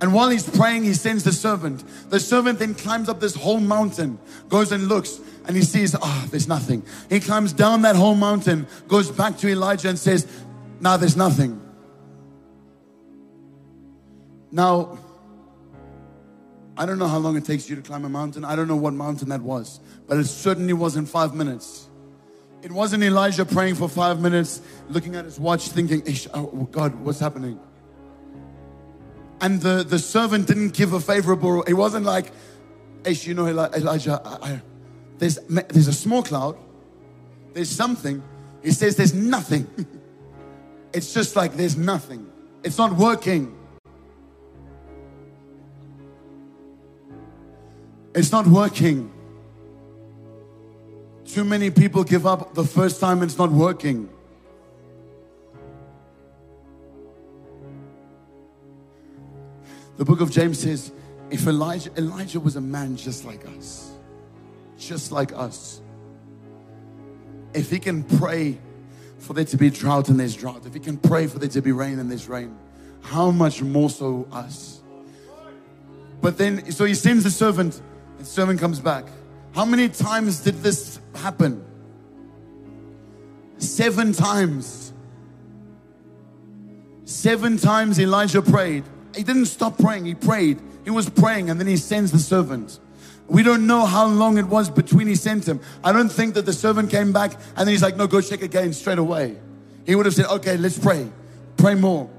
And 0.00 0.12
while 0.12 0.28
he's 0.28 0.48
praying, 0.48 0.84
he 0.84 0.94
sends 0.94 1.24
the 1.24 1.32
servant. 1.32 1.84
The 2.10 2.20
servant 2.20 2.58
then 2.58 2.74
climbs 2.74 3.08
up 3.08 3.20
this 3.20 3.34
whole 3.34 3.60
mountain, 3.60 4.18
goes 4.48 4.72
and 4.72 4.88
looks, 4.88 5.20
and 5.46 5.56
he 5.56 5.62
sees, 5.62 5.94
ah, 5.94 6.00
oh, 6.02 6.28
there's 6.30 6.48
nothing. 6.48 6.82
He 7.08 7.20
climbs 7.20 7.52
down 7.52 7.82
that 7.82 7.96
whole 7.96 8.14
mountain, 8.14 8.66
goes 8.88 9.10
back 9.10 9.38
to 9.38 9.48
Elijah 9.48 9.88
and 9.88 9.98
says, 9.98 10.26
now 10.80 10.96
there's 10.96 11.16
nothing. 11.16 11.60
Now, 14.50 14.98
I 16.76 16.86
don't 16.86 16.98
know 16.98 17.08
how 17.08 17.18
long 17.18 17.36
it 17.36 17.44
takes 17.44 17.70
you 17.70 17.76
to 17.76 17.82
climb 17.82 18.04
a 18.04 18.08
mountain. 18.08 18.44
I 18.44 18.56
don't 18.56 18.68
know 18.68 18.76
what 18.76 18.94
mountain 18.94 19.28
that 19.28 19.40
was, 19.40 19.80
but 20.06 20.18
it 20.18 20.26
certainly 20.26 20.72
wasn't 20.72 21.08
five 21.08 21.34
minutes. 21.34 21.88
It 22.62 22.72
wasn't 22.72 23.04
Elijah 23.04 23.44
praying 23.44 23.76
for 23.76 23.88
five 23.88 24.20
minutes, 24.20 24.60
looking 24.88 25.14
at 25.14 25.24
his 25.24 25.38
watch, 25.38 25.68
thinking, 25.68 26.02
oh, 26.32 26.68
God, 26.70 26.94
what's 26.96 27.20
happening? 27.20 27.60
And 29.40 29.60
the, 29.60 29.84
the 29.84 29.98
servant 29.98 30.46
didn't 30.46 30.74
give 30.74 30.92
a 30.92 31.00
favorable, 31.00 31.62
it 31.62 31.74
wasn't 31.74 32.06
like, 32.06 32.32
Ish, 33.04 33.26
you 33.26 33.34
know, 33.34 33.46
Elijah, 33.46 34.20
I, 34.24 34.52
I, 34.52 34.62
there's, 35.18 35.38
there's 35.48 35.88
a 35.88 35.92
small 35.92 36.22
cloud, 36.22 36.56
there's 37.52 37.70
something. 37.70 38.22
He 38.62 38.72
says 38.72 38.96
there's 38.96 39.14
nothing. 39.14 39.68
it's 40.92 41.12
just 41.12 41.36
like 41.36 41.54
there's 41.54 41.76
nothing. 41.76 42.30
It's 42.62 42.78
not 42.78 42.94
working. 42.94 43.54
It's 48.14 48.32
not 48.32 48.46
working. 48.46 49.12
Too 51.26 51.44
many 51.44 51.70
people 51.70 52.04
give 52.04 52.26
up 52.26 52.54
the 52.54 52.64
first 52.64 53.00
time 53.00 53.22
it's 53.22 53.38
not 53.38 53.50
working. 53.50 54.08
The 59.96 60.04
book 60.04 60.20
of 60.20 60.30
James 60.30 60.58
says, 60.58 60.92
if 61.30 61.46
Elijah, 61.46 61.90
Elijah 61.96 62.40
was 62.40 62.56
a 62.56 62.60
man 62.60 62.96
just 62.96 63.24
like 63.24 63.46
us, 63.56 63.92
just 64.78 65.12
like 65.12 65.32
us. 65.32 65.80
If 67.54 67.70
he 67.70 67.78
can 67.78 68.02
pray 68.02 68.58
for 69.18 69.32
there 69.32 69.44
to 69.44 69.56
be 69.56 69.70
drought 69.70 70.08
and 70.08 70.18
there's 70.18 70.34
drought, 70.34 70.66
if 70.66 70.74
he 70.74 70.80
can 70.80 70.96
pray 70.96 71.26
for 71.28 71.38
there 71.38 71.48
to 71.48 71.62
be 71.62 71.72
rain 71.72 71.98
and 71.98 72.10
there's 72.10 72.28
rain, 72.28 72.56
how 73.02 73.30
much 73.30 73.62
more 73.62 73.88
so 73.88 74.26
us? 74.32 74.82
But 76.20 76.38
then, 76.38 76.72
so 76.72 76.84
he 76.84 76.94
sends 76.94 77.22
the 77.22 77.30
servant, 77.30 77.80
and 78.16 78.20
the 78.20 78.24
servant 78.24 78.58
comes 78.58 78.80
back. 78.80 79.06
How 79.54 79.64
many 79.64 79.88
times 79.88 80.40
did 80.40 80.62
this 80.62 80.98
happen? 81.14 81.64
Seven 83.58 84.12
times. 84.12 84.92
Seven 87.04 87.58
times 87.58 88.00
Elijah 88.00 88.42
prayed 88.42 88.84
he 89.14 89.22
didn't 89.22 89.46
stop 89.46 89.78
praying. 89.78 90.04
He 90.04 90.14
prayed. 90.14 90.60
He 90.84 90.90
was 90.90 91.08
praying 91.08 91.50
and 91.50 91.58
then 91.58 91.66
he 91.66 91.76
sends 91.76 92.12
the 92.12 92.18
servant. 92.18 92.78
We 93.26 93.42
don't 93.42 93.66
know 93.66 93.86
how 93.86 94.06
long 94.06 94.36
it 94.36 94.46
was 94.46 94.68
between 94.68 95.06
he 95.06 95.14
sent 95.14 95.48
him. 95.48 95.60
I 95.82 95.92
don't 95.92 96.10
think 96.10 96.34
that 96.34 96.44
the 96.44 96.52
servant 96.52 96.90
came 96.90 97.12
back 97.12 97.32
and 97.56 97.66
then 97.66 97.68
he's 97.68 97.82
like, 97.82 97.96
no, 97.96 98.06
go 98.06 98.20
check 98.20 98.42
again 98.42 98.72
straight 98.72 98.98
away. 98.98 99.36
He 99.86 99.94
would 99.94 100.06
have 100.06 100.14
said, 100.14 100.26
okay, 100.26 100.56
let's 100.56 100.78
pray. 100.78 101.10
Pray 101.56 101.74
more. 101.74 102.10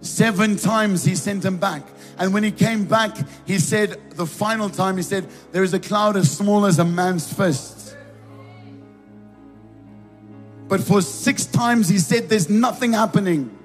Seven 0.00 0.56
times 0.56 1.04
he 1.04 1.14
sent 1.14 1.44
him 1.44 1.58
back. 1.58 1.82
And 2.18 2.32
when 2.32 2.42
he 2.42 2.50
came 2.50 2.86
back, 2.86 3.16
he 3.46 3.58
said, 3.58 4.00
the 4.12 4.26
final 4.26 4.70
time, 4.70 4.96
he 4.96 5.02
said, 5.02 5.28
there 5.52 5.62
is 5.62 5.74
a 5.74 5.80
cloud 5.80 6.16
as 6.16 6.34
small 6.34 6.64
as 6.64 6.78
a 6.78 6.84
man's 6.84 7.30
fist. 7.30 7.96
But 10.68 10.80
for 10.80 11.02
six 11.02 11.44
times 11.44 11.88
he 11.88 11.98
said, 11.98 12.28
there's 12.28 12.48
nothing 12.48 12.92
happening. 12.92 13.56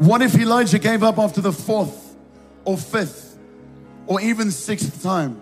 What 0.00 0.22
if 0.22 0.34
Elijah 0.34 0.78
gave 0.78 1.02
up 1.02 1.18
after 1.18 1.42
the 1.42 1.52
fourth 1.52 2.16
or 2.64 2.78
fifth 2.78 3.38
or 4.06 4.18
even 4.22 4.50
sixth 4.50 5.02
time? 5.02 5.38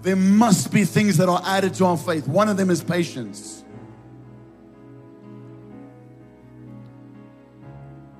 There 0.00 0.16
must 0.16 0.72
be 0.72 0.86
things 0.86 1.18
that 1.18 1.28
are 1.28 1.42
added 1.44 1.74
to 1.74 1.84
our 1.84 1.98
faith. 1.98 2.26
One 2.26 2.48
of 2.48 2.56
them 2.56 2.70
is 2.70 2.82
patience. 2.82 3.62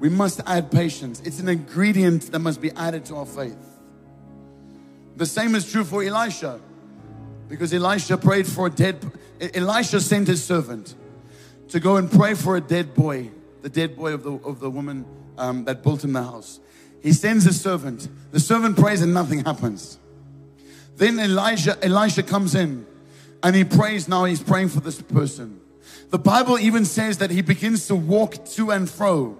We 0.00 0.10
must 0.10 0.42
add 0.44 0.70
patience. 0.70 1.22
It's 1.24 1.40
an 1.40 1.48
ingredient 1.48 2.30
that 2.32 2.40
must 2.40 2.60
be 2.60 2.72
added 2.72 3.06
to 3.06 3.16
our 3.16 3.26
faith. 3.26 3.56
The 5.16 5.24
same 5.24 5.54
is 5.54 5.72
true 5.72 5.84
for 5.84 6.04
Elisha. 6.04 6.60
Because 7.48 7.72
Elisha 7.72 8.18
prayed 8.18 8.46
for 8.46 8.66
a 8.66 8.70
dead 8.70 8.98
Elisha 9.54 10.02
sent 10.02 10.28
his 10.28 10.44
servant 10.44 10.94
to 11.68 11.80
go 11.80 11.96
and 11.96 12.12
pray 12.12 12.34
for 12.34 12.58
a 12.58 12.60
dead 12.60 12.92
boy 12.92 13.30
the 13.62 13.68
dead 13.68 13.96
boy 13.96 14.12
of 14.12 14.22
the, 14.22 14.32
of 14.32 14.60
the 14.60 14.70
woman 14.70 15.06
um, 15.38 15.64
that 15.64 15.82
built 15.82 16.04
him 16.04 16.12
the 16.12 16.22
house. 16.22 16.60
He 17.02 17.12
sends 17.12 17.46
a 17.46 17.52
servant. 17.52 18.08
The 18.30 18.40
servant 18.40 18.76
prays 18.76 19.02
and 19.02 19.14
nothing 19.14 19.44
happens. 19.44 19.98
Then 20.96 21.18
Elijah, 21.18 21.76
Elisha 21.82 22.22
comes 22.22 22.54
in 22.54 22.86
and 23.42 23.56
he 23.56 23.64
prays. 23.64 24.08
Now 24.08 24.24
he's 24.24 24.42
praying 24.42 24.68
for 24.68 24.80
this 24.80 25.00
person. 25.00 25.60
The 26.10 26.18
Bible 26.18 26.58
even 26.58 26.84
says 26.84 27.18
that 27.18 27.30
he 27.30 27.42
begins 27.42 27.86
to 27.88 27.96
walk 27.96 28.44
to 28.50 28.70
and 28.70 28.88
fro. 28.88 29.38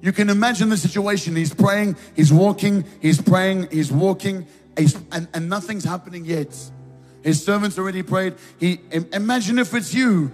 You 0.00 0.12
can 0.12 0.30
imagine 0.30 0.68
the 0.70 0.76
situation. 0.76 1.36
He's 1.36 1.52
praying, 1.52 1.96
he's 2.14 2.32
walking, 2.32 2.84
he's 3.00 3.20
praying, 3.20 3.68
he's 3.70 3.92
walking, 3.92 4.46
he's, 4.76 4.96
and, 5.12 5.28
and 5.34 5.48
nothing's 5.48 5.84
happening 5.84 6.24
yet. 6.24 6.56
His 7.22 7.44
servants 7.44 7.78
already 7.78 8.02
prayed. 8.02 8.34
He 8.58 8.80
imagine 9.12 9.58
if 9.58 9.74
it's 9.74 9.92
you 9.92 10.32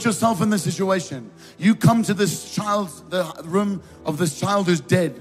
Put 0.00 0.06
yourself 0.06 0.40
in 0.40 0.48
the 0.48 0.58
situation. 0.58 1.30
You 1.58 1.74
come 1.74 2.02
to 2.04 2.14
this 2.14 2.54
child's 2.54 3.02
the 3.10 3.22
room 3.44 3.82
of 4.06 4.16
this 4.16 4.40
child 4.40 4.64
who's 4.64 4.80
dead. 4.80 5.14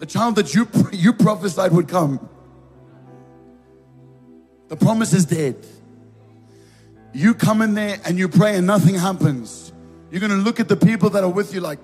The 0.00 0.06
child 0.06 0.34
that 0.34 0.52
you 0.52 0.68
you 0.92 1.12
prophesied 1.12 1.70
would 1.70 1.86
come. 1.86 2.28
The 4.66 4.74
promise 4.74 5.12
is 5.12 5.26
dead. 5.26 5.64
You 7.14 7.34
come 7.34 7.62
in 7.62 7.74
there 7.74 8.00
and 8.04 8.18
you 8.18 8.28
pray 8.28 8.56
and 8.56 8.66
nothing 8.66 8.96
happens. 8.96 9.72
You're 10.10 10.18
going 10.18 10.32
to 10.32 10.38
look 10.38 10.58
at 10.58 10.66
the 10.66 10.76
people 10.76 11.08
that 11.10 11.22
are 11.22 11.30
with 11.30 11.54
you 11.54 11.60
like, 11.60 11.78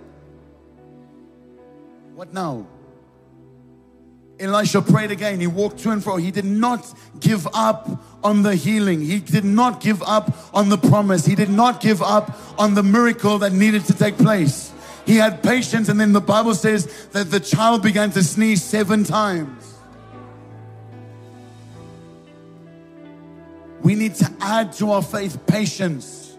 what 2.16 2.32
now? 2.34 2.66
Elisha 4.42 4.82
prayed 4.82 5.12
again. 5.12 5.38
He 5.38 5.46
walked 5.46 5.78
to 5.80 5.90
and 5.90 6.02
fro. 6.02 6.16
He 6.16 6.32
did 6.32 6.44
not 6.44 6.92
give 7.20 7.46
up 7.54 7.88
on 8.24 8.42
the 8.42 8.56
healing. 8.56 9.00
He 9.00 9.20
did 9.20 9.44
not 9.44 9.80
give 9.80 10.02
up 10.02 10.36
on 10.52 10.68
the 10.68 10.78
promise. 10.78 11.24
He 11.24 11.36
did 11.36 11.48
not 11.48 11.80
give 11.80 12.02
up 12.02 12.36
on 12.58 12.74
the 12.74 12.82
miracle 12.82 13.38
that 13.38 13.52
needed 13.52 13.84
to 13.86 13.94
take 13.94 14.18
place. 14.18 14.72
He 15.06 15.16
had 15.16 15.42
patience, 15.42 15.88
and 15.88 16.00
then 16.00 16.12
the 16.12 16.20
Bible 16.20 16.54
says 16.54 17.08
that 17.08 17.30
the 17.30 17.40
child 17.40 17.82
began 17.82 18.10
to 18.12 18.22
sneeze 18.22 18.62
seven 18.62 19.04
times. 19.04 19.74
We 23.82 23.94
need 23.94 24.14
to 24.16 24.32
add 24.40 24.72
to 24.74 24.92
our 24.92 25.02
faith 25.02 25.44
patience. 25.46 26.36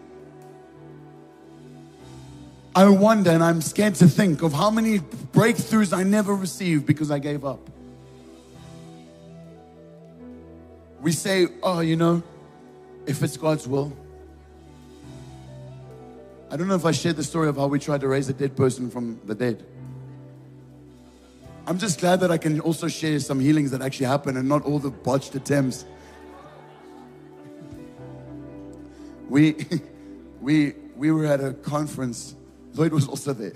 I 2.76 2.88
wonder, 2.90 3.32
and 3.32 3.44
I'm 3.44 3.62
scared 3.62 3.96
to 3.96 4.08
think 4.08 4.42
of 4.42 4.52
how 4.52 4.72
many 4.72 5.00
breakthroughs 5.00 5.96
I 5.96 6.04
never 6.04 6.34
received 6.36 6.86
because 6.86 7.12
I 7.12 7.20
gave 7.20 7.46
up. 7.46 7.70
We 11.04 11.12
say, 11.12 11.48
oh, 11.62 11.82
you 11.82 11.98
know, 11.98 12.24
if 13.06 13.22
it's 13.22 13.36
God's 13.36 13.68
will. 13.68 13.92
I 16.50 16.56
don't 16.56 16.70
know 16.70 16.76
if 16.76 16.86
I 16.86 16.92
shared 16.92 17.18
the 17.18 17.24
story 17.24 17.50
of 17.50 17.58
how 17.58 17.68
we 17.68 17.78
tried 17.78 18.02
to 18.02 18.08
raise 18.08 18.30
a 18.30 18.34
dead 18.34 18.56
person 18.56 18.90
from 18.90 19.20
the 19.26 19.36
dead. 19.36 19.66
I'm 21.68 21.78
just 21.78 22.00
glad 22.00 22.22
that 22.22 22.32
I 22.32 22.38
can 22.38 22.62
also 22.62 22.88
share 22.88 23.20
some 23.20 23.42
healings 23.42 23.72
that 23.72 23.82
actually 23.82 24.06
happen 24.06 24.38
and 24.38 24.48
not 24.48 24.64
all 24.64 24.80
the 24.80 24.92
botched 24.92 25.36
attempts. 25.36 25.84
We, 29.28 29.58
we, 30.42 30.74
we 30.96 31.12
were 31.12 31.26
at 31.26 31.44
a 31.44 31.52
conference. 31.52 32.36
Lloyd 32.76 32.94
was 32.94 33.10
also 33.10 33.34
there. 33.34 33.54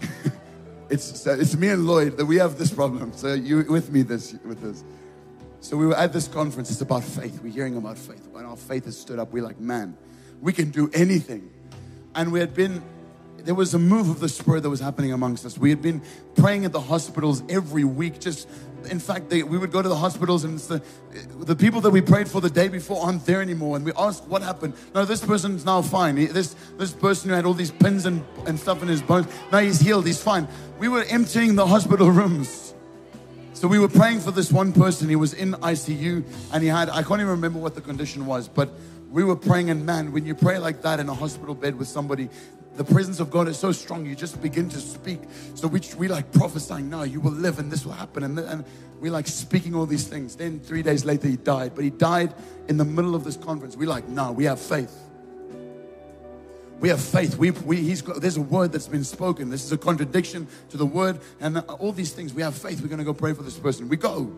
it's 0.90 1.22
so 1.22 1.32
it's 1.32 1.56
me 1.56 1.70
and 1.70 1.86
Lloyd 1.86 2.16
that 2.18 2.26
we 2.26 2.36
have 2.36 2.56
this 2.56 2.72
problem. 2.72 3.12
So 3.14 3.34
you 3.34 3.64
with 3.68 3.90
me 3.90 4.02
this 4.02 4.34
with 4.44 4.60
this. 4.60 4.84
So 5.68 5.76
we 5.76 5.84
were 5.84 5.98
at 5.98 6.14
this 6.14 6.28
conference. 6.28 6.70
It's 6.70 6.80
about 6.80 7.04
faith. 7.04 7.42
We're 7.42 7.52
hearing 7.52 7.76
about 7.76 7.98
faith. 7.98 8.26
When 8.32 8.46
our 8.46 8.56
faith 8.56 8.86
has 8.86 8.96
stood 8.96 9.18
up, 9.18 9.34
we're 9.34 9.42
like, 9.42 9.60
man, 9.60 9.98
we 10.40 10.54
can 10.54 10.70
do 10.70 10.90
anything. 10.94 11.50
And 12.14 12.32
we 12.32 12.40
had 12.40 12.54
been 12.54 12.82
there 13.36 13.54
was 13.54 13.74
a 13.74 13.78
move 13.78 14.08
of 14.08 14.18
the 14.18 14.30
spirit 14.30 14.62
that 14.62 14.70
was 14.70 14.80
happening 14.80 15.12
amongst 15.12 15.44
us. 15.44 15.58
We 15.58 15.68
had 15.68 15.82
been 15.82 16.00
praying 16.36 16.64
at 16.64 16.72
the 16.72 16.80
hospitals 16.80 17.42
every 17.50 17.84
week. 17.84 18.18
Just, 18.18 18.48
in 18.90 18.98
fact, 18.98 19.28
they, 19.28 19.42
we 19.42 19.58
would 19.58 19.70
go 19.70 19.82
to 19.82 19.88
the 19.90 19.96
hospitals, 19.96 20.42
and 20.42 20.58
the 20.58 20.82
the 21.40 21.54
people 21.54 21.82
that 21.82 21.90
we 21.90 22.00
prayed 22.00 22.30
for 22.30 22.40
the 22.40 22.48
day 22.48 22.68
before 22.68 23.04
aren't 23.04 23.26
there 23.26 23.42
anymore. 23.42 23.76
And 23.76 23.84
we 23.84 23.92
asked, 23.92 24.24
"What 24.24 24.40
happened?" 24.40 24.72
No, 24.94 25.04
this 25.04 25.22
person's 25.22 25.66
now 25.66 25.82
fine. 25.82 26.14
This 26.14 26.56
this 26.78 26.92
person 26.92 27.28
who 27.28 27.36
had 27.36 27.44
all 27.44 27.52
these 27.52 27.72
pins 27.72 28.06
and, 28.06 28.24
and 28.46 28.58
stuff 28.58 28.80
in 28.80 28.88
his 28.88 29.02
bones, 29.02 29.26
now 29.52 29.58
he's 29.58 29.80
healed. 29.80 30.06
He's 30.06 30.22
fine. 30.22 30.48
We 30.78 30.88
were 30.88 31.04
emptying 31.10 31.56
the 31.56 31.66
hospital 31.66 32.10
rooms. 32.10 32.67
So 33.58 33.66
we 33.66 33.80
were 33.80 33.88
praying 33.88 34.20
for 34.20 34.30
this 34.30 34.52
one 34.52 34.72
person. 34.72 35.08
He 35.08 35.16
was 35.16 35.34
in 35.34 35.54
ICU, 35.54 36.24
and 36.52 36.62
he 36.62 36.68
had 36.68 36.88
I 36.90 37.02
can't 37.02 37.20
even 37.20 37.26
remember 37.26 37.58
what 37.58 37.74
the 37.74 37.80
condition 37.80 38.24
was, 38.24 38.46
but 38.46 38.70
we 39.10 39.24
were 39.24 39.34
praying, 39.34 39.68
and 39.68 39.84
man, 39.84 40.12
when 40.12 40.24
you 40.24 40.36
pray 40.36 40.58
like 40.58 40.80
that 40.82 41.00
in 41.00 41.08
a 41.08 41.14
hospital 41.14 41.56
bed 41.56 41.76
with 41.76 41.88
somebody, 41.88 42.28
the 42.76 42.84
presence 42.84 43.18
of 43.18 43.32
God 43.32 43.48
is 43.48 43.58
so 43.58 43.72
strong, 43.72 44.06
you 44.06 44.14
just 44.14 44.40
begin 44.40 44.68
to 44.68 44.78
speak. 44.78 45.18
So 45.56 45.66
we, 45.66 45.80
we 45.96 46.06
like 46.06 46.30
prophesying, 46.30 46.88
no, 46.88 47.02
you 47.02 47.20
will 47.20 47.32
live 47.32 47.58
and 47.58 47.68
this 47.68 47.84
will 47.84 47.94
happen. 47.94 48.22
And, 48.22 48.38
and 48.38 48.64
we 49.00 49.10
like 49.10 49.26
speaking 49.26 49.74
all 49.74 49.86
these 49.86 50.06
things. 50.06 50.36
Then 50.36 50.60
three 50.60 50.84
days 50.84 51.04
later, 51.04 51.26
he 51.26 51.36
died. 51.36 51.74
But 51.74 51.82
he 51.82 51.90
died 51.90 52.32
in 52.68 52.76
the 52.76 52.84
middle 52.84 53.16
of 53.16 53.24
this 53.24 53.36
conference. 53.36 53.76
We 53.76 53.86
like, 53.86 54.06
no, 54.06 54.30
we 54.30 54.44
have 54.44 54.60
faith. 54.60 54.96
We 56.80 56.90
have 56.90 57.00
faith. 57.00 57.36
We, 57.36 57.50
we, 57.50 57.94
there's 57.94 58.36
a 58.36 58.42
word 58.42 58.70
that's 58.72 58.86
been 58.86 59.04
spoken. 59.04 59.50
This 59.50 59.64
is 59.64 59.72
a 59.72 59.78
contradiction 59.78 60.46
to 60.70 60.76
the 60.76 60.86
word. 60.86 61.18
And 61.40 61.58
all 61.58 61.92
these 61.92 62.12
things, 62.12 62.32
we 62.32 62.42
have 62.42 62.54
faith. 62.54 62.80
We're 62.80 62.88
going 62.88 62.98
to 62.98 63.04
go 63.04 63.14
pray 63.14 63.32
for 63.32 63.42
this 63.42 63.58
person. 63.58 63.88
We 63.88 63.96
go. 63.96 64.32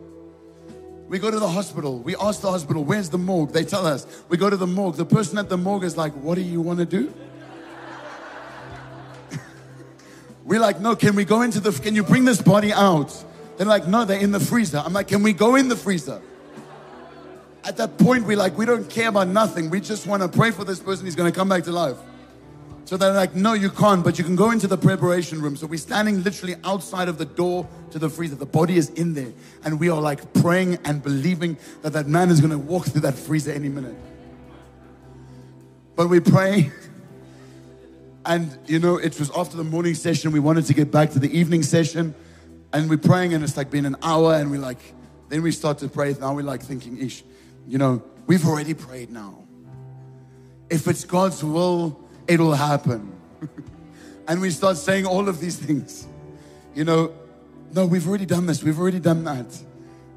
We 1.08 1.18
go 1.18 1.30
to 1.30 1.38
the 1.38 1.48
hospital. 1.48 1.98
We 1.98 2.16
ask 2.16 2.40
the 2.40 2.50
hospital, 2.50 2.84
where's 2.84 3.10
the 3.10 3.18
morgue? 3.18 3.52
They 3.52 3.64
tell 3.64 3.84
us. 3.86 4.06
We 4.28 4.38
go 4.38 4.48
to 4.48 4.56
the 4.56 4.66
morgue. 4.66 4.96
The 4.96 5.04
person 5.04 5.36
at 5.36 5.48
the 5.48 5.58
morgue 5.58 5.84
is 5.84 5.96
like, 5.96 6.12
what 6.14 6.36
do 6.36 6.40
you 6.40 6.62
want 6.62 6.78
to 6.78 6.86
do? 6.86 7.12
We're 10.44 10.60
like, 10.60 10.80
no, 10.80 10.96
can 10.96 11.16
we 11.16 11.26
go 11.26 11.42
into 11.42 11.60
the, 11.60 11.72
can 11.72 11.94
you 11.94 12.04
bring 12.04 12.24
this 12.24 12.40
body 12.40 12.72
out? 12.72 13.12
They're 13.58 13.66
like, 13.66 13.86
no, 13.86 14.06
they're 14.06 14.20
in 14.20 14.30
the 14.30 14.40
freezer. 14.40 14.78
I'm 14.78 14.94
like, 14.94 15.08
can 15.08 15.22
we 15.22 15.34
go 15.34 15.56
in 15.56 15.68
the 15.68 15.76
freezer? 15.76 16.22
At 17.64 17.76
that 17.76 17.98
point, 17.98 18.24
we're 18.24 18.38
like, 18.38 18.56
we 18.56 18.64
don't 18.64 18.88
care 18.88 19.08
about 19.08 19.28
nothing. 19.28 19.68
We 19.68 19.80
just 19.80 20.06
want 20.06 20.22
to 20.22 20.28
pray 20.28 20.52
for 20.52 20.64
this 20.64 20.80
person. 20.80 21.04
He's 21.04 21.16
going 21.16 21.30
to 21.30 21.36
come 21.36 21.50
back 21.50 21.64
to 21.64 21.72
life. 21.72 21.98
So 22.90 22.96
they're 22.96 23.14
like, 23.14 23.36
no, 23.36 23.52
you 23.52 23.70
can't, 23.70 24.02
but 24.02 24.18
you 24.18 24.24
can 24.24 24.34
go 24.34 24.50
into 24.50 24.66
the 24.66 24.76
preparation 24.76 25.40
room. 25.40 25.54
So 25.54 25.68
we're 25.68 25.78
standing 25.78 26.24
literally 26.24 26.56
outside 26.64 27.08
of 27.08 27.18
the 27.18 27.24
door 27.24 27.68
to 27.92 28.00
the 28.00 28.10
freezer. 28.10 28.34
The 28.34 28.46
body 28.46 28.76
is 28.76 28.90
in 28.90 29.14
there. 29.14 29.32
And 29.62 29.78
we 29.78 29.88
are 29.90 30.00
like 30.00 30.32
praying 30.34 30.80
and 30.84 31.00
believing 31.00 31.56
that 31.82 31.92
that 31.92 32.08
man 32.08 32.30
is 32.30 32.40
going 32.40 32.50
to 32.50 32.58
walk 32.58 32.86
through 32.86 33.02
that 33.02 33.14
freezer 33.14 33.52
any 33.52 33.68
minute. 33.68 33.94
But 35.94 36.08
we 36.08 36.18
pray 36.18 36.72
and, 38.26 38.58
you 38.66 38.80
know, 38.80 38.96
it 38.96 39.16
was 39.20 39.30
after 39.36 39.56
the 39.56 39.62
morning 39.62 39.94
session. 39.94 40.32
We 40.32 40.40
wanted 40.40 40.66
to 40.66 40.74
get 40.74 40.90
back 40.90 41.10
to 41.10 41.20
the 41.20 41.30
evening 41.30 41.62
session. 41.62 42.12
And 42.72 42.90
we're 42.90 42.98
praying, 42.98 43.34
and 43.34 43.44
it's 43.44 43.56
like 43.56 43.70
been 43.70 43.86
an 43.86 43.98
hour. 44.02 44.34
And 44.34 44.50
we're 44.50 44.58
like, 44.58 44.80
then 45.28 45.42
we 45.42 45.52
start 45.52 45.78
to 45.78 45.88
pray. 45.88 46.12
Now 46.14 46.34
we're 46.34 46.42
like 46.42 46.64
thinking, 46.64 46.98
ish, 46.98 47.22
you 47.68 47.78
know, 47.78 48.02
we've 48.26 48.44
already 48.44 48.74
prayed 48.74 49.12
now. 49.12 49.44
If 50.68 50.88
it's 50.88 51.04
God's 51.04 51.44
will, 51.44 52.09
it'll 52.30 52.54
happen. 52.54 53.12
and 54.28 54.40
we 54.40 54.50
start 54.50 54.76
saying 54.76 55.04
all 55.04 55.28
of 55.28 55.40
these 55.40 55.56
things. 55.58 56.06
You 56.74 56.84
know, 56.84 57.12
no, 57.74 57.86
we've 57.86 58.06
already 58.06 58.24
done 58.24 58.46
this. 58.46 58.62
We've 58.62 58.78
already 58.78 59.00
done 59.00 59.24
that. 59.24 59.46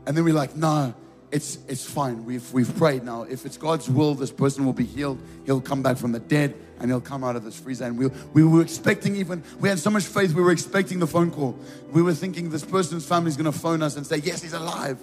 And 0.05 0.16
then 0.16 0.24
we're 0.24 0.36
like, 0.36 0.55
nah, 0.55 0.91
it's, 1.32 1.57
it's 1.68 1.84
fine. 1.84 2.24
We've, 2.24 2.53
we've 2.53 2.74
prayed 2.78 3.03
now. 3.03 3.24
If 3.24 3.47
it's 3.47 3.57
God's 3.57 3.89
will, 3.89 4.14
this 4.14 4.32
person 4.32 4.64
will 4.64 4.74
be 4.74 4.86
healed. 4.86 5.20
He'll 5.45 5.61
come 5.61 5.82
back 5.82 5.97
from 5.97 6.11
the 6.11 6.20
dead 6.20 6.55
and 6.80 6.91
he'll 6.91 7.01
come 7.01 7.24
out 7.24 7.36
of 7.36 7.43
this 7.43 7.59
freezer. 7.59 7.86
And 7.86 7.97
we, 7.97 8.07
we 8.34 8.43
were 8.43 8.61
expecting 8.61 9.16
even, 9.16 9.43
we 9.59 9.70
had 9.70 9.80
so 9.80 9.89
much 9.89 10.03
faith, 10.03 10.34
we 10.34 10.43
were 10.43 10.51
expecting 10.51 10.99
the 10.99 11.07
phone 11.07 11.32
call. 11.32 11.57
We 11.91 12.03
were 12.03 12.14
thinking 12.14 12.51
this 12.51 12.66
person's 12.66 13.07
family 13.07 13.30
is 13.30 13.38
going 13.38 13.51
to 13.51 13.57
phone 13.57 13.82
us 13.82 13.97
and 13.97 14.05
say, 14.05 14.18
yes, 14.18 14.43
he's 14.43 14.53
alive. 14.53 14.99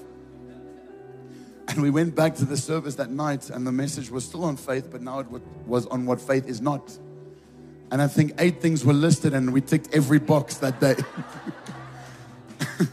And 1.70 1.82
we 1.82 1.90
went 1.90 2.16
back 2.16 2.34
to 2.36 2.44
the 2.44 2.56
service 2.56 2.96
that 2.96 3.10
night 3.10 3.48
and 3.48 3.64
the 3.64 3.70
message 3.70 4.10
was 4.10 4.24
still 4.24 4.42
on 4.44 4.56
faith, 4.56 4.88
but 4.90 5.02
now 5.02 5.20
it 5.20 5.28
was 5.66 5.86
on 5.86 6.04
what 6.04 6.20
faith 6.20 6.48
is 6.48 6.60
not. 6.60 6.98
And 7.92 8.02
I 8.02 8.08
think 8.08 8.32
eight 8.38 8.60
things 8.60 8.84
were 8.84 8.92
listed 8.92 9.34
and 9.34 9.52
we 9.52 9.60
ticked 9.60 9.94
every 9.94 10.18
box 10.18 10.56
that 10.56 10.80
day. 10.80 10.96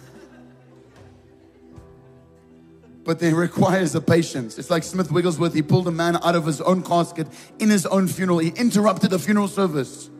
but 3.03 3.19
it 3.23 3.33
requires 3.33 3.95
a 3.95 4.01
patience. 4.01 4.59
It's 4.59 4.69
like 4.69 4.83
Smith 4.83 5.11
Wigglesworth, 5.11 5.55
he 5.55 5.63
pulled 5.63 5.87
a 5.87 5.91
man 5.91 6.17
out 6.17 6.35
of 6.35 6.45
his 6.45 6.61
own 6.61 6.83
casket 6.83 7.25
in 7.57 7.69
his 7.69 7.87
own 7.87 8.07
funeral. 8.07 8.37
He 8.37 8.49
interrupted 8.49 9.09
the 9.09 9.17
funeral 9.17 9.47
service. 9.47 10.11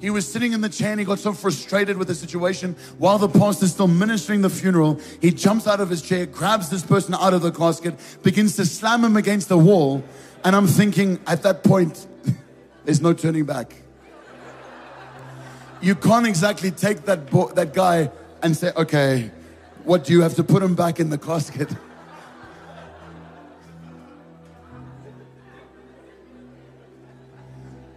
He 0.00 0.10
was 0.10 0.30
sitting 0.30 0.52
in 0.52 0.60
the 0.60 0.68
chair 0.68 0.90
and 0.90 1.00
he 1.00 1.06
got 1.06 1.18
so 1.18 1.32
frustrated 1.32 1.96
with 1.96 2.08
the 2.08 2.14
situation. 2.14 2.76
While 2.98 3.18
the 3.18 3.28
pastor's 3.28 3.72
still 3.72 3.88
ministering 3.88 4.42
the 4.42 4.50
funeral, 4.50 5.00
he 5.20 5.30
jumps 5.30 5.66
out 5.66 5.80
of 5.80 5.88
his 5.88 6.02
chair, 6.02 6.26
grabs 6.26 6.68
this 6.68 6.84
person 6.84 7.14
out 7.14 7.32
of 7.32 7.40
the 7.42 7.50
casket, 7.50 7.94
begins 8.22 8.56
to 8.56 8.66
slam 8.66 9.02
him 9.04 9.16
against 9.16 9.48
the 9.48 9.56
wall. 9.56 10.04
And 10.44 10.54
I'm 10.54 10.66
thinking, 10.66 11.20
at 11.26 11.42
that 11.42 11.64
point, 11.64 12.06
there's 12.84 13.00
no 13.00 13.14
turning 13.14 13.46
back. 13.46 13.74
You 15.80 15.94
can't 15.94 16.26
exactly 16.26 16.70
take 16.70 17.06
that, 17.06 17.30
bo- 17.30 17.52
that 17.52 17.72
guy 17.72 18.10
and 18.42 18.56
say, 18.56 18.72
okay, 18.76 19.30
what 19.84 20.04
do 20.04 20.12
you 20.12 20.20
have 20.22 20.34
to 20.34 20.44
put 20.44 20.62
him 20.62 20.74
back 20.74 21.00
in 21.00 21.10
the 21.10 21.18
casket? 21.18 21.68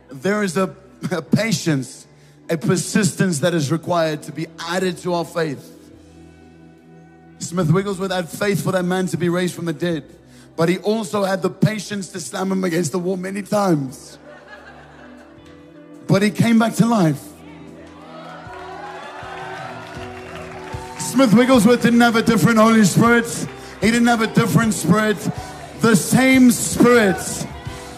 there 0.10 0.44
is 0.44 0.58
a, 0.58 0.76
a, 1.12 1.22
patience, 1.22 2.08
a 2.50 2.58
persistence 2.58 3.40
that 3.40 3.54
is 3.54 3.72
required 3.72 4.24
to 4.24 4.32
be 4.32 4.48
added 4.60 4.98
to 5.00 5.14
our 5.14 5.26
faith. 5.26 5.74
Smith 7.40 7.72
Wigglesworth 7.72 8.12
had 8.12 8.28
faith 8.30 8.64
for 8.64 8.72
that 8.72 8.84
man 8.84 9.08
to 9.08 9.18
be 9.18 9.30
raised 9.30 9.54
from 9.54 9.66
the 9.66 9.74
dead, 9.74 10.04
but 10.56 10.70
he 10.70 10.80
also 10.80 11.24
had 11.24 11.42
the 11.42 11.50
patience 11.50 12.10
to 12.10 12.20
slam 12.20 12.52
him 12.52 12.64
against 12.64 12.92
the 12.92 13.00
wall 13.00 13.18
many 13.18 13.42
times. 13.44 14.18
But 16.08 16.22
he 16.22 16.32
came 16.32 16.58
back 16.58 16.74
to 16.76 16.86
life. 16.86 17.22
Smith 21.00 21.34
Wigglesworth 21.34 21.82
didn't 21.82 22.02
have 22.02 22.16
a 22.16 22.22
different 22.22 22.60
Holy 22.60 22.84
Spirit. 22.84 23.26
He 23.82 23.92
didn't 23.92 24.08
have 24.08 24.22
a 24.22 24.28
different 24.28 24.74
spirit. 24.74 25.18
The 25.82 25.96
same 25.96 26.52
spirit 26.52 27.18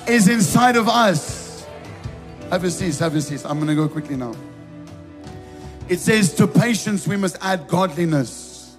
is 0.07 0.27
inside 0.27 0.75
of 0.75 0.87
us. 0.87 1.38
Have 2.49 2.63
a 2.63 2.71
seat, 2.71 2.97
have 2.97 3.15
a 3.15 3.21
seat. 3.21 3.45
I'm 3.45 3.57
going 3.57 3.67
to 3.67 3.75
go 3.75 3.87
quickly 3.87 4.15
now. 4.15 4.33
It 5.87 5.99
says, 5.99 6.33
To 6.35 6.47
patience 6.47 7.07
we 7.07 7.15
must 7.15 7.37
add 7.41 7.67
godliness. 7.67 8.75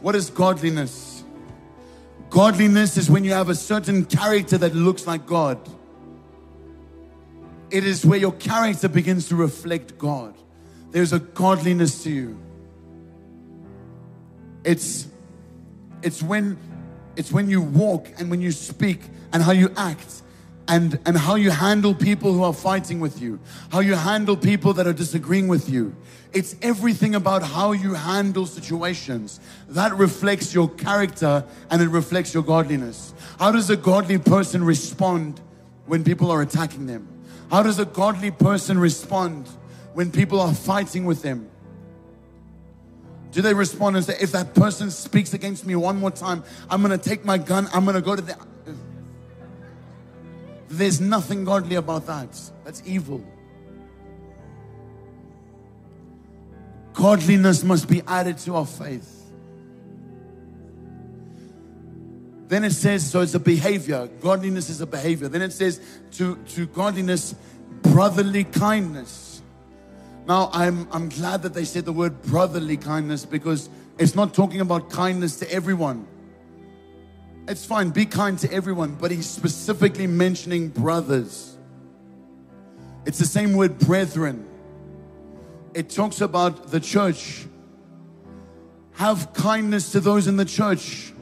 What 0.00 0.14
is 0.14 0.30
godliness? 0.30 1.24
Godliness 2.30 2.96
is 2.96 3.10
when 3.10 3.24
you 3.24 3.32
have 3.32 3.48
a 3.48 3.54
certain 3.54 4.04
character 4.04 4.58
that 4.58 4.74
looks 4.74 5.06
like 5.06 5.26
God. 5.26 5.58
It 7.70 7.84
is 7.84 8.06
where 8.06 8.18
your 8.18 8.32
character 8.32 8.88
begins 8.88 9.28
to 9.28 9.36
reflect 9.36 9.98
God. 9.98 10.34
There's 10.90 11.12
a 11.12 11.18
godliness 11.18 12.04
to 12.04 12.10
you. 12.10 12.38
It's 14.64 15.08
it's 16.02 16.22
when 16.22 16.56
it's 17.16 17.32
when 17.32 17.50
you 17.50 17.60
walk 17.60 18.08
and 18.18 18.30
when 18.30 18.40
you 18.40 18.52
speak 18.52 19.00
and 19.32 19.42
how 19.42 19.52
you 19.52 19.72
act 19.76 20.22
and, 20.68 20.98
and 21.06 21.16
how 21.16 21.34
you 21.34 21.50
handle 21.50 21.94
people 21.94 22.32
who 22.32 22.42
are 22.42 22.52
fighting 22.52 23.00
with 23.00 23.20
you, 23.20 23.40
how 23.72 23.80
you 23.80 23.94
handle 23.94 24.36
people 24.36 24.74
that 24.74 24.86
are 24.86 24.92
disagreeing 24.92 25.48
with 25.48 25.68
you. 25.68 25.96
It's 26.34 26.54
everything 26.60 27.14
about 27.14 27.42
how 27.42 27.72
you 27.72 27.94
handle 27.94 28.44
situations. 28.44 29.40
That 29.68 29.96
reflects 29.96 30.52
your 30.52 30.68
character 30.68 31.44
and 31.70 31.80
it 31.80 31.88
reflects 31.88 32.34
your 32.34 32.42
godliness. 32.42 33.14
How 33.38 33.50
does 33.50 33.70
a 33.70 33.76
godly 33.76 34.18
person 34.18 34.62
respond 34.62 35.40
when 35.86 36.04
people 36.04 36.30
are 36.30 36.42
attacking 36.42 36.86
them? 36.86 37.08
How 37.50 37.62
does 37.62 37.78
a 37.78 37.86
godly 37.86 38.30
person 38.30 38.78
respond 38.78 39.48
when 39.94 40.10
people 40.10 40.38
are 40.38 40.54
fighting 40.54 41.06
with 41.06 41.22
them? 41.22 41.48
Do 43.32 43.42
they 43.42 43.54
respond 43.54 43.96
and 43.96 44.04
say, 44.04 44.16
if 44.20 44.32
that 44.32 44.54
person 44.54 44.90
speaks 44.90 45.32
against 45.32 45.66
me 45.66 45.76
one 45.76 45.98
more 45.98 46.10
time, 46.10 46.44
I'm 46.68 46.82
to 46.82 46.98
take 46.98 47.24
my 47.24 47.38
gun, 47.38 47.68
I'm 47.72 47.86
to 47.86 48.00
go 48.02 48.16
to 48.16 48.22
the. 48.22 48.36
There's 50.68 51.00
nothing 51.00 51.44
godly 51.44 51.76
about 51.76 52.06
that. 52.06 52.28
That's 52.64 52.82
evil. 52.84 53.24
Godliness 56.92 57.64
must 57.64 57.88
be 57.88 58.02
added 58.06 58.38
to 58.38 58.56
our 58.56 58.66
faith. 58.66 59.14
Then 62.48 62.64
it 62.64 62.72
says, 62.72 63.08
so 63.08 63.20
it's 63.20 63.34
a 63.34 63.40
behavior. 63.40 64.08
Godliness 64.20 64.70
is 64.70 64.80
a 64.80 64.86
behavior. 64.86 65.28
Then 65.28 65.42
it 65.42 65.52
says, 65.52 65.80
to, 66.12 66.36
to 66.54 66.66
godliness, 66.66 67.34
brotherly 67.82 68.44
kindness 68.44 69.28
Now, 70.28 70.50
I'm, 70.52 70.86
I'm 70.92 71.08
glad 71.08 71.40
that 71.42 71.54
they 71.54 71.64
said 71.64 71.86
the 71.86 71.92
word 71.92 72.20
brotherly 72.20 72.76
kindness 72.76 73.24
because 73.24 73.70
it's 73.98 74.14
not 74.14 74.34
talking 74.34 74.60
about 74.60 74.90
kindness 74.90 75.38
to 75.38 75.50
everyone. 75.50 76.06
It's 77.48 77.64
fine, 77.64 77.90
be 77.90 78.04
kind 78.04 78.38
to 78.40 78.52
everyone, 78.52 78.94
but 78.94 79.10
he's 79.10 79.28
specifically 79.28 80.06
mentioning 80.06 80.68
brothers. 80.68 81.56
It's 83.06 83.18
the 83.18 83.24
same 83.24 83.54
word, 83.54 83.78
brethren. 83.78 84.46
It 85.72 85.88
talks 85.88 86.20
about 86.20 86.70
the 86.70 86.78
church. 86.78 87.46
Have 88.92 89.32
kindness 89.32 89.92
to 89.92 90.00
those 90.00 90.26
in 90.26 90.36
the 90.36 90.44
church. 90.44 91.14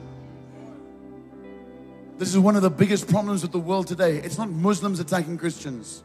This 2.18 2.30
is 2.30 2.38
one 2.38 2.56
of 2.56 2.62
the 2.62 2.70
biggest 2.70 3.08
problems 3.08 3.42
with 3.42 3.52
the 3.52 3.60
world 3.60 3.86
today. 3.86 4.16
It's 4.16 4.38
not 4.38 4.50
Muslims 4.50 4.98
attacking 4.98 5.38
Christians, 5.38 6.02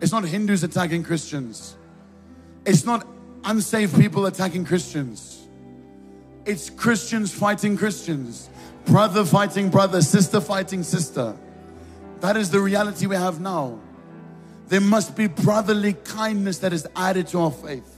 it's 0.00 0.12
not 0.12 0.24
Hindus 0.24 0.62
attacking 0.62 1.02
Christians, 1.02 1.76
it's 2.64 2.84
not 2.84 3.06
unsaved 3.44 3.98
people 3.98 4.26
attacking 4.26 4.66
Christians. 4.66 5.34
It's 6.44 6.70
Christians 6.70 7.32
fighting 7.32 7.76
Christians, 7.76 8.48
brother 8.88 9.24
fighting 9.24 9.68
brother, 9.68 10.02
sister 10.02 10.40
fighting 10.40 10.82
sister. 10.82 11.36
That 12.20 12.36
is 12.36 12.50
the 12.50 12.60
reality 12.60 13.06
we 13.06 13.16
have 13.16 13.40
now. 13.40 13.78
There 14.68 14.80
must 14.80 15.16
be 15.16 15.28
brotherly 15.28 15.92
kindness 15.92 16.58
that 16.58 16.72
is 16.72 16.86
added 16.96 17.28
to 17.28 17.40
our 17.40 17.50
faith. 17.52 17.94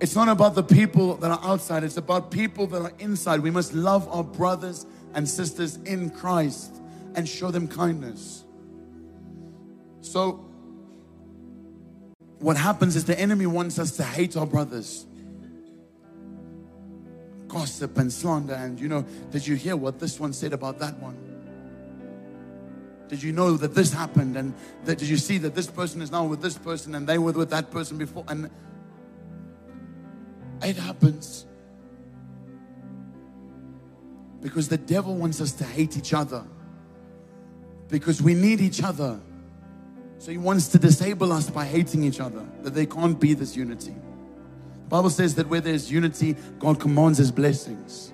It's 0.00 0.14
not 0.14 0.28
about 0.28 0.54
the 0.54 0.62
people 0.62 1.16
that 1.16 1.30
are 1.30 1.40
outside, 1.42 1.84
it's 1.84 1.96
about 1.96 2.30
people 2.30 2.66
that 2.68 2.82
are 2.82 2.92
inside. 2.98 3.40
We 3.40 3.50
must 3.50 3.74
love 3.74 4.08
our 4.08 4.24
brothers 4.24 4.86
and 5.14 5.28
sisters 5.28 5.76
in 5.84 6.10
Christ 6.10 6.74
and 7.14 7.28
show 7.28 7.50
them 7.50 7.68
kindness. 7.68 8.44
So, 10.00 10.44
what 12.38 12.56
happens 12.56 12.96
is 12.96 13.04
the 13.04 13.18
enemy 13.18 13.46
wants 13.46 13.78
us 13.78 13.96
to 13.96 14.04
hate 14.04 14.36
our 14.36 14.46
brothers. 14.46 15.06
Gossip 17.54 17.96
and 17.98 18.12
slander, 18.12 18.54
and 18.54 18.80
you 18.80 18.88
know, 18.88 19.06
did 19.30 19.46
you 19.46 19.54
hear 19.54 19.76
what 19.76 20.00
this 20.00 20.18
one 20.18 20.32
said 20.32 20.52
about 20.52 20.80
that 20.80 20.98
one? 20.98 21.16
Did 23.06 23.22
you 23.22 23.32
know 23.32 23.56
that 23.56 23.76
this 23.76 23.92
happened? 23.92 24.36
And 24.36 24.54
that, 24.86 24.98
did 24.98 25.08
you 25.08 25.16
see 25.16 25.38
that 25.38 25.54
this 25.54 25.68
person 25.68 26.02
is 26.02 26.10
now 26.10 26.24
with 26.24 26.42
this 26.42 26.58
person 26.58 26.96
and 26.96 27.06
they 27.06 27.16
were 27.16 27.30
with 27.30 27.50
that 27.50 27.70
person 27.70 27.96
before? 27.96 28.24
And 28.26 28.50
it 30.62 30.74
happens. 30.76 31.46
Because 34.40 34.68
the 34.68 34.78
devil 34.78 35.14
wants 35.14 35.40
us 35.40 35.52
to 35.52 35.64
hate 35.64 35.96
each 35.96 36.12
other. 36.12 36.44
Because 37.88 38.20
we 38.20 38.34
need 38.34 38.60
each 38.60 38.82
other. 38.82 39.20
So 40.18 40.32
he 40.32 40.38
wants 40.38 40.66
to 40.68 40.78
disable 40.78 41.32
us 41.32 41.50
by 41.50 41.66
hating 41.66 42.02
each 42.02 42.18
other, 42.18 42.44
that 42.62 42.74
there 42.74 42.86
can't 42.86 43.20
be 43.20 43.34
this 43.34 43.54
unity. 43.54 43.94
Bible 44.88 45.10
says 45.10 45.34
that 45.36 45.48
where 45.48 45.60
there's 45.60 45.90
unity, 45.90 46.36
God 46.58 46.78
commands 46.78 47.18
his 47.18 47.32
blessings. 47.32 48.12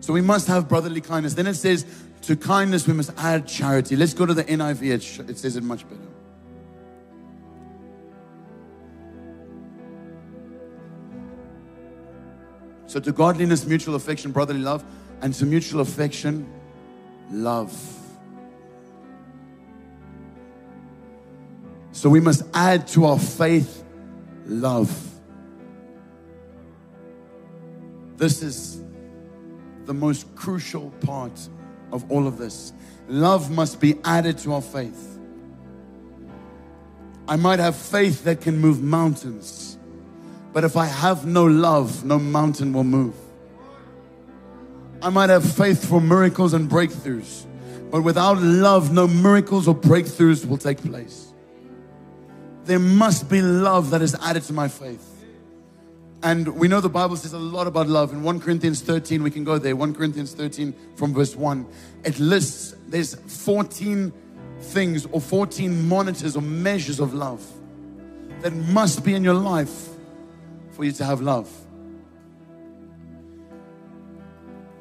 So 0.00 0.12
we 0.12 0.20
must 0.20 0.46
have 0.46 0.68
brotherly 0.68 1.00
kindness. 1.00 1.34
Then 1.34 1.46
it 1.46 1.54
says, 1.54 1.84
to 2.22 2.36
kindness 2.36 2.86
we 2.86 2.94
must 2.94 3.12
add 3.18 3.46
charity. 3.46 3.96
Let's 3.96 4.14
go 4.14 4.24
to 4.26 4.34
the 4.34 4.44
NIV, 4.44 5.28
it 5.28 5.38
says 5.38 5.56
it 5.56 5.62
much 5.62 5.88
better. 5.88 6.00
So 12.86 13.00
to 13.00 13.12
godliness, 13.12 13.66
mutual 13.66 13.96
affection, 13.96 14.32
brotherly 14.32 14.60
love, 14.60 14.82
and 15.20 15.34
to 15.34 15.44
mutual 15.44 15.80
affection, 15.80 16.50
love. 17.30 17.97
So 21.98 22.08
we 22.08 22.20
must 22.20 22.44
add 22.54 22.86
to 22.88 23.06
our 23.06 23.18
faith 23.18 23.82
love. 24.46 24.88
This 28.16 28.40
is 28.40 28.80
the 29.84 29.94
most 29.94 30.32
crucial 30.36 30.90
part 31.00 31.48
of 31.90 32.08
all 32.08 32.28
of 32.28 32.38
this. 32.38 32.72
Love 33.08 33.50
must 33.50 33.80
be 33.80 33.98
added 34.04 34.38
to 34.38 34.52
our 34.52 34.62
faith. 34.62 35.18
I 37.26 37.34
might 37.34 37.58
have 37.58 37.74
faith 37.74 38.22
that 38.22 38.42
can 38.42 38.58
move 38.58 38.80
mountains. 38.80 39.76
But 40.52 40.62
if 40.62 40.76
I 40.76 40.86
have 40.86 41.26
no 41.26 41.46
love, 41.46 42.04
no 42.04 42.20
mountain 42.20 42.72
will 42.72 42.84
move. 42.84 43.16
I 45.02 45.08
might 45.08 45.30
have 45.30 45.42
faith 45.52 45.84
for 45.84 46.00
miracles 46.00 46.54
and 46.54 46.70
breakthroughs, 46.70 47.44
but 47.90 48.02
without 48.02 48.40
love, 48.40 48.92
no 48.92 49.08
miracles 49.08 49.66
or 49.66 49.74
breakthroughs 49.74 50.46
will 50.46 50.58
take 50.58 50.78
place. 50.78 51.27
There 52.68 52.78
must 52.78 53.30
be 53.30 53.40
love 53.40 53.88
that 53.90 54.02
is 54.02 54.14
added 54.20 54.42
to 54.42 54.52
my 54.52 54.68
faith. 54.68 55.02
And 56.22 56.46
we 56.48 56.68
know 56.68 56.82
the 56.82 56.90
Bible 56.90 57.16
says 57.16 57.32
a 57.32 57.38
lot 57.38 57.66
about 57.66 57.88
love. 57.88 58.12
In 58.12 58.22
1 58.22 58.40
Corinthians 58.40 58.82
13, 58.82 59.22
we 59.22 59.30
can 59.30 59.42
go 59.42 59.56
there. 59.56 59.74
1 59.74 59.94
Corinthians 59.94 60.34
13 60.34 60.74
from 60.94 61.14
verse 61.14 61.34
1. 61.34 61.66
It 62.04 62.18
lists, 62.18 62.74
there's 62.86 63.14
14 63.14 64.12
things 64.60 65.06
or 65.12 65.20
14 65.22 65.88
monitors 65.88 66.36
or 66.36 66.42
measures 66.42 67.00
of 67.00 67.14
love 67.14 67.42
that 68.42 68.52
must 68.52 69.02
be 69.02 69.14
in 69.14 69.24
your 69.24 69.32
life 69.32 69.88
for 70.72 70.84
you 70.84 70.92
to 70.92 71.06
have 71.06 71.22
love. 71.22 71.50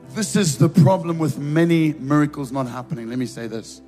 This 0.10 0.36
is 0.36 0.58
the 0.58 0.68
problem 0.68 1.20
with 1.20 1.38
many 1.38 1.94
miracles 1.94 2.52
not 2.52 2.68
happening. 2.68 3.08
Let 3.08 3.18
me 3.18 3.28
say 3.28 3.48
this. 3.48 3.82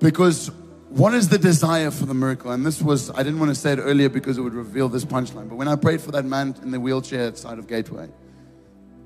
Because 0.00 0.50
what 0.90 1.14
is 1.14 1.28
the 1.28 1.38
desire 1.38 1.90
for 1.90 2.04
the 2.04 2.14
miracle? 2.14 2.50
And 2.50 2.66
this 2.66 2.82
was, 2.82 3.10
I 3.10 3.22
didn't 3.22 3.38
want 3.38 3.50
to 3.50 3.54
say 3.54 3.72
it 3.72 3.78
earlier 3.78 4.08
because 4.08 4.38
it 4.38 4.40
would 4.40 4.54
reveal 4.54 4.88
this 4.88 5.04
punchline. 5.04 5.48
But 5.48 5.54
when 5.54 5.68
I 5.68 5.76
prayed 5.76 6.00
for 6.00 6.10
that 6.12 6.24
man 6.24 6.56
in 6.62 6.72
the 6.72 6.80
wheelchair 6.80 7.28
outside 7.28 7.58
of 7.60 7.68
Gateway, 7.68 8.08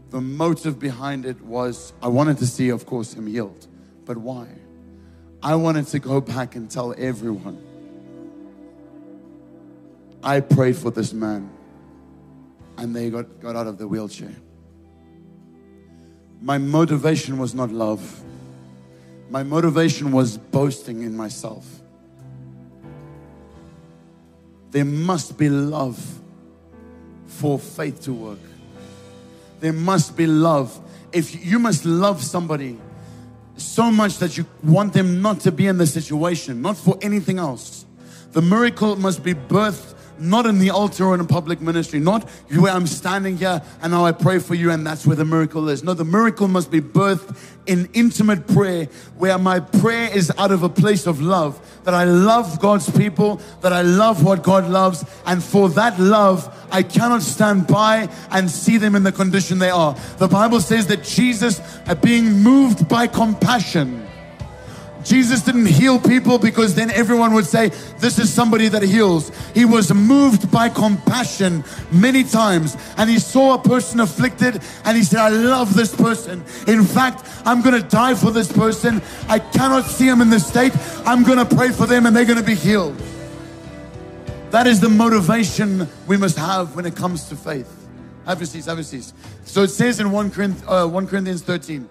the 0.08 0.20
motive 0.20 0.78
behind 0.78 1.26
it 1.26 1.40
was 1.42 1.92
I 2.02 2.08
wanted 2.08 2.38
to 2.38 2.46
see, 2.46 2.70
of 2.70 2.86
course, 2.86 3.12
him 3.12 3.26
healed. 3.26 3.66
But 4.06 4.16
why? 4.16 4.48
I 5.42 5.56
wanted 5.56 5.86
to 5.88 5.98
go 5.98 6.22
back 6.22 6.56
and 6.56 6.70
tell 6.70 6.94
everyone 6.96 7.62
I 10.22 10.40
prayed 10.40 10.76
for 10.76 10.90
this 10.90 11.12
man 11.12 11.50
and 12.78 12.96
they 12.96 13.10
got, 13.10 13.40
got 13.40 13.56
out 13.56 13.66
of 13.66 13.76
the 13.76 13.86
wheelchair. 13.86 14.34
My 16.40 16.56
motivation 16.56 17.36
was 17.36 17.54
not 17.54 17.70
love. 17.70 18.24
My 19.34 19.42
motivation 19.42 20.12
was 20.12 20.38
boasting 20.38 21.02
in 21.02 21.16
myself. 21.16 21.66
There 24.70 24.84
must 24.84 25.36
be 25.36 25.48
love 25.48 25.98
for 27.26 27.58
faith 27.58 28.02
to 28.02 28.12
work. 28.12 28.38
There 29.58 29.72
must 29.72 30.16
be 30.16 30.28
love. 30.28 30.78
If 31.10 31.44
you 31.44 31.58
must 31.58 31.84
love 31.84 32.22
somebody 32.22 32.78
so 33.56 33.90
much 33.90 34.18
that 34.18 34.38
you 34.38 34.46
want 34.62 34.92
them 34.92 35.20
not 35.20 35.40
to 35.40 35.50
be 35.50 35.66
in 35.66 35.78
the 35.78 35.86
situation, 35.88 36.62
not 36.62 36.76
for 36.76 36.96
anything 37.02 37.40
else. 37.40 37.86
The 38.30 38.40
miracle 38.40 38.94
must 38.94 39.24
be 39.24 39.34
birthed 39.34 39.93
not 40.18 40.46
in 40.46 40.58
the 40.58 40.70
altar 40.70 41.04
or 41.04 41.14
in 41.14 41.26
public 41.26 41.60
ministry, 41.60 42.00
not 42.00 42.28
where 42.50 42.72
I'm 42.72 42.86
standing 42.86 43.36
here 43.36 43.62
and 43.82 43.92
now 43.92 44.04
I 44.04 44.12
pray 44.12 44.38
for 44.38 44.54
you 44.54 44.70
and 44.70 44.86
that's 44.86 45.06
where 45.06 45.16
the 45.16 45.24
miracle 45.24 45.68
is. 45.68 45.82
No, 45.82 45.94
the 45.94 46.04
miracle 46.04 46.48
must 46.48 46.70
be 46.70 46.80
birthed 46.80 47.36
in 47.66 47.88
intimate 47.94 48.46
prayer 48.46 48.86
where 49.16 49.38
my 49.38 49.60
prayer 49.60 50.10
is 50.14 50.30
out 50.38 50.50
of 50.50 50.62
a 50.62 50.68
place 50.68 51.06
of 51.06 51.20
love. 51.20 51.60
That 51.84 51.94
I 51.94 52.04
love 52.04 52.60
God's 52.60 52.90
people, 52.90 53.40
that 53.60 53.72
I 53.72 53.82
love 53.82 54.24
what 54.24 54.42
God 54.42 54.68
loves, 54.68 55.04
and 55.26 55.42
for 55.42 55.68
that 55.70 55.98
love, 55.98 56.52
I 56.70 56.82
cannot 56.82 57.22
stand 57.22 57.66
by 57.66 58.08
and 58.30 58.50
see 58.50 58.78
them 58.78 58.94
in 58.94 59.02
the 59.02 59.12
condition 59.12 59.58
they 59.58 59.70
are. 59.70 59.94
The 60.18 60.28
Bible 60.28 60.60
says 60.60 60.86
that 60.88 61.04
Jesus, 61.04 61.60
uh, 61.86 61.94
being 61.94 62.42
moved 62.42 62.88
by 62.88 63.06
compassion, 63.06 64.03
Jesus 65.04 65.42
didn't 65.42 65.66
heal 65.66 65.98
people 65.98 66.38
because 66.38 66.74
then 66.74 66.90
everyone 66.90 67.34
would 67.34 67.44
say, 67.44 67.68
This 67.98 68.18
is 68.18 68.32
somebody 68.32 68.68
that 68.68 68.82
heals. 68.82 69.30
He 69.52 69.64
was 69.64 69.92
moved 69.92 70.50
by 70.50 70.70
compassion 70.70 71.62
many 71.92 72.24
times 72.24 72.76
and 72.96 73.10
he 73.10 73.18
saw 73.18 73.54
a 73.54 73.62
person 73.62 74.00
afflicted 74.00 74.62
and 74.84 74.96
he 74.96 75.02
said, 75.02 75.20
I 75.20 75.28
love 75.28 75.74
this 75.74 75.94
person. 75.94 76.42
In 76.66 76.84
fact, 76.84 77.26
I'm 77.44 77.60
going 77.60 77.80
to 77.80 77.86
die 77.86 78.14
for 78.14 78.30
this 78.30 78.50
person. 78.50 79.02
I 79.28 79.38
cannot 79.38 79.84
see 79.84 80.08
him 80.08 80.22
in 80.22 80.30
this 80.30 80.46
state. 80.46 80.72
I'm 81.04 81.22
going 81.22 81.46
to 81.46 81.54
pray 81.54 81.70
for 81.70 81.86
them 81.86 82.06
and 82.06 82.16
they're 82.16 82.24
going 82.24 82.38
to 82.38 82.44
be 82.44 82.54
healed. 82.54 83.00
That 84.50 84.66
is 84.66 84.80
the 84.80 84.88
motivation 84.88 85.86
we 86.06 86.16
must 86.16 86.38
have 86.38 86.76
when 86.76 86.86
it 86.86 86.96
comes 86.96 87.28
to 87.28 87.36
faith. 87.36 87.88
Have 88.24 88.38
your 88.38 88.46
seats, 88.46 88.66
have 88.66 88.78
your 88.78 88.84
seats. 88.84 89.12
So 89.44 89.64
it 89.64 89.68
says 89.68 90.00
in 90.00 90.10
1 90.10 90.30
Corinthians, 90.30 90.64
uh, 90.66 90.86
1 90.86 91.06
Corinthians 91.08 91.42
13, 91.42 91.90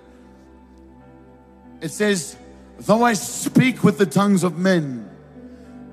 it 1.82 1.92
says, 1.92 2.38
Though 2.80 3.04
I 3.04 3.14
speak 3.14 3.84
with 3.84 3.98
the 3.98 4.06
tongues 4.06 4.44
of 4.44 4.58
men 4.58 5.10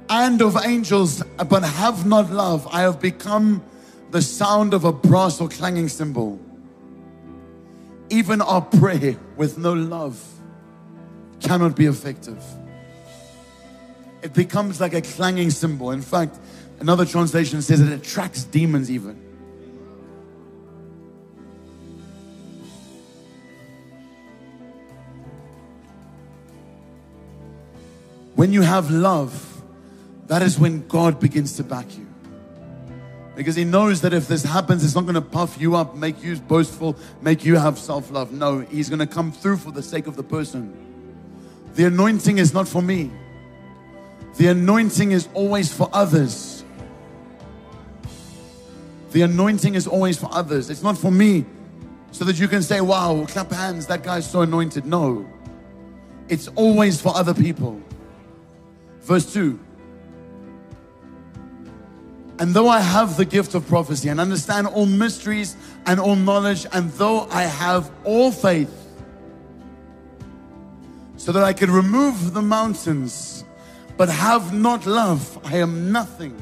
and 0.08 0.42
of 0.42 0.56
angels, 0.64 1.22
but 1.48 1.62
have 1.62 2.06
not 2.06 2.30
love, 2.30 2.66
I 2.72 2.82
have 2.82 3.00
become 3.00 3.62
the 4.10 4.22
sound 4.22 4.74
of 4.74 4.84
a 4.84 4.92
brass 4.92 5.40
or 5.40 5.48
clanging 5.48 5.88
cymbal. 5.88 6.40
Even 8.08 8.40
our 8.40 8.62
prayer 8.62 9.16
with 9.36 9.56
no 9.56 9.72
love 9.72 10.20
cannot 11.40 11.76
be 11.76 11.86
effective. 11.86 12.42
it 14.22 14.34
becomes 14.34 14.80
like 14.80 14.94
a 14.94 15.00
clanging 15.00 15.50
cymbal. 15.50 15.92
In 15.92 16.02
fact, 16.02 16.38
another 16.78 17.06
translation 17.06 17.62
says 17.62 17.80
it 17.80 17.92
attracts 17.92 18.44
demons 18.44 18.90
even. 18.90 19.29
When 28.40 28.54
you 28.54 28.62
have 28.62 28.90
love, 28.90 29.62
that 30.28 30.40
is 30.40 30.58
when 30.58 30.88
God 30.88 31.20
begins 31.20 31.56
to 31.58 31.62
back 31.62 31.84
you. 31.98 32.06
Because 33.36 33.54
he 33.54 33.64
knows 33.64 34.00
that 34.00 34.14
if 34.14 34.28
this 34.28 34.42
happens, 34.42 34.82
it's 34.82 34.94
not 34.94 35.02
going 35.02 35.16
to 35.16 35.20
puff 35.20 35.60
you 35.60 35.76
up, 35.76 35.94
make 35.94 36.24
you 36.24 36.36
boastful, 36.36 36.96
make 37.20 37.44
you 37.44 37.56
have 37.56 37.78
self 37.78 38.10
love. 38.10 38.32
No, 38.32 38.60
he's 38.60 38.88
going 38.88 38.98
to 38.98 39.06
come 39.06 39.30
through 39.30 39.58
for 39.58 39.72
the 39.72 39.82
sake 39.82 40.06
of 40.06 40.16
the 40.16 40.22
person. 40.22 40.74
The 41.74 41.84
anointing 41.84 42.38
is 42.38 42.54
not 42.54 42.66
for 42.66 42.80
me, 42.80 43.10
the 44.38 44.46
anointing 44.46 45.12
is 45.12 45.28
always 45.34 45.70
for 45.70 45.90
others. 45.92 46.64
The 49.10 49.20
anointing 49.20 49.74
is 49.74 49.86
always 49.86 50.16
for 50.16 50.30
others. 50.32 50.70
It's 50.70 50.82
not 50.82 50.96
for 50.96 51.10
me 51.10 51.44
so 52.10 52.24
that 52.24 52.40
you 52.40 52.48
can 52.48 52.62
say, 52.62 52.80
wow, 52.80 53.26
clap 53.28 53.52
hands, 53.52 53.86
that 53.88 54.02
guy's 54.02 54.30
so 54.30 54.40
anointed. 54.40 54.86
No, 54.86 55.28
it's 56.30 56.48
always 56.48 57.02
for 57.02 57.14
other 57.14 57.34
people. 57.34 57.82
Verse 59.10 59.32
2 59.32 59.58
And 62.38 62.54
though 62.54 62.68
I 62.68 62.78
have 62.78 63.16
the 63.16 63.24
gift 63.24 63.56
of 63.56 63.66
prophecy 63.66 64.08
and 64.08 64.20
understand 64.20 64.68
all 64.68 64.86
mysteries 64.86 65.56
and 65.84 65.98
all 65.98 66.14
knowledge, 66.14 66.64
and 66.72 66.92
though 66.92 67.26
I 67.28 67.42
have 67.42 67.90
all 68.04 68.30
faith, 68.30 68.72
so 71.16 71.32
that 71.32 71.42
I 71.42 71.52
can 71.52 71.72
remove 71.72 72.34
the 72.34 72.40
mountains, 72.40 73.42
but 73.96 74.08
have 74.08 74.54
not 74.54 74.86
love, 74.86 75.40
I 75.44 75.56
am 75.56 75.90
nothing. 75.90 76.40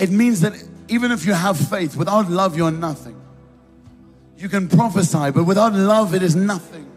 It 0.00 0.10
means 0.10 0.40
that 0.40 0.54
even 0.88 1.12
if 1.12 1.24
you 1.24 1.34
have 1.34 1.56
faith, 1.56 1.94
without 1.96 2.28
love, 2.28 2.56
you're 2.56 2.72
nothing. 2.72 3.14
You 4.36 4.48
can 4.48 4.66
prophesy, 4.66 5.30
but 5.30 5.44
without 5.44 5.72
love, 5.72 6.16
it 6.16 6.22
is 6.24 6.34
nothing. 6.34 6.90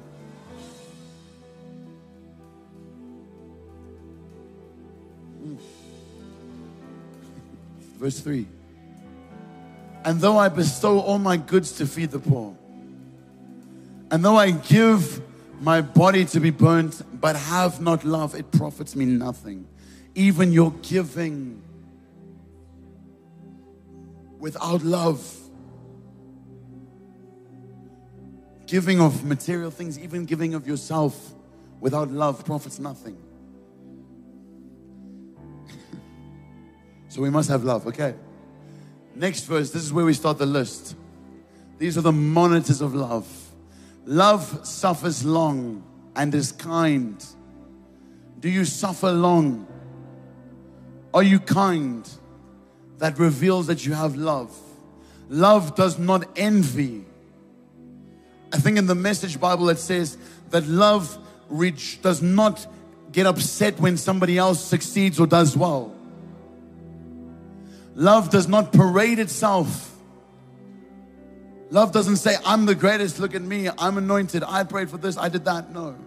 Verse 7.98 8.20
3 8.20 8.48
And 10.06 10.22
though 10.22 10.38
I 10.38 10.50
bestow 10.50 11.00
all 11.00 11.20
my 11.20 11.38
goods 11.38 11.74
to 11.74 11.86
feed 11.86 12.12
the 12.12 12.20
poor, 12.20 12.56
and 14.12 14.24
though 14.24 14.38
I 14.38 14.52
give 14.52 15.22
my 15.60 15.82
body 15.82 16.24
to 16.26 16.40
be 16.40 16.52
burnt, 16.52 17.02
but 17.20 17.36
have 17.36 17.82
not 17.82 18.06
love, 18.06 18.36
it 18.36 18.52
profits 18.52 18.96
me 18.96 19.06
nothing. 19.06 19.68
Even 20.14 20.52
your 20.52 20.72
giving 20.84 21.62
without 24.40 24.84
love, 24.84 25.36
giving 28.68 29.02
of 29.02 29.26
material 29.26 29.72
things, 29.72 29.98
even 29.98 30.26
giving 30.26 30.54
of 30.54 30.68
yourself 30.68 31.34
without 31.80 32.12
love 32.12 32.46
profits 32.46 32.78
nothing. 32.78 33.18
So 37.18 37.24
we 37.24 37.32
must 37.32 37.50
have 37.50 37.64
love, 37.64 37.88
okay? 37.88 38.14
Next 39.16 39.46
verse, 39.46 39.72
this 39.72 39.82
is 39.82 39.92
where 39.92 40.06
we 40.06 40.14
start 40.14 40.38
the 40.38 40.46
list. 40.46 40.96
These 41.80 41.98
are 41.98 42.02
the 42.02 42.12
monitors 42.12 42.80
of 42.80 42.94
love. 42.94 43.28
Love 44.06 44.60
suffers 44.64 45.26
long 45.26 45.84
and 46.16 46.36
is 46.36 46.52
kind. 46.52 47.26
Do 48.40 48.48
you 48.50 48.66
suffer 48.66 49.12
long? 49.12 49.66
Are 51.12 51.24
you 51.24 51.40
kind? 51.40 52.08
That 53.00 53.18
reveals 53.18 53.66
that 53.66 53.84
you 53.84 53.94
have 53.94 54.16
love. 54.16 54.56
Love 55.28 55.76
does 55.76 55.98
not 55.98 56.24
envy. 56.36 57.04
I 58.54 58.58
think 58.58 58.78
in 58.78 58.86
the 58.86 58.94
Message 58.94 59.40
Bible 59.40 59.70
it 59.70 59.80
says 59.80 60.20
that 60.52 60.68
love 60.68 61.18
does 62.04 62.22
not 62.22 62.68
get 63.12 63.26
upset 63.26 63.80
when 63.80 63.98
somebody 63.98 64.38
else 64.38 64.64
succeeds 64.64 65.20
or 65.20 65.26
does 65.26 65.58
well. 65.58 65.97
Love 67.98 68.30
does 68.30 68.48
not 68.48 68.72
parade 68.72 69.18
itself. 69.18 69.92
Love 71.72 71.92
doesn't 71.92 72.18
say, 72.18 72.36
I'm 72.46 72.68
the 72.68 72.76
greatest, 72.76 73.20
look 73.20 73.34
at 73.34 73.42
me, 73.42 73.70
I'm 73.76 73.98
anointed, 73.98 74.44
I 74.44 74.66
prayed 74.66 74.92
for 74.92 74.98
this, 74.98 75.18
I 75.18 75.30
did 75.30 75.46
that. 75.46 75.72
No. 75.74 75.98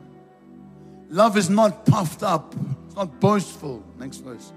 Love 1.09 1.37
is 1.37 1.51
not 1.51 1.85
puffed 1.87 2.23
up, 2.23 2.55
it's 2.87 2.95
not 2.95 3.19
boastful. 3.19 3.83
Next 3.99 4.19
verse. 4.19 4.53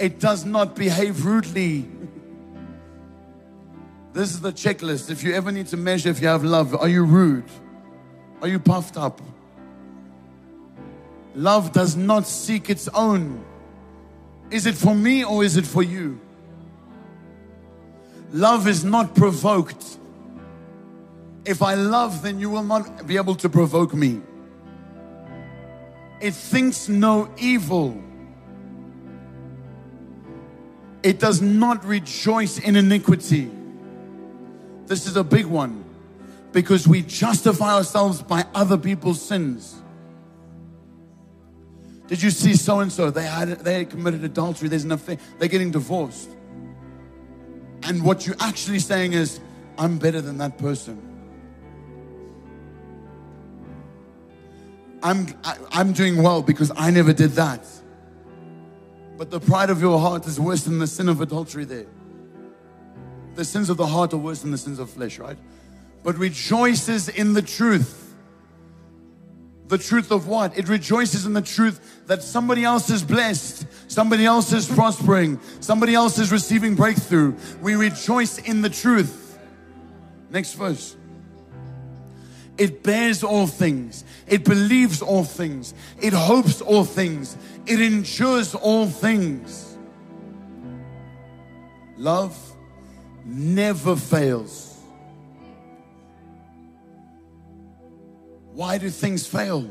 It 0.00 0.18
does 0.18 0.44
not 0.44 0.74
behave 0.74 1.24
rudely. 1.24 1.88
This 4.12 4.32
is 4.32 4.40
the 4.40 4.52
checklist. 4.52 5.10
If 5.10 5.22
you 5.22 5.32
ever 5.32 5.52
need 5.52 5.68
to 5.68 5.76
measure 5.76 6.08
if 6.08 6.20
you 6.20 6.26
have 6.26 6.42
love, 6.42 6.74
are 6.74 6.88
you 6.88 7.04
rude? 7.04 7.48
Are 8.42 8.48
you 8.48 8.58
puffed 8.58 8.96
up? 8.96 9.20
Love 11.36 11.70
does 11.70 11.94
not 11.94 12.26
seek 12.26 12.68
its 12.68 12.88
own. 12.88 13.44
Is 14.50 14.66
it 14.66 14.74
for 14.74 14.92
me 14.92 15.24
or 15.24 15.44
is 15.44 15.56
it 15.56 15.66
for 15.66 15.84
you? 15.84 16.20
Love 18.34 18.66
is 18.66 18.84
not 18.84 19.14
provoked. 19.14 19.96
If 21.44 21.62
I 21.62 21.74
love, 21.74 22.22
then 22.22 22.40
you 22.40 22.50
will 22.50 22.64
not 22.64 23.06
be 23.06 23.16
able 23.16 23.36
to 23.36 23.48
provoke 23.48 23.94
me. 23.94 24.20
It 26.20 26.34
thinks 26.34 26.88
no 26.88 27.32
evil. 27.38 28.02
It 31.04 31.20
does 31.20 31.40
not 31.40 31.84
rejoice 31.84 32.58
in 32.58 32.74
iniquity. 32.74 33.52
This 34.86 35.06
is 35.06 35.16
a 35.16 35.22
big 35.22 35.46
one 35.46 35.84
because 36.50 36.88
we 36.88 37.02
justify 37.02 37.74
ourselves 37.74 38.20
by 38.20 38.46
other 38.52 38.76
people's 38.76 39.22
sins. 39.22 39.80
Did 42.08 42.20
you 42.20 42.32
see 42.32 42.54
so 42.54 42.80
and 42.80 42.90
so? 42.90 43.12
They 43.12 43.26
had 43.26 43.60
they 43.60 43.84
committed 43.84 44.24
adultery. 44.24 44.68
There's 44.68 44.82
an 44.82 44.90
affair. 44.90 45.18
They're 45.38 45.48
getting 45.48 45.70
divorced. 45.70 46.33
And 47.84 48.02
what 48.02 48.26
you're 48.26 48.36
actually 48.40 48.78
saying 48.78 49.12
is, 49.12 49.40
I'm 49.76 49.98
better 49.98 50.20
than 50.20 50.38
that 50.38 50.58
person. 50.58 51.00
I'm, 55.02 55.26
I, 55.44 55.54
am 55.54 55.66
i 55.70 55.80
am 55.80 55.92
doing 55.92 56.22
well 56.22 56.40
because 56.40 56.72
I 56.76 56.90
never 56.90 57.12
did 57.12 57.32
that. 57.32 57.66
But 59.18 59.30
the 59.30 59.38
pride 59.38 59.68
of 59.68 59.82
your 59.82 60.00
heart 60.00 60.26
is 60.26 60.40
worse 60.40 60.64
than 60.64 60.78
the 60.78 60.86
sin 60.86 61.10
of 61.10 61.20
adultery 61.20 61.66
there. 61.66 61.86
The 63.34 63.44
sins 63.44 63.68
of 63.68 63.76
the 63.76 63.86
heart 63.86 64.14
are 64.14 64.18
worse 64.18 64.40
than 64.40 64.50
the 64.50 64.58
sins 64.58 64.78
of 64.78 64.88
flesh, 64.88 65.18
right? 65.18 65.36
But 66.02 66.16
rejoices 66.16 67.10
in 67.10 67.34
the 67.34 67.42
truth. 67.42 68.03
The 69.68 69.78
truth 69.78 70.10
of 70.10 70.26
what? 70.26 70.58
It 70.58 70.68
rejoices 70.68 71.24
in 71.24 71.32
the 71.32 71.42
truth 71.42 72.02
that 72.06 72.22
somebody 72.22 72.64
else 72.64 72.90
is 72.90 73.02
blessed, 73.02 73.66
somebody 73.88 74.26
else 74.26 74.52
is 74.52 74.66
prospering, 74.66 75.40
somebody 75.60 75.94
else 75.94 76.18
is 76.18 76.30
receiving 76.30 76.74
breakthrough. 76.74 77.34
We 77.62 77.74
rejoice 77.74 78.38
in 78.38 78.60
the 78.60 78.68
truth. 78.68 79.38
Next 80.30 80.54
verse. 80.54 80.96
It 82.56 82.82
bears 82.82 83.24
all 83.24 83.46
things, 83.46 84.04
it 84.28 84.44
believes 84.44 85.02
all 85.02 85.24
things, 85.24 85.74
it 86.00 86.12
hopes 86.12 86.60
all 86.60 86.84
things, 86.84 87.36
it 87.66 87.80
endures 87.80 88.54
all 88.54 88.86
things. 88.86 89.76
Love 91.96 92.36
never 93.24 93.96
fails. 93.96 94.73
Why 98.54 98.78
do 98.78 98.88
things 98.88 99.26
fail? 99.26 99.68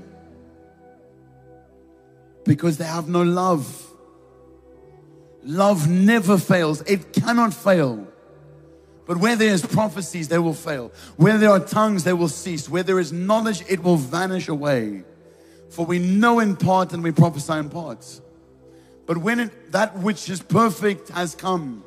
Because 2.44 2.78
they 2.78 2.86
have 2.86 3.08
no 3.08 3.22
love. 3.22 3.88
Love 5.44 5.90
never 5.90 6.38
fails, 6.38 6.82
it 6.82 7.14
cannot 7.14 7.54
fail. 7.54 8.08
But 9.06 9.18
where 9.18 9.36
there 9.36 9.54
is 9.54 9.66
prophecies, 9.66 10.30
they 10.30 10.38
will 10.38 10.54
fail. 10.54 10.92
Where 11.18 11.38
there 11.38 11.50
are 11.50 11.60
tongues, 11.60 12.06
they 12.06 12.14
will 12.14 12.30
cease. 12.30 12.70
Where 12.70 12.84
there 12.84 13.00
is 13.00 13.12
knowledge, 13.12 13.62
it 13.68 13.84
will 13.84 13.98
vanish 13.98 14.48
away. 14.48 15.04
For 15.70 15.86
we 15.86 16.00
know 16.00 16.40
in 16.40 16.56
part 16.56 16.94
and 16.94 17.04
we 17.04 17.12
prophesy 17.12 17.54
in 17.54 17.70
parts. 17.70 18.22
But 19.06 19.18
when 19.18 19.42
it, 19.42 19.72
that 19.74 19.98
which 19.98 20.30
is 20.30 20.42
perfect 20.42 21.10
has 21.10 21.36
come, 21.36 21.84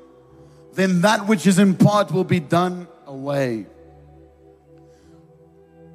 then 0.75 1.01
that 1.01 1.27
which 1.27 1.47
is 1.47 1.59
in 1.59 1.75
part 1.75 2.13
will 2.13 2.25
be 2.25 2.41
done 2.41 2.87
away. 3.07 3.65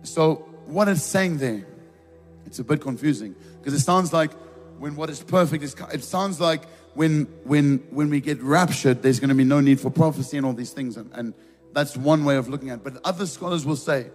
So 0.01 0.50
what 0.71 0.87
it's 0.87 1.03
saying 1.03 1.37
there, 1.37 1.65
it's 2.45 2.59
a 2.59 2.63
bit 2.63 2.81
confusing 2.81 3.35
because 3.59 3.73
it 3.73 3.81
sounds 3.81 4.11
like 4.13 4.31
when 4.79 4.95
what 4.95 5.09
is 5.09 5.21
perfect 5.21 5.63
is, 5.63 5.75
it 5.93 6.03
sounds 6.03 6.39
like 6.39 6.63
when 6.93 7.25
when 7.43 7.77
when 7.91 8.09
we 8.09 8.19
get 8.19 8.41
raptured, 8.41 9.01
there's 9.01 9.19
going 9.19 9.29
to 9.29 9.35
be 9.35 9.43
no 9.43 9.59
need 9.59 9.79
for 9.79 9.89
prophecy 9.89 10.37
and 10.37 10.45
all 10.45 10.53
these 10.53 10.71
things, 10.71 10.97
and, 10.97 11.11
and 11.13 11.33
that's 11.73 11.95
one 11.95 12.25
way 12.25 12.35
of 12.35 12.47
looking 12.47 12.69
at 12.69 12.79
it. 12.79 12.83
But 12.83 12.97
other 13.05 13.25
scholars 13.25 13.65
will 13.65 13.75
say 13.75 14.07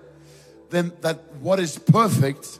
then 0.70 0.92
that 1.00 1.36
what 1.36 1.60
is 1.60 1.78
perfect 1.78 2.58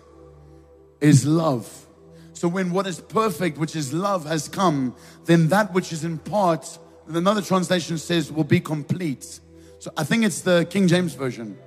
is 1.01 1.27
love. 1.27 1.87
So 2.33 2.49
when 2.49 2.71
what 2.71 2.87
is 2.87 3.01
perfect, 3.01 3.59
which 3.59 3.75
is 3.75 3.93
love, 3.93 4.27
has 4.27 4.49
come, 4.49 4.95
then 5.25 5.49
that 5.49 5.73
which 5.73 5.93
is 5.93 6.05
in 6.05 6.19
part, 6.19 6.79
another 7.09 7.43
translation 7.43 7.99
says, 7.99 8.31
will 8.31 8.45
be 8.45 8.61
complete. 8.61 9.41
So 9.79 9.91
I 9.97 10.05
think 10.05 10.25
it's 10.25 10.43
the 10.43 10.67
King 10.69 10.87
James 10.87 11.15
Version. 11.15 11.59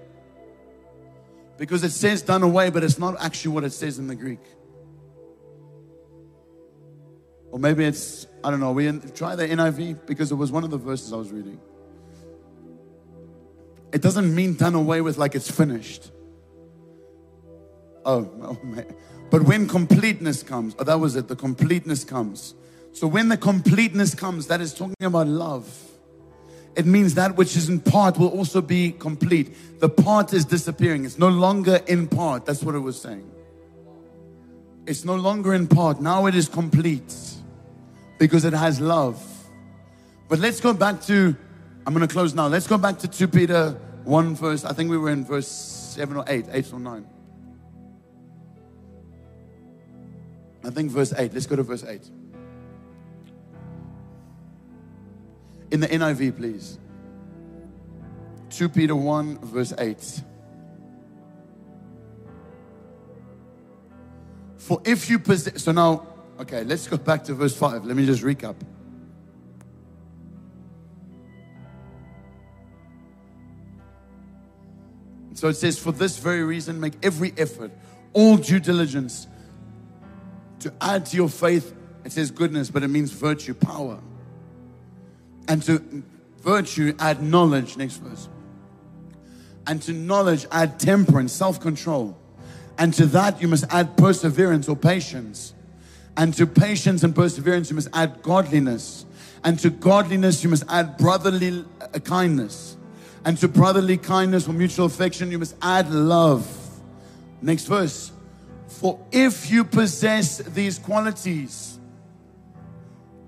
Because 1.59 1.83
it 1.83 1.91
says 1.91 2.21
done 2.21 2.41
away, 2.41 2.69
but 2.69 2.83
it's 2.85 2.97
not 2.97 3.21
actually 3.21 3.51
what 3.51 3.65
it 3.65 3.73
says 3.73 3.99
in 3.99 4.07
the 4.07 4.15
Greek. 4.15 4.39
Or 7.51 7.59
maybe 7.59 7.83
it's, 7.83 8.25
I 8.43 8.49
don't 8.49 8.61
know, 8.61 8.71
we 8.71 8.89
try 9.13 9.35
the 9.35 9.45
NIV 9.45 10.05
because 10.05 10.31
it 10.31 10.35
was 10.35 10.51
one 10.51 10.63
of 10.63 10.69
the 10.69 10.77
verses 10.77 11.11
I 11.11 11.17
was 11.17 11.31
reading. 11.31 11.59
It 13.91 14.01
doesn't 14.01 14.33
mean 14.33 14.55
done 14.55 14.73
away 14.73 15.01
with 15.01 15.17
like 15.17 15.35
it's 15.35 15.51
finished. 15.51 16.11
Oh, 18.05 18.31
oh 18.41 18.59
man. 18.63 18.85
But 19.29 19.43
when 19.43 19.67
completeness 19.67 20.41
comes, 20.41 20.75
oh, 20.79 20.85
that 20.85 20.99
was 20.99 21.17
it, 21.17 21.27
the 21.27 21.35
completeness 21.35 22.05
comes. 22.05 22.55
So 22.93 23.05
when 23.05 23.27
the 23.27 23.37
completeness 23.37 24.15
comes, 24.15 24.47
that 24.47 24.61
is 24.61 24.73
talking 24.73 24.95
about 25.01 25.27
love. 25.27 25.88
It 26.79 26.85
means 26.85 27.15
that 27.15 27.35
which 27.35 27.57
is 27.57 27.67
in 27.67 27.81
part 27.81 28.17
will 28.17 28.29
also 28.29 28.61
be 28.61 28.93
complete. 28.93 29.81
The 29.81 29.89
part 29.89 30.31
is 30.31 30.45
disappearing. 30.45 31.03
It's 31.03 31.19
no 31.19 31.27
longer 31.27 31.81
in 31.87 32.07
part. 32.07 32.45
That's 32.45 32.63
what 32.63 32.73
it 32.73 32.79
was 32.79 33.01
saying. 33.01 33.29
It's 34.87 35.03
no 35.03 35.17
longer 35.17 35.53
in 35.53 35.67
part. 35.67 35.99
Now 35.99 36.27
it 36.27 36.35
is 36.35 36.47
complete 36.47 37.13
because 38.17 38.45
it 38.45 38.53
has 38.53 38.79
love. 38.79 39.21
But 40.29 40.39
let's 40.39 40.61
go 40.61 40.71
back 40.71 41.01
to, 41.07 41.35
I'm 41.85 41.93
going 41.93 42.07
to 42.07 42.13
close 42.13 42.33
now. 42.33 42.47
Let's 42.47 42.65
go 42.65 42.77
back 42.77 42.97
to 42.99 43.09
2 43.09 43.27
Peter 43.27 43.71
1 44.05 44.35
verse. 44.35 44.63
I 44.63 44.71
think 44.71 44.89
we 44.89 44.97
were 44.97 45.09
in 45.09 45.25
verse 45.25 45.49
7 45.49 46.15
or 46.15 46.23
8, 46.25 46.45
8 46.49 46.73
or 46.73 46.79
9. 46.79 47.05
I 50.63 50.69
think 50.69 50.91
verse 50.91 51.11
8. 51.11 51.33
Let's 51.33 51.45
go 51.45 51.57
to 51.57 51.63
verse 51.63 51.83
8. 51.83 52.09
In 55.71 55.79
the 55.79 55.87
NIV, 55.87 56.37
please. 56.37 56.79
2 58.49 58.69
Peter 58.69 58.95
1, 58.95 59.39
verse 59.45 59.73
8. 59.77 60.21
For 64.57 64.81
if 64.85 65.09
you 65.09 65.19
possess, 65.19 65.63
so 65.63 65.71
now 65.71 66.09
Okay, 66.39 66.63
let's 66.63 66.87
go 66.87 66.95
back 66.95 67.25
to 67.25 67.33
verse 67.33 67.55
5. 67.55 67.85
Let 67.85 67.97
me 67.97 68.05
just 68.05 68.23
recap. 68.23 68.55
So 75.33 75.49
it 75.49 75.55
says, 75.55 75.77
For 75.77 75.91
this 75.91 76.17
very 76.17 76.43
reason, 76.43 76.79
make 76.79 76.93
every 77.03 77.33
effort, 77.37 77.71
all 78.13 78.37
due 78.37 78.61
diligence 78.61 79.27
to 80.61 80.73
add 80.79 81.07
to 81.07 81.17
your 81.17 81.29
faith. 81.29 81.75
It 82.05 82.13
says 82.13 82.31
goodness, 82.31 82.71
but 82.71 82.83
it 82.83 82.87
means 82.87 83.11
virtue, 83.11 83.53
power. 83.53 83.99
And 85.49 85.61
to 85.63 86.03
virtue, 86.41 86.93
add 86.99 87.21
knowledge. 87.21 87.75
Next 87.75 87.97
verse. 87.97 88.29
And 89.67 89.81
to 89.81 89.91
knowledge, 89.91 90.45
add 90.51 90.79
temperance, 90.79 91.33
self 91.33 91.59
control. 91.59 92.17
And 92.77 92.93
to 92.93 93.05
that, 93.07 93.41
you 93.41 93.49
must 93.49 93.65
add 93.69 93.97
perseverance 93.97 94.69
or 94.69 94.77
patience 94.77 95.53
and 96.19 96.33
to 96.33 96.45
patience 96.45 97.03
and 97.03 97.15
perseverance, 97.15 97.69
you 97.69 97.75
must 97.75 97.87
add 97.93 98.21
godliness. 98.21 99.05
And 99.41 99.57
to 99.59 99.69
godliness, 99.69 100.43
you 100.43 100.49
must 100.49 100.65
add 100.67 100.97
brotherly 100.97 101.63
uh, 101.79 101.99
kindness. 101.99 102.75
And 103.23 103.37
to 103.37 103.47
brotherly 103.47 103.95
kindness 103.95 104.45
or 104.45 104.51
mutual 104.51 104.85
affection, 104.85 105.31
you 105.31 105.39
must 105.39 105.55
add 105.61 105.89
love. 105.89 106.45
Next 107.41 107.67
verse. 107.67 108.11
For 108.67 108.99
if 109.13 109.49
you 109.49 109.63
possess 109.63 110.39
these 110.39 110.77
qualities 110.77 111.79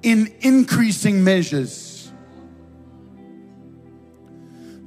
in 0.03 0.34
increasing 0.41 1.24
measures, 1.24 1.91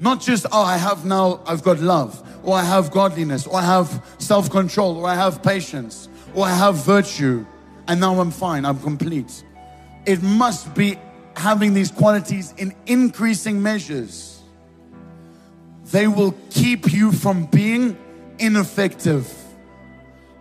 not 0.05 0.21
just, 0.21 0.47
oh, 0.53 0.63
I 0.63 0.77
have 0.77 1.05
now, 1.05 1.41
I've 1.47 1.65
got 1.65 1.81
love, 1.81 2.23
or 2.45 2.55
I 2.55 2.63
have 2.63 2.93
godliness, 2.93 3.47
or 3.47 3.57
I 3.57 3.63
have 3.63 4.05
self 4.19 4.51
control, 4.51 4.99
or 4.99 5.09
I 5.09 5.17
have 5.17 5.43
patience, 5.43 6.09
or 6.35 6.47
I 6.47 6.55
have 6.55 6.77
virtue 6.77 7.45
and 7.89 8.01
now 8.01 8.21
I'm 8.21 8.31
fine, 8.31 8.65
I'm 8.65 8.79
complete. 8.79 9.45
It 10.07 10.23
must 10.23 10.75
be 10.75 10.99
having 11.37 11.75
these 11.75 11.91
qualities 11.91 12.55
in 12.57 12.75
increasing 12.87 13.63
measures. 13.63 14.43
They 15.87 16.07
will 16.07 16.35
keep 16.51 16.93
you 16.93 17.13
from 17.13 17.47
being 17.47 17.97
ineffective 18.39 19.33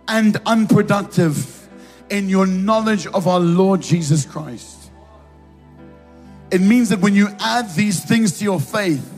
and 0.08 0.36
unproductive 0.46 1.68
in 2.10 2.28
your 2.28 2.46
knowledge 2.46 3.06
of 3.08 3.26
our 3.26 3.40
Lord 3.40 3.82
Jesus 3.82 4.24
Christ. 4.24 4.90
It 6.50 6.60
means 6.60 6.88
that 6.90 7.00
when 7.00 7.14
you 7.14 7.28
add 7.40 7.70
these 7.74 8.04
things 8.04 8.38
to 8.38 8.44
your 8.44 8.60
faith, 8.60 9.13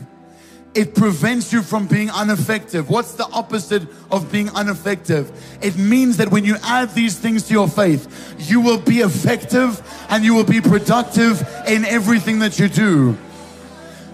it 0.77 0.93
prevents 0.93 1.51
you 1.51 1.63
from 1.63 1.87
being 1.87 2.09
ineffective. 2.09 2.87
What's 2.87 3.13
the 3.13 3.25
opposite 3.33 3.81
of 4.11 4.31
being 4.31 4.47
ineffective? 4.55 5.31
It 5.59 5.75
means 5.75 6.17
that 6.17 6.29
when 6.29 6.45
you 6.45 6.55
add 6.61 6.93
these 6.93 7.17
things 7.17 7.47
to 7.47 7.53
your 7.53 7.67
faith, 7.67 8.35
you 8.37 8.61
will 8.61 8.77
be 8.77 8.99
effective 8.99 9.81
and 10.09 10.23
you 10.23 10.35
will 10.35 10.43
be 10.43 10.61
productive 10.61 11.41
in 11.67 11.83
everything 11.83 12.37
that 12.39 12.59
you 12.59 12.69
do. 12.69 13.17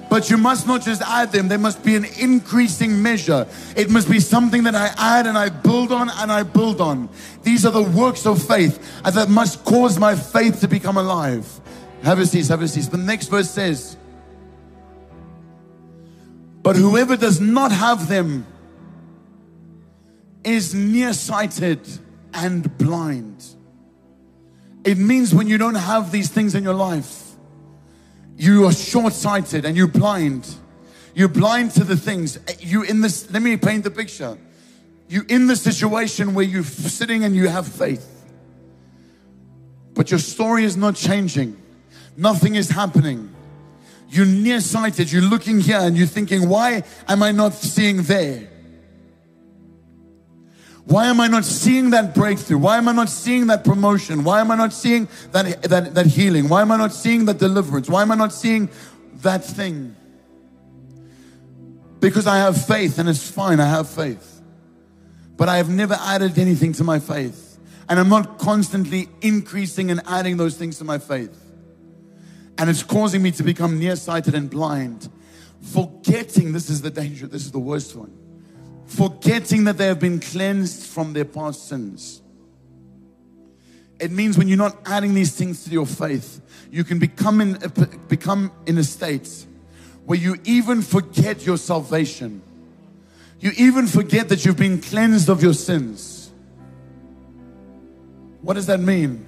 But 0.09 0.29
you 0.29 0.37
must 0.37 0.65
not 0.65 0.83
just 0.83 1.01
add 1.01 1.33
them, 1.33 1.49
there 1.49 1.57
must 1.57 1.83
be 1.83 1.97
an 1.97 2.05
increasing 2.17 3.01
measure. 3.01 3.45
It 3.75 3.89
must 3.89 4.09
be 4.09 4.21
something 4.21 4.63
that 4.63 4.75
I 4.75 4.93
add 4.97 5.27
and 5.27 5.37
I 5.37 5.49
build 5.49 5.91
on 5.91 6.09
and 6.09 6.31
I 6.31 6.43
build 6.43 6.79
on. 6.79 7.09
These 7.43 7.65
are 7.65 7.71
the 7.73 7.83
works 7.83 8.25
of 8.25 8.41
faith 8.41 9.03
that 9.03 9.27
must 9.27 9.65
cause 9.65 9.99
my 9.99 10.15
faith 10.15 10.61
to 10.61 10.69
become 10.69 10.95
alive. 10.95 11.59
Have 12.03 12.19
a 12.19 12.25
seat, 12.25 12.47
have 12.47 12.61
a 12.61 12.69
seat. 12.69 12.85
The 12.85 12.95
next 12.97 13.27
verse 13.27 13.49
says, 13.49 13.97
but 16.63 16.77
whoever 16.77 17.17
does 17.17 17.41
not 17.41 17.71
have 17.71 18.07
them 18.07 18.47
is 20.43 20.73
nearsighted 20.73 21.79
and 22.33 22.77
blind. 22.77 23.45
It 24.83 24.97
means 24.97 25.35
when 25.35 25.47
you 25.47 25.57
don't 25.57 25.75
have 25.75 26.11
these 26.11 26.29
things 26.29 26.55
in 26.55 26.63
your 26.63 26.73
life, 26.73 27.31
you 28.37 28.65
are 28.65 28.73
short 28.73 29.13
sighted 29.13 29.65
and 29.65 29.77
you're 29.77 29.87
blind. 29.87 30.55
You're 31.13 31.27
blind 31.27 31.71
to 31.71 31.83
the 31.83 31.95
things. 31.95 32.39
You 32.59 32.83
in 32.83 33.01
this, 33.01 33.29
let 33.31 33.41
me 33.41 33.55
paint 33.57 33.83
the 33.83 33.91
picture. 33.91 34.37
You 35.07 35.23
in 35.29 35.47
the 35.47 35.55
situation 35.55 36.33
where 36.33 36.45
you're 36.45 36.63
sitting 36.63 37.23
and 37.23 37.35
you 37.35 37.47
have 37.47 37.67
faith, 37.67 38.09
but 39.93 40.09
your 40.09 40.19
story 40.19 40.63
is 40.63 40.75
not 40.75 40.95
changing. 40.95 41.61
Nothing 42.17 42.55
is 42.55 42.69
happening. 42.69 43.32
You're 44.13 44.27
nearsighted. 44.27 45.11
You're 45.11 45.23
looking 45.23 45.59
here 45.59 45.79
and 45.79 45.97
you're 45.97 46.05
thinking, 46.05 46.47
why 46.47 46.83
am 47.07 47.23
I 47.23 47.31
not 47.31 47.55
seeing 47.55 48.03
there? 48.03 48.47
Why 50.85 51.07
am 51.07 51.19
I 51.19 51.27
not 51.27 51.45
seeing 51.45 51.89
that 51.91 52.13
breakthrough? 52.13 52.59
Why 52.59 52.77
am 52.77 52.87
I 52.87 52.91
not 52.91 53.09
seeing 53.09 53.47
that 53.47 53.63
promotion? 53.63 54.23
Why 54.23 54.39
am 54.39 54.51
I 54.51 54.55
not 54.55 54.71
seeing 54.71 55.07
that, 55.31 55.63
that, 55.63 55.95
that 55.95 56.05
healing? 56.05 56.47
Why 56.47 56.61
am 56.61 56.71
I 56.71 56.77
not 56.77 56.93
seeing 56.93 57.25
that 57.25 57.39
deliverance? 57.39 57.89
Why 57.89 58.03
am 58.03 58.11
I 58.11 58.15
not 58.15 58.31
seeing 58.31 58.69
that 59.23 59.43
thing? 59.43 59.95
Because 61.99 62.27
I 62.27 62.37
have 62.37 62.67
faith 62.67 62.99
and 62.99 63.09
it's 63.09 63.27
fine, 63.27 63.59
I 63.59 63.65
have 63.65 63.89
faith. 63.89 64.41
But 65.37 65.49
I 65.49 65.57
have 65.57 65.69
never 65.69 65.95
added 65.99 66.37
anything 66.37 66.73
to 66.73 66.83
my 66.83 66.99
faith. 66.99 67.57
And 67.89 67.99
I'm 67.99 68.09
not 68.09 68.37
constantly 68.37 69.09
increasing 69.21 69.89
and 69.89 70.01
adding 70.05 70.37
those 70.37 70.55
things 70.55 70.77
to 70.77 70.83
my 70.83 70.99
faith. 70.99 71.42
And 72.57 72.69
it's 72.69 72.83
causing 72.83 73.21
me 73.21 73.31
to 73.31 73.43
become 73.43 73.79
nearsighted 73.79 74.35
and 74.35 74.49
blind. 74.49 75.09
Forgetting, 75.61 76.51
this 76.51 76.69
is 76.69 76.81
the 76.81 76.91
danger, 76.91 77.27
this 77.27 77.45
is 77.45 77.51
the 77.51 77.59
worst 77.59 77.95
one. 77.95 78.13
Forgetting 78.85 79.63
that 79.63 79.77
they 79.77 79.87
have 79.87 79.99
been 79.99 80.19
cleansed 80.19 80.83
from 80.83 81.13
their 81.13 81.25
past 81.25 81.67
sins. 81.67 82.21
It 83.99 84.11
means 84.11 84.37
when 84.37 84.47
you're 84.47 84.57
not 84.57 84.77
adding 84.85 85.13
these 85.13 85.33
things 85.33 85.63
to 85.63 85.69
your 85.69 85.85
faith, 85.85 86.41
you 86.69 86.83
can 86.83 86.99
become 86.99 87.39
in, 87.39 87.57
become 88.07 88.51
in 88.65 88.77
a 88.77 88.83
state 88.83 89.45
where 90.05 90.19
you 90.19 90.35
even 90.43 90.81
forget 90.81 91.45
your 91.45 91.57
salvation. 91.57 92.41
You 93.39 93.51
even 93.57 93.87
forget 93.87 94.29
that 94.29 94.45
you've 94.45 94.57
been 94.57 94.81
cleansed 94.81 95.29
of 95.29 95.41
your 95.41 95.53
sins. 95.53 96.31
What 98.41 98.55
does 98.55 98.65
that 98.65 98.79
mean? 98.79 99.25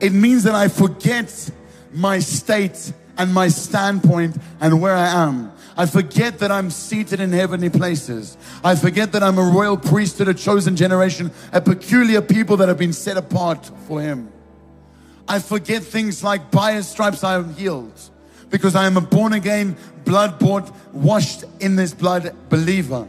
It 0.00 0.12
means 0.12 0.44
that 0.44 0.54
I 0.54 0.68
forget 0.68 1.50
my 1.94 2.18
state 2.18 2.92
and 3.16 3.32
my 3.32 3.48
standpoint 3.48 4.36
and 4.60 4.80
where 4.80 4.94
I 4.94 5.06
am. 5.08 5.52
I 5.76 5.86
forget 5.86 6.38
that 6.38 6.52
I'm 6.52 6.70
seated 6.70 7.20
in 7.20 7.32
heavenly 7.32 7.70
places. 7.70 8.36
I 8.62 8.76
forget 8.76 9.12
that 9.12 9.22
I'm 9.22 9.38
a 9.38 9.42
royal 9.42 9.76
priesthood, 9.76 10.28
a 10.28 10.34
chosen 10.34 10.76
generation, 10.76 11.30
a 11.52 11.60
peculiar 11.60 12.20
people 12.20 12.56
that 12.58 12.68
have 12.68 12.78
been 12.78 12.92
set 12.92 13.16
apart 13.16 13.70
for 13.88 14.00
Him. 14.00 14.30
I 15.26 15.38
forget 15.38 15.82
things 15.82 16.22
like 16.22 16.50
by 16.50 16.74
His 16.74 16.86
stripes 16.86 17.24
I 17.24 17.34
am 17.34 17.54
healed 17.54 17.98
because 18.50 18.76
I 18.76 18.86
am 18.86 18.96
a 18.96 19.00
born 19.00 19.32
again, 19.32 19.76
blood 20.04 20.38
bought, 20.38 20.70
washed 20.92 21.44
in 21.60 21.76
this 21.76 21.92
blood 21.92 22.34
believer. 22.50 23.08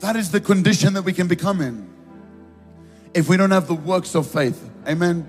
That 0.00 0.16
is 0.16 0.30
the 0.30 0.40
condition 0.40 0.94
that 0.94 1.02
we 1.02 1.12
can 1.12 1.28
become 1.28 1.60
in 1.60 1.88
if 3.14 3.28
we 3.28 3.36
don't 3.36 3.50
have 3.50 3.68
the 3.68 3.74
works 3.74 4.14
of 4.14 4.26
faith. 4.26 4.68
Amen. 4.86 5.28